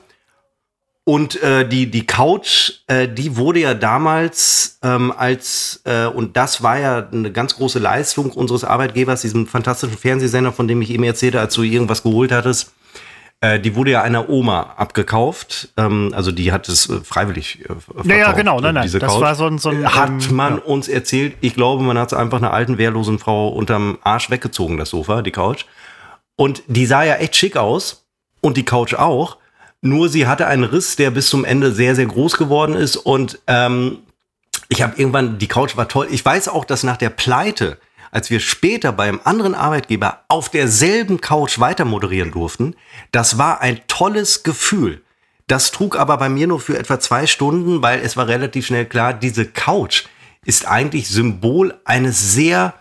[1.09, 6.65] Und äh, die, die Couch, äh, die wurde ja damals ähm, als, äh, und das
[6.65, 11.05] war ja eine ganz große Leistung unseres Arbeitgebers, diesem fantastischen Fernsehsender, von dem ich eben
[11.05, 12.73] erzählte, als du irgendwas geholt hattest,
[13.41, 15.69] äh, die wurde ja einer Oma abgekauft.
[15.77, 18.07] Ähm, also die hat es äh, freiwillig äh, verkauft.
[18.07, 18.59] Ja, ja, genau.
[18.61, 18.91] Nein, nein.
[18.91, 19.21] das Couch.
[19.21, 20.63] war so ein, so ein Hat man ja.
[20.63, 21.37] uns erzählt.
[21.41, 25.23] Ich glaube, man hat es einfach einer alten, wehrlosen Frau unterm Arsch weggezogen, das Sofa,
[25.23, 25.67] die Couch.
[26.37, 28.07] Und die sah ja echt schick aus.
[28.41, 29.39] Und die Couch auch.
[29.81, 32.97] Nur sie hatte einen Riss, der bis zum Ende sehr, sehr groß geworden ist.
[32.97, 33.99] Und ähm,
[34.69, 36.09] ich habe irgendwann, die Couch war toll.
[36.11, 37.79] Ich weiß auch, dass nach der Pleite,
[38.11, 42.75] als wir später beim anderen Arbeitgeber auf derselben Couch weiter moderieren durften,
[43.13, 45.03] das war ein tolles Gefühl.
[45.47, 48.87] Das trug aber bei mir nur für etwa zwei Stunden, weil es war relativ schnell
[48.87, 50.05] klar, diese Couch
[50.45, 52.75] ist eigentlich Symbol eines sehr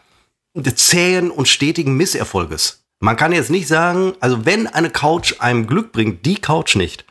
[0.75, 2.84] zähen und stetigen Misserfolges.
[2.99, 7.05] Man kann jetzt nicht sagen, also wenn eine Couch einem Glück bringt, die Couch nicht.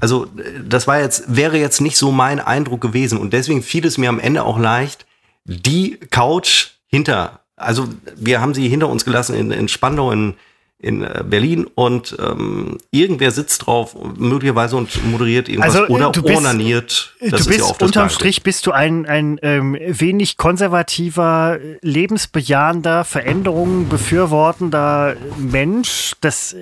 [0.00, 0.26] Also
[0.62, 4.08] das war jetzt, wäre jetzt nicht so mein Eindruck gewesen und deswegen fiel es mir
[4.08, 5.06] am Ende auch leicht,
[5.44, 10.34] die Couch hinter, also wir haben sie hinter uns gelassen in, in Spandau in,
[10.80, 16.22] in äh, Berlin und ähm, irgendwer sitzt drauf, möglicherweise und moderiert irgendwas also, oder du
[16.22, 17.14] bist, ornaniert.
[17.20, 23.88] Das du bist ja unterm Strich bist du ein, ein ähm, wenig konservativer, lebensbejahender, Veränderungen
[23.88, 26.12] befürwortender Mensch.
[26.20, 26.54] Das,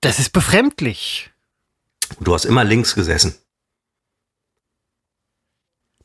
[0.00, 1.30] das ist befremdlich.
[2.20, 3.34] Du hast immer links gesessen.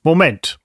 [0.03, 0.59] Moment.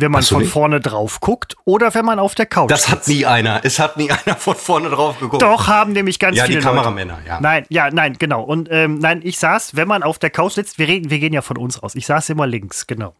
[0.00, 0.52] Wenn man von nicht?
[0.52, 3.64] vorne drauf guckt oder wenn man auf der Couch Das hat nie einer.
[3.64, 5.42] Es hat nie einer von vorne drauf geguckt.
[5.42, 6.60] Doch, haben nämlich ganz ja, viele.
[6.60, 7.28] Ja, die Kameramänner, Leute.
[7.28, 7.40] ja.
[7.40, 8.44] Nein, ja, nein, genau.
[8.44, 11.32] Und ähm, nein, ich saß, wenn man auf der Couch sitzt, wir, reden, wir gehen
[11.32, 11.96] ja von uns aus.
[11.96, 13.16] Ich saß immer links, genau.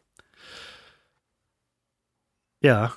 [2.60, 2.92] Ja.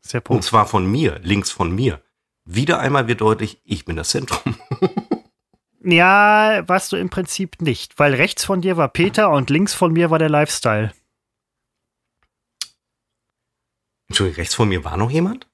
[0.00, 0.28] Sehr.
[0.28, 2.02] Und zwar von mir, links von mir.
[2.44, 4.56] Wieder einmal wird deutlich, ich bin das Zentrum.
[5.84, 9.92] ja, warst du im Prinzip nicht, weil rechts von dir war Peter und links von
[9.92, 10.90] mir war der Lifestyle.
[14.10, 15.46] Entschuldigung, rechts von mir war noch jemand?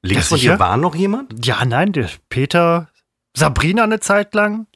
[0.00, 1.46] Links von dir war noch jemand?
[1.46, 2.88] Ja, nein, der Peter,
[3.36, 4.66] Sabrina eine Zeit lang.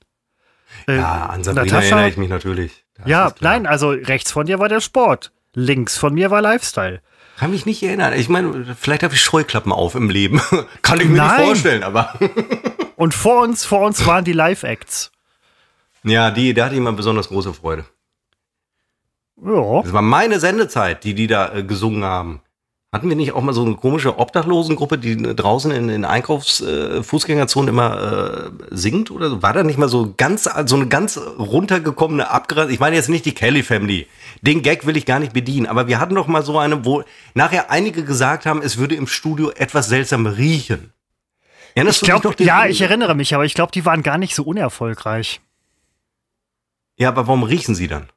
[0.87, 1.87] Äh, ja, an Sabrina Natascha.
[1.87, 2.85] erinnere ich mich natürlich.
[2.97, 5.33] Das ja, nein, also rechts von dir war der Sport.
[5.55, 7.01] Links von mir war Lifestyle.
[7.39, 8.13] Kann mich nicht erinnern.
[8.13, 10.43] Ich meine, vielleicht habe ich Scheuklappen auf im Leben.
[10.83, 11.37] Kann ich mir nein.
[11.39, 12.13] nicht vorstellen, aber.
[12.97, 15.13] Und vor uns, vor uns waren die Live-Acts.
[16.03, 17.87] Ja, die, da hatte ich immer besonders große Freude.
[19.43, 19.83] Ja.
[19.83, 22.43] Das war meine Sendezeit, die die da äh, gesungen haben.
[22.91, 27.71] Hatten wir nicht auch mal so eine komische Obdachlosengruppe, die draußen in den Einkaufsfußgängerzonen äh,
[27.71, 29.11] immer äh, singt?
[29.11, 32.71] Oder war da nicht mal so ganz, so eine ganz runtergekommene Abgrad?
[32.71, 34.07] Ich meine jetzt nicht die Kelly Family.
[34.41, 35.67] Den Gag will ich gar nicht bedienen.
[35.67, 37.03] Aber wir hatten doch mal so eine, wo
[37.35, 40.95] nachher einige gesagt haben, es würde im Studio etwas seltsam riechen.
[41.75, 44.45] Erinnerst ich glaub, ja, ich erinnere mich, aber ich glaube, die waren gar nicht so
[44.45, 45.43] unerfolgreich.
[46.97, 48.09] Ja, aber warum riechen sie dann?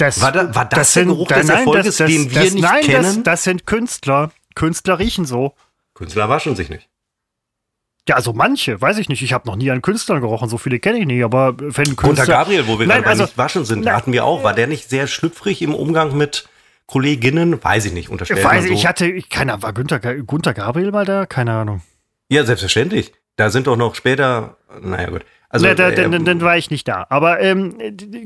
[0.00, 2.40] Das, war, da, war das, das der sind, Geruch des nein, Erfolges, das, den wir
[2.42, 3.02] nicht nein, kennen?
[3.02, 4.30] Das, das sind Künstler.
[4.54, 5.54] Künstler riechen so.
[5.94, 6.88] Künstler waschen sich nicht.
[8.08, 9.22] Ja, also manche, weiß ich nicht.
[9.22, 12.08] Ich habe noch nie an Künstlern gerochen, so viele kenne ich nicht, aber wenn Künstler.
[12.08, 13.94] Unter Gabriel, wo wir Nein, gerade also- nicht waschen sind, Nein.
[13.94, 14.42] hatten wir auch.
[14.42, 16.48] War der nicht sehr schlüpfrig im Umgang mit
[16.86, 17.62] Kolleginnen?
[17.62, 18.72] Weiß ich nicht, unterstellt Weiß, so.
[18.72, 21.26] ich hatte, keiner, war Günther, Gunther Gabriel mal da?
[21.26, 21.82] Keine Ahnung.
[22.30, 23.12] ja, selbstverständlich.
[23.36, 25.24] Da sind doch noch später, naja gut.
[25.50, 27.06] Also, ne, da, äh, dann, dann, dann war ich nicht da.
[27.10, 27.76] Aber ähm,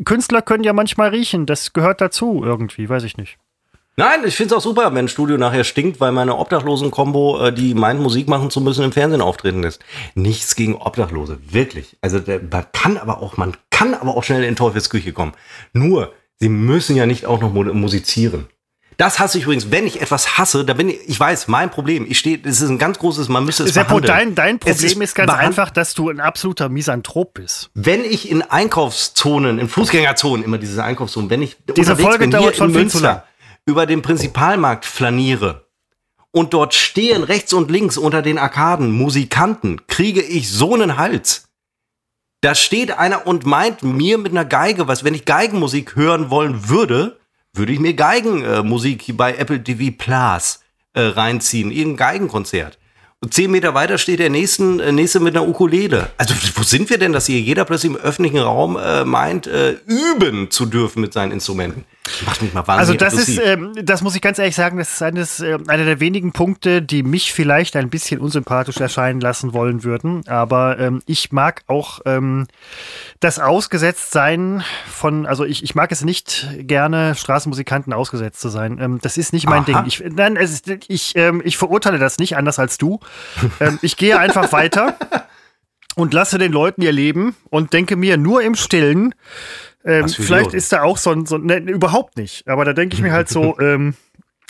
[0.04, 1.46] Künstler können ja manchmal riechen.
[1.46, 3.38] Das gehört dazu irgendwie, weiß ich nicht.
[3.96, 7.52] Nein, ich finde es auch super, wenn ein Studio nachher stinkt, weil meine Obdachlosen-Kombo, äh,
[7.52, 9.84] die meint, Musik machen zu müssen, im Fernsehen auftreten lässt.
[10.14, 11.96] Nichts gegen Obdachlose, wirklich.
[12.00, 12.20] Also
[12.50, 15.32] man kann aber auch, man kann aber auch schnell in Teufelsküche kommen.
[15.72, 18.48] Nur, sie müssen ja nicht auch noch mu- musizieren.
[18.96, 19.70] Das hasse ich übrigens.
[19.70, 22.68] Wenn ich etwas hasse, da bin ich, ich weiß, mein Problem, ich stehe, es ist
[22.68, 25.94] ein ganz großes, man müsste es Seppo, dein, dein Problem ist, ganz behand- einfach, dass
[25.94, 27.70] du ein absoluter Misanthrop bist.
[27.74, 32.44] Wenn ich in Einkaufszonen, in Fußgängerzonen, immer diese Einkaufszonen, wenn ich Diese Folge bin, dauert
[32.44, 32.72] hier schon.
[32.72, 33.24] Münster,
[33.66, 35.66] über den Prinzipalmarkt flaniere
[36.30, 41.48] und dort stehen rechts und links unter den Arkaden Musikanten, kriege ich so einen Hals.
[42.42, 46.68] Da steht einer und meint mir mit einer Geige, was, wenn ich Geigenmusik hören wollen
[46.68, 47.18] würde,
[47.54, 50.60] würde ich mir Geigenmusik bei Apple TV Plus
[50.92, 52.78] äh, reinziehen, irgendein Geigenkonzert.
[53.20, 56.10] Und zehn Meter weiter steht der nächsten, äh, nächste mit einer Ukulele.
[56.18, 59.76] Also wo sind wir denn, dass hier jeder plötzlich im öffentlichen Raum äh, meint, äh,
[59.86, 61.84] üben zu dürfen mit seinen Instrumenten?
[62.26, 64.92] Macht mich mal Also wahnsinnig das ist, ähm, das muss ich ganz ehrlich sagen, das
[64.92, 69.54] ist eines, äh, einer der wenigen Punkte, die mich vielleicht ein bisschen unsympathisch erscheinen lassen
[69.54, 70.26] wollen würden.
[70.28, 72.46] Aber ähm, ich mag auch ähm,
[73.20, 78.78] das Ausgesetztsein von, also ich, ich mag es nicht gerne, Straßenmusikanten ausgesetzt zu sein.
[78.80, 79.82] Ähm, das ist nicht mein Aha.
[79.82, 79.84] Ding.
[79.86, 83.00] Ich, nein, es ist, ich, ähm, ich verurteile das nicht, anders als du.
[83.60, 84.98] ähm, ich gehe einfach weiter
[85.94, 89.14] und lasse den Leuten ihr Leben und denke mir nur im Stillen,
[89.84, 92.48] ähm, vielleicht ist da auch so ein, so, ne, überhaupt nicht.
[92.48, 93.94] Aber da denke ich mir halt so, ähm,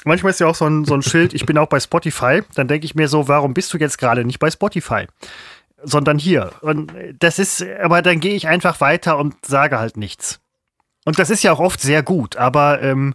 [0.05, 2.43] manchmal ist ja auch so ein, so ein Schild, ich bin auch bei Spotify.
[2.55, 5.06] Dann denke ich mir so, warum bist du jetzt gerade nicht bei Spotify?
[5.82, 6.52] Sondern hier.
[6.61, 10.40] Und das ist, aber dann gehe ich einfach weiter und sage halt nichts.
[11.05, 13.15] Und das ist ja auch oft sehr gut, aber ähm,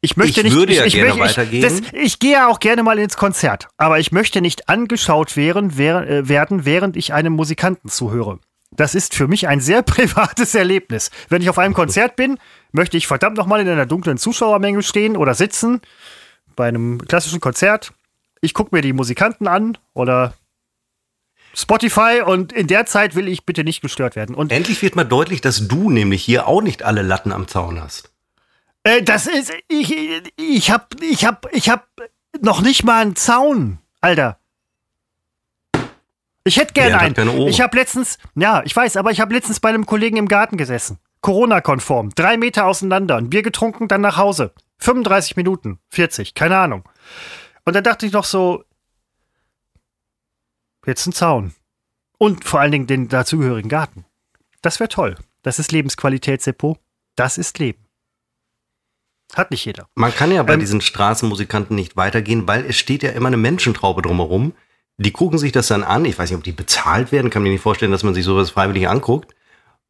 [0.00, 0.54] ich möchte Ich nicht.
[0.56, 1.62] würde ja ich, gerne ich, weitergehen.
[1.62, 5.72] Das, ich gehe ja auch gerne mal ins Konzert, aber ich möchte nicht angeschaut werden,
[5.76, 8.38] wer, äh, werden, während ich einem Musikanten zuhöre.
[8.76, 11.10] Das ist für mich ein sehr privates Erlebnis.
[11.28, 12.38] Wenn ich auf einem Konzert bin,
[12.72, 15.80] möchte ich verdammt nochmal in einer dunklen Zuschauermenge stehen oder sitzen
[16.54, 17.92] bei einem klassischen Konzert.
[18.40, 20.34] Ich gucke mir die Musikanten an oder
[21.54, 24.34] Spotify und in der Zeit will ich bitte nicht gestört werden.
[24.34, 27.80] Und Endlich wird mal deutlich, dass du nämlich hier auch nicht alle Latten am Zaun
[27.80, 28.12] hast.
[28.82, 29.94] Äh, das ist, ich,
[30.36, 31.88] ich hab, ich hab, ich hab
[32.40, 34.38] noch nicht mal einen Zaun, Alter.
[36.46, 37.48] Ich hätte gerne Bernd einen.
[37.48, 40.56] Ich habe letztens, ja, ich weiß, aber ich habe letztens bei einem Kollegen im Garten
[40.56, 40.98] gesessen.
[41.20, 42.10] Corona-konform.
[42.14, 43.16] Drei Meter auseinander.
[43.16, 44.52] Ein Bier getrunken, dann nach Hause.
[44.78, 46.88] 35 Minuten, 40, keine Ahnung.
[47.64, 48.62] Und dann dachte ich noch so,
[50.86, 51.52] jetzt ein Zaun.
[52.18, 54.04] Und vor allen Dingen den dazugehörigen Garten.
[54.62, 55.16] Das wäre toll.
[55.42, 56.78] Das ist Lebensqualität, Seppo.
[57.16, 57.84] Das ist Leben.
[59.34, 59.88] Hat nicht jeder.
[59.96, 63.36] Man kann ja bei Ähm, diesen Straßenmusikanten nicht weitergehen, weil es steht ja immer eine
[63.36, 64.52] Menschentraube drumherum.
[64.98, 66.04] Die gucken sich das dann an.
[66.04, 67.30] Ich weiß nicht, ob die bezahlt werden.
[67.30, 69.34] Kann mir nicht vorstellen, dass man sich sowas freiwillig anguckt.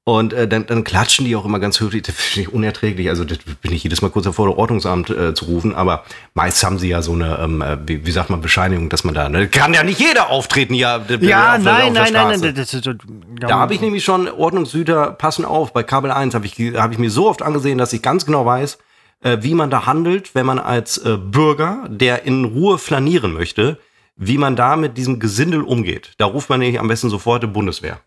[0.09, 2.03] Und äh, dann, dann klatschen die auch immer ganz höflich.
[2.03, 3.09] Das finde ich unerträglich.
[3.09, 5.74] Also das bin ich jedes Mal kurz davor, das Ordnungsamt äh, zu rufen.
[5.74, 6.05] Aber
[6.35, 9.15] meist haben sie ja so eine, ähm, äh, wie, wie sagt man, Bescheinigung, dass man
[9.15, 10.99] da, ne, kann ja nicht jeder auftreten ja.
[11.01, 12.55] d- Ja, auf nein, auf nein, nein, nein.
[12.55, 12.95] Das, das, das,
[13.41, 16.99] Da habe ich nämlich schon Ordnungshüter, passen auf, bei Kabel 1 habe ich, hab ich
[16.99, 18.78] mir so oft angesehen, dass ich ganz genau weiß,
[19.23, 23.78] äh, wie man da handelt, wenn man als äh, Bürger, der in Ruhe flanieren möchte,
[24.16, 26.14] wie man da mit diesem Gesindel umgeht.
[26.18, 28.01] Da ruft man nämlich am besten sofort die Bundeswehr.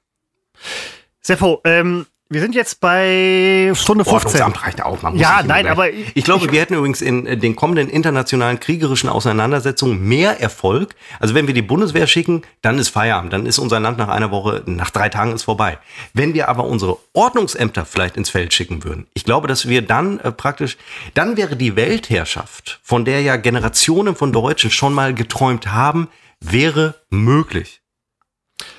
[1.21, 4.13] Seppo, ähm, wir sind jetzt bei Stunde 15.
[4.13, 5.01] Ordnungsamt reicht auch.
[5.01, 8.59] Man muss Ja, nein, aber ich, glaube, wir hätten übrigens in äh, den kommenden internationalen
[8.59, 10.95] kriegerischen Auseinandersetzungen mehr Erfolg.
[11.19, 14.29] Also wenn wir die Bundeswehr schicken, dann ist Feierabend, dann ist unser Land nach einer
[14.29, 15.79] Woche, nach drei Tagen ist vorbei.
[16.13, 20.19] Wenn wir aber unsere Ordnungsämter vielleicht ins Feld schicken würden, ich glaube, dass wir dann
[20.19, 20.77] äh, praktisch,
[21.15, 26.93] dann wäre die Weltherrschaft, von der ja Generationen von Deutschen schon mal geträumt haben, wäre
[27.09, 27.78] möglich.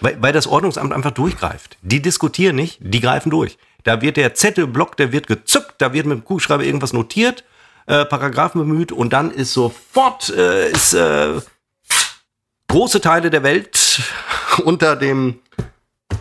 [0.01, 1.77] Weil, weil das Ordnungsamt einfach durchgreift.
[1.83, 3.59] Die diskutieren nicht, die greifen durch.
[3.85, 7.45] Da wird der Zettelblock, der wird gezückt, da wird mit dem Kugelschreiber irgendwas notiert,
[7.87, 11.41] äh, Paragraphen bemüht und dann ist sofort äh, ist, äh,
[12.69, 14.03] große Teile der Welt
[14.65, 15.41] unter dem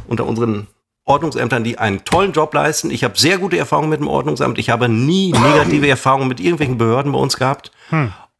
[0.07, 0.67] unter unseren
[1.05, 2.91] Ordnungsämtern, die einen tollen Job leisten.
[2.91, 4.59] Ich habe sehr gute Erfahrungen mit dem Ordnungsamt.
[4.59, 7.71] Ich habe nie negative Erfahrungen mit irgendwelchen Behörden bei uns gehabt.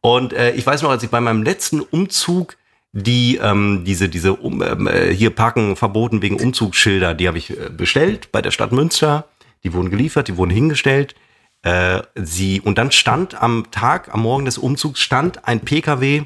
[0.00, 2.56] Und äh, ich weiß noch, als ich bei meinem letzten Umzug
[2.92, 7.50] die ähm, diese diese um, ähm, äh, hier parken verboten wegen Umzugsschilder, die habe ich
[7.50, 9.28] äh, bestellt bei der Stadt Münster.
[9.62, 11.14] Die wurden geliefert, die wurden hingestellt.
[11.62, 16.24] Äh, sie und dann stand am Tag, am Morgen des Umzugs stand ein PKW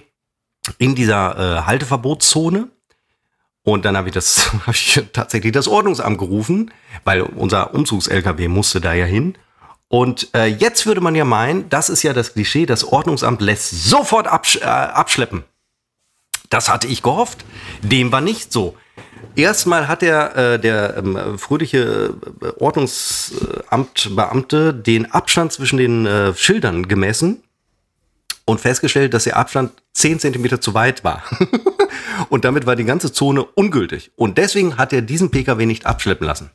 [0.78, 2.68] in dieser äh, Halteverbotszone
[3.64, 6.70] Und dann habe ich das, habe ich tatsächlich das Ordnungsamt gerufen,
[7.04, 9.36] weil unser Umzugs-LKW musste da ja hin.
[9.88, 13.70] Und äh, jetzt würde man ja meinen, das ist ja das Klischee, das Ordnungsamt lässt
[13.70, 15.44] sofort absch äh, abschleppen.
[16.54, 17.44] Das hatte ich gehofft.
[17.82, 18.76] Dem war nicht so.
[19.34, 26.86] Erstmal hat der, äh, der ähm, fröhliche äh, Ordnungsamtbeamte den Abstand zwischen den äh, Schildern
[26.86, 27.42] gemessen
[28.44, 31.24] und festgestellt, dass der Abstand 10 Zentimeter zu weit war.
[32.28, 34.12] und damit war die ganze Zone ungültig.
[34.14, 36.52] Und deswegen hat er diesen Pkw nicht abschleppen lassen.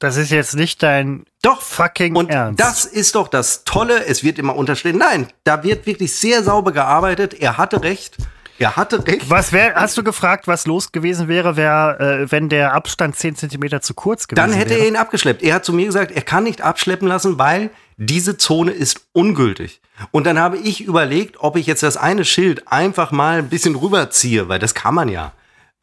[0.00, 2.58] Das ist jetzt nicht dein Doch, fucking und Ernst.
[2.58, 4.06] das ist doch das Tolle.
[4.06, 4.98] Es wird immer unterstellen.
[4.98, 7.34] Nein, da wird wirklich sehr sauber gearbeitet.
[7.34, 8.16] Er hatte recht.
[8.58, 9.28] Er hatte recht.
[9.30, 13.36] Was wär, hast du gefragt, was los gewesen wäre, wär, äh, wenn der Abstand 10
[13.36, 14.80] Zentimeter zu kurz gewesen Dann hätte wäre?
[14.82, 15.42] er ihn abgeschleppt.
[15.42, 19.80] Er hat zu mir gesagt, er kann nicht abschleppen lassen, weil diese Zone ist ungültig.
[20.10, 23.76] Und dann habe ich überlegt, ob ich jetzt das eine Schild einfach mal ein bisschen
[23.76, 25.32] rüberziehe, weil das kann man ja.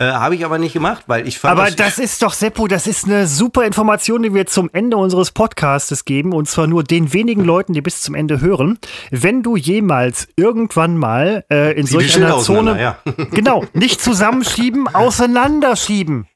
[0.01, 2.87] Äh, habe ich aber nicht gemacht, weil ich fand Aber das ist doch, Seppo, das
[2.87, 6.31] ist eine super Information, die wir zum Ende unseres Podcastes geben.
[6.31, 8.79] Und zwar nur den wenigen Leuten, die bis zum Ende hören.
[9.11, 12.81] Wenn du jemals irgendwann mal äh, in die solch einer Zone.
[12.81, 12.97] ja.
[13.31, 16.27] Genau, nicht zusammenschieben, auseinanderschieben.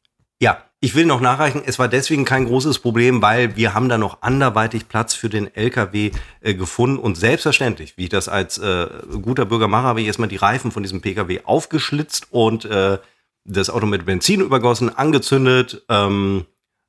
[0.41, 3.98] Ja, ich will noch nachreichen, es war deswegen kein großes Problem, weil wir haben da
[3.98, 6.11] noch anderweitig Platz für den LKW
[6.41, 8.88] äh, gefunden und selbstverständlich, wie ich das als äh,
[9.22, 12.98] guter Bürger mache, habe ich erstmal die Reifen von diesem PKW aufgeschlitzt und äh,
[13.45, 16.45] das Auto mit Benzin übergossen, angezündet, ähm,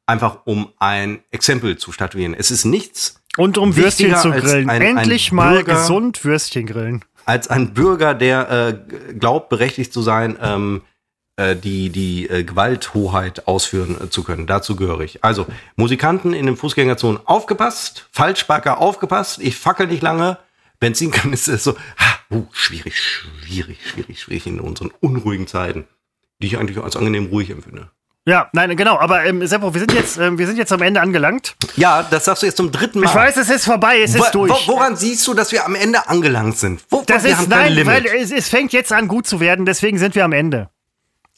[0.07, 2.35] einfach um ein Exempel zu statuieren.
[2.35, 4.69] Es ist nichts Und um Würstchen zu grillen.
[4.71, 7.05] ein- ein Endlich mal Bürger- gesund Würstchen grillen.
[7.25, 10.83] als ein Bürger, der äh, glaubt, berechtigt zu sein, ähm,
[11.37, 14.47] äh, die, die äh, Gewalthoheit ausführen äh, zu können.
[14.47, 15.25] Dazu gehöre ich.
[15.25, 20.39] Also, Musikanten in den Fußgängerzonen aufgepasst, Falschparker aufgepasst, ich fackel nicht lange.
[20.81, 25.87] Benzinkanister ist so, ha, uh, schwierig, schwierig, schwierig, schwierig in unseren unruhigen Zeiten,
[26.41, 27.91] die ich eigentlich als angenehm ruhig empfinde.
[28.27, 28.99] Ja, nein, genau.
[28.99, 31.57] Aber ähm, Seppo, wir sind jetzt, ähm, wir sind jetzt am Ende angelangt.
[31.77, 33.07] Ja, das sagst du jetzt zum dritten Mal.
[33.11, 34.51] Ich weiß, es ist vorbei, es Wo- ist durch.
[34.67, 36.83] Wo, woran siehst du, dass wir am Ende angelangt sind?
[36.89, 40.15] Wo, das ist nein, weil es, es fängt jetzt an gut zu werden, deswegen sind
[40.15, 40.71] wir am Ende.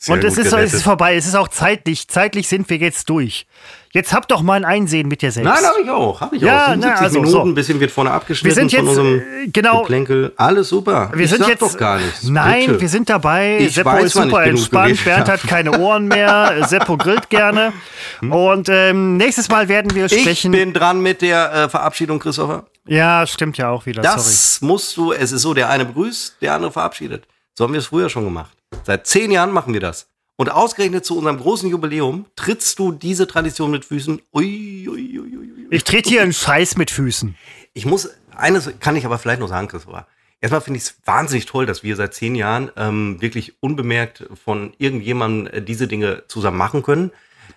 [0.07, 1.17] Sehr Und es ist, es ist vorbei.
[1.17, 2.07] Es ist auch zeitlich.
[2.07, 3.45] Zeitlich sind wir jetzt durch.
[3.93, 5.49] Jetzt habt doch mal ein Einsehen mit dir selbst.
[5.49, 6.21] Nein, habe ich auch.
[6.21, 6.77] Habe ich Ja, auch.
[6.77, 7.43] na, 77 also, Minuten, so.
[7.45, 10.33] ein bisschen wird vorne abgeschnitten Wir sind von jetzt, unserem äh, genau- Geplänkel.
[10.37, 11.11] Alles super.
[11.15, 11.63] wir ich sind jetzt.
[11.63, 12.23] doch gar nichts.
[12.25, 12.81] Nein, Bitte.
[12.83, 13.59] wir sind dabei.
[13.59, 15.05] Ich Seppo weiß, ist super ich entspannt.
[15.05, 16.65] Bernd hat keine Ohren mehr.
[16.69, 17.73] Seppo grillt gerne.
[18.21, 20.53] Und ähm, nächstes Mal werden wir ich sprechen.
[20.53, 22.67] bin dran mit der äh, Verabschiedung, Christopher.
[22.87, 24.03] ja, stimmt ja auch wieder.
[24.05, 24.15] Sorry.
[24.15, 27.25] Das musst du, es ist so, der eine begrüßt, der andere verabschiedet.
[27.55, 28.51] So haben wir es früher schon gemacht.
[28.85, 30.09] Seit zehn Jahren machen wir das.
[30.37, 34.21] Und ausgerechnet zu unserem großen Jubiläum trittst du diese Tradition mit Füßen.
[34.35, 35.67] Ui, ui, ui.
[35.71, 37.35] Ich trete hier einen Scheiß mit Füßen.
[37.73, 40.07] Ich muss, eines kann ich aber vielleicht noch sagen, Christopher.
[40.41, 44.75] Erstmal finde ich es wahnsinnig toll, dass wir seit zehn Jahren ähm, wirklich unbemerkt von
[44.79, 47.11] irgendjemandem äh, diese Dinge zusammen machen können.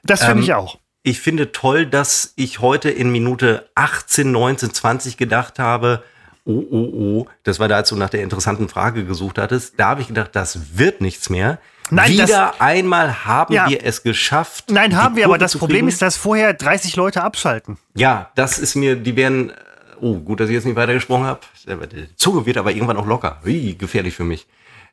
[0.03, 0.79] Das finde Ähm, ich auch.
[1.03, 6.03] Ich finde toll, dass ich heute in Minute 18, 19, 20 gedacht habe,
[6.49, 6.89] oh, oh,
[7.21, 10.07] oh, das war da, als du nach der interessanten Frage gesucht hattest, da habe ich
[10.07, 11.59] gedacht, das wird nichts mehr.
[11.91, 13.69] Nein, das- Wieder einmal haben Ja.
[13.69, 14.69] wir es geschafft.
[14.69, 17.77] Nein, haben wir, aber Kurve das Problem ist, dass vorher 30 Leute abschalten.
[17.95, 19.51] Ja, das ist mir, die werden,
[19.99, 21.39] oh, gut, dass ich jetzt nicht weiter gesprochen habe.
[21.87, 23.41] Die Zunge wird aber irgendwann auch locker.
[23.45, 24.47] Ui, gefährlich für mich.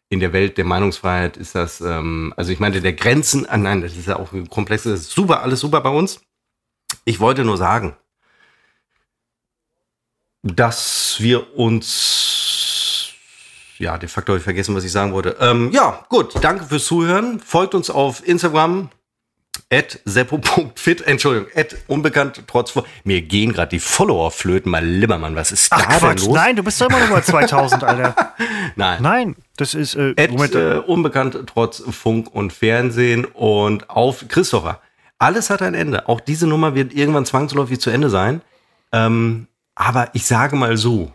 [0.09, 3.81] In der Welt der Meinungsfreiheit ist das, ähm, also ich meine, der Grenzen, ah nein,
[3.83, 6.21] das ist ja auch ein komplexes, das ist super, alles super bei uns.
[7.05, 7.97] Ich wollte nur sagen,
[10.55, 13.09] dass wir uns,
[13.79, 15.37] ja, de facto habe ich vergessen, was ich sagen wollte.
[15.41, 17.41] Ähm, ja, gut, danke fürs Zuhören.
[17.41, 18.91] Folgt uns auf Instagram,
[19.73, 22.73] at seppo.fit, Entschuldigung, at unbekannt trotz.
[23.05, 26.35] Mir gehen gerade die Follower flöten, mal Limmermann, was ist Ach da denn Quatsch, los?
[26.35, 28.35] nein, du bist doch immer noch über 2000, Alter.
[28.77, 29.03] Nein.
[29.03, 34.81] Nein, das ist, äh, At, äh, unbekannt trotz Funk und Fernsehen und auf Christopher.
[35.19, 36.09] Alles hat ein Ende.
[36.09, 38.43] Auch diese Nummer wird irgendwann zwangsläufig zu Ende sein.
[38.93, 41.13] Ähm, aber ich sage mal so,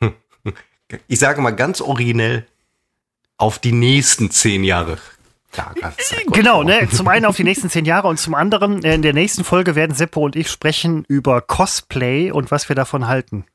[1.08, 2.46] ich sage mal ganz originell,
[3.38, 4.98] auf die nächsten zehn Jahre.
[5.56, 5.94] Ja, Gott,
[6.32, 6.88] Genau, ne?
[6.90, 9.74] Zum einen auf die nächsten zehn Jahre und zum anderen äh, in der nächsten Folge
[9.74, 13.46] werden Seppo und ich sprechen über Cosplay und was wir davon halten.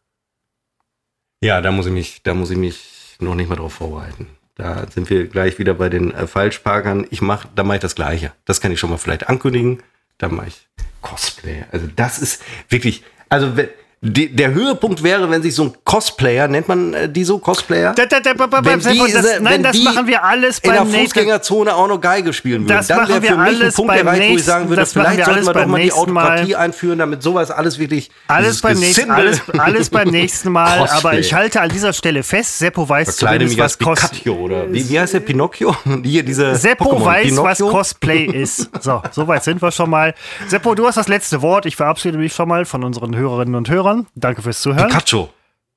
[1.41, 4.27] Ja, da muss ich mich, da muss ich mich noch nicht mal drauf vorbereiten.
[4.55, 7.05] Da sind wir gleich wieder bei den äh, Falschparkern.
[7.11, 8.31] Ich mach, da mache ich das Gleiche.
[8.45, 9.83] Das kann ich schon mal vielleicht ankündigen.
[10.17, 10.67] Da mache ich
[11.01, 11.63] Cosplay.
[11.71, 13.69] Also das ist wirklich, also we-
[14.05, 17.93] die, der Höhepunkt wäre, wenn sich so ein Cosplayer, nennt man äh, die so Cosplayer?
[17.93, 18.31] Da, da, da,
[18.63, 21.87] Wenn die- das, wenn nein, das die machen wir alles in der nächsten Fußgängerzone auch
[21.87, 22.77] noch Geige spielen würden.
[22.77, 24.81] Das Dann wäre wir für mich ein alles Punkt erreicht, wo ich nächsten- sagen würde,
[24.81, 26.23] das machen vielleicht alles wir doch beim mal die nächsten Mal.
[26.25, 30.97] Autokratie einführen, damit sowas alles wirklich Alles beim, nächsten, alles, alles beim nächsten Mal, Cosplay.
[30.99, 34.87] aber ich halte an dieser Stelle fest, Seppo weiß zumindest, was Cos Pikachu oder wie,
[34.89, 35.75] wie heißt der Pinocchio?
[36.03, 37.43] Hier diese Seppo weiß, Pinocchio?
[37.43, 38.69] was Cosplay ist.
[38.81, 40.13] So, soweit sind wir schon mal.
[40.47, 41.65] Seppo, du hast das letzte Wort.
[41.65, 43.94] Ich verabschiede mich schon mal von unseren Hörerinnen und Hörern.
[44.15, 44.87] Danke fürs Zuhören.
[44.89, 45.27] Pikachu.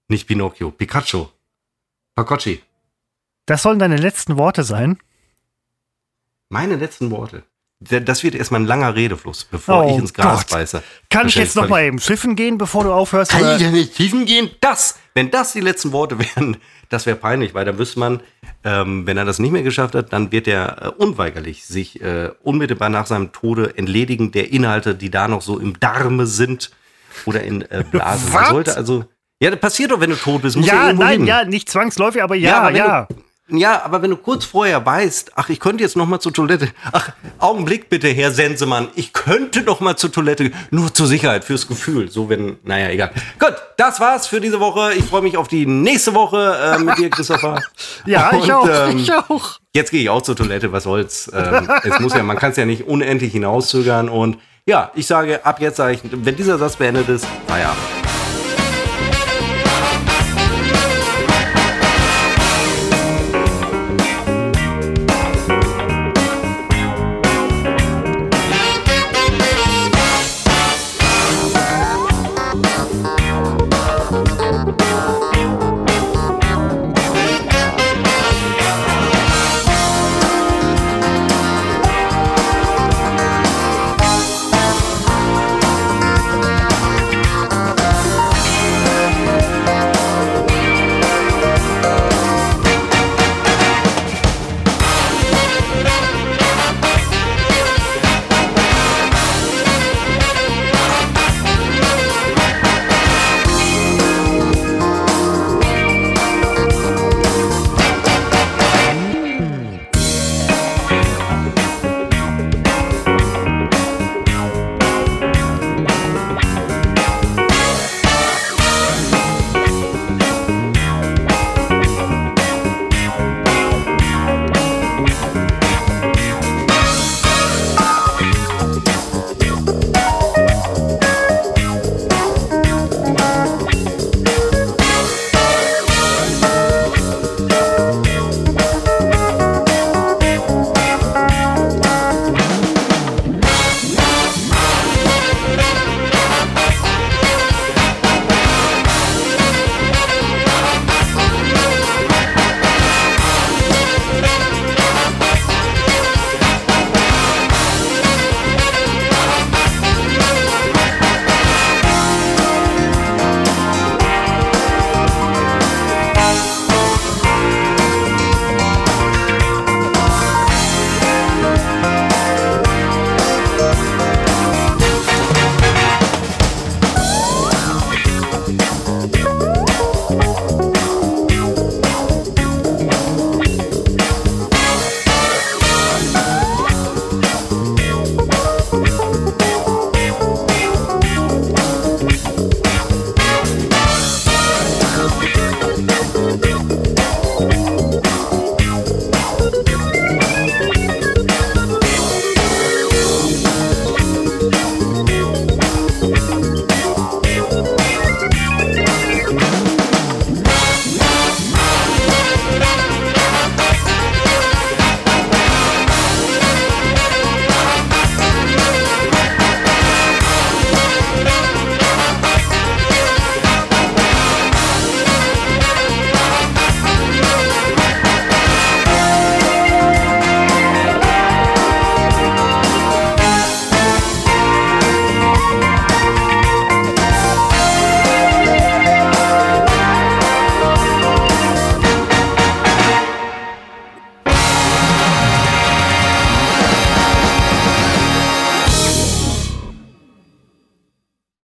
[0.08, 1.26] Nicht Pinocchio, Pikachu.
[2.14, 2.62] Pakocci.
[3.46, 4.98] Das sollen deine letzten Worte sein.
[6.48, 7.42] Meine letzten Worte.
[7.80, 10.50] Das wird erstmal ein langer Redefluss, bevor Oh ich ins Gras Gott.
[10.50, 10.82] beiße.
[11.10, 13.30] Kann ich jetzt noch mal eben schiffen gehen, bevor du aufhörst?
[13.30, 14.50] Kann oder- ich ja nicht tiefen gehen?
[14.60, 16.56] Das, wenn das die letzten Worte wären,
[16.88, 18.20] das wäre peinlich, weil dann wüsste man,
[18.64, 22.30] ähm, wenn er das nicht mehr geschafft hat, dann wird er äh, unweigerlich sich äh,
[22.42, 26.72] unmittelbar nach seinem Tode entledigen der Inhalte, die da noch so im Darme sind
[27.26, 28.32] oder in äh, Blasen.
[28.32, 29.04] Man sollte also,
[29.40, 30.56] ja, das passiert doch, wenn du tot bist.
[30.56, 31.26] Muss ja, ja, nein, hin.
[31.26, 33.06] ja, nicht zwangsläufig, aber ja, aber wenn ja.
[33.08, 33.14] Du,
[33.50, 36.68] ja, aber wenn du kurz vorher weißt, ach, ich könnte jetzt noch mal zur Toilette.
[36.92, 38.88] Ach, Augenblick bitte, Herr Sensemann.
[38.94, 40.50] Ich könnte noch mal zur Toilette.
[40.70, 42.10] Nur zur Sicherheit, fürs Gefühl.
[42.10, 43.10] So, wenn, naja, egal.
[43.38, 44.92] Gut, das war's für diese Woche.
[44.94, 47.62] Ich freue mich auf die nächste Woche äh, mit dir, Christopher.
[48.04, 49.58] Ja, ich Und, auch, ähm, ich auch.
[49.74, 51.30] Jetzt gehe ich auch zur Toilette, was soll's.
[51.34, 54.08] Ähm, es muss ja, man kann es ja nicht unendlich hinauszögern.
[54.08, 54.38] Und
[54.68, 57.82] ja, ich sage, ab jetzt sage ich, wenn dieser Satz beendet ist, Feierabend.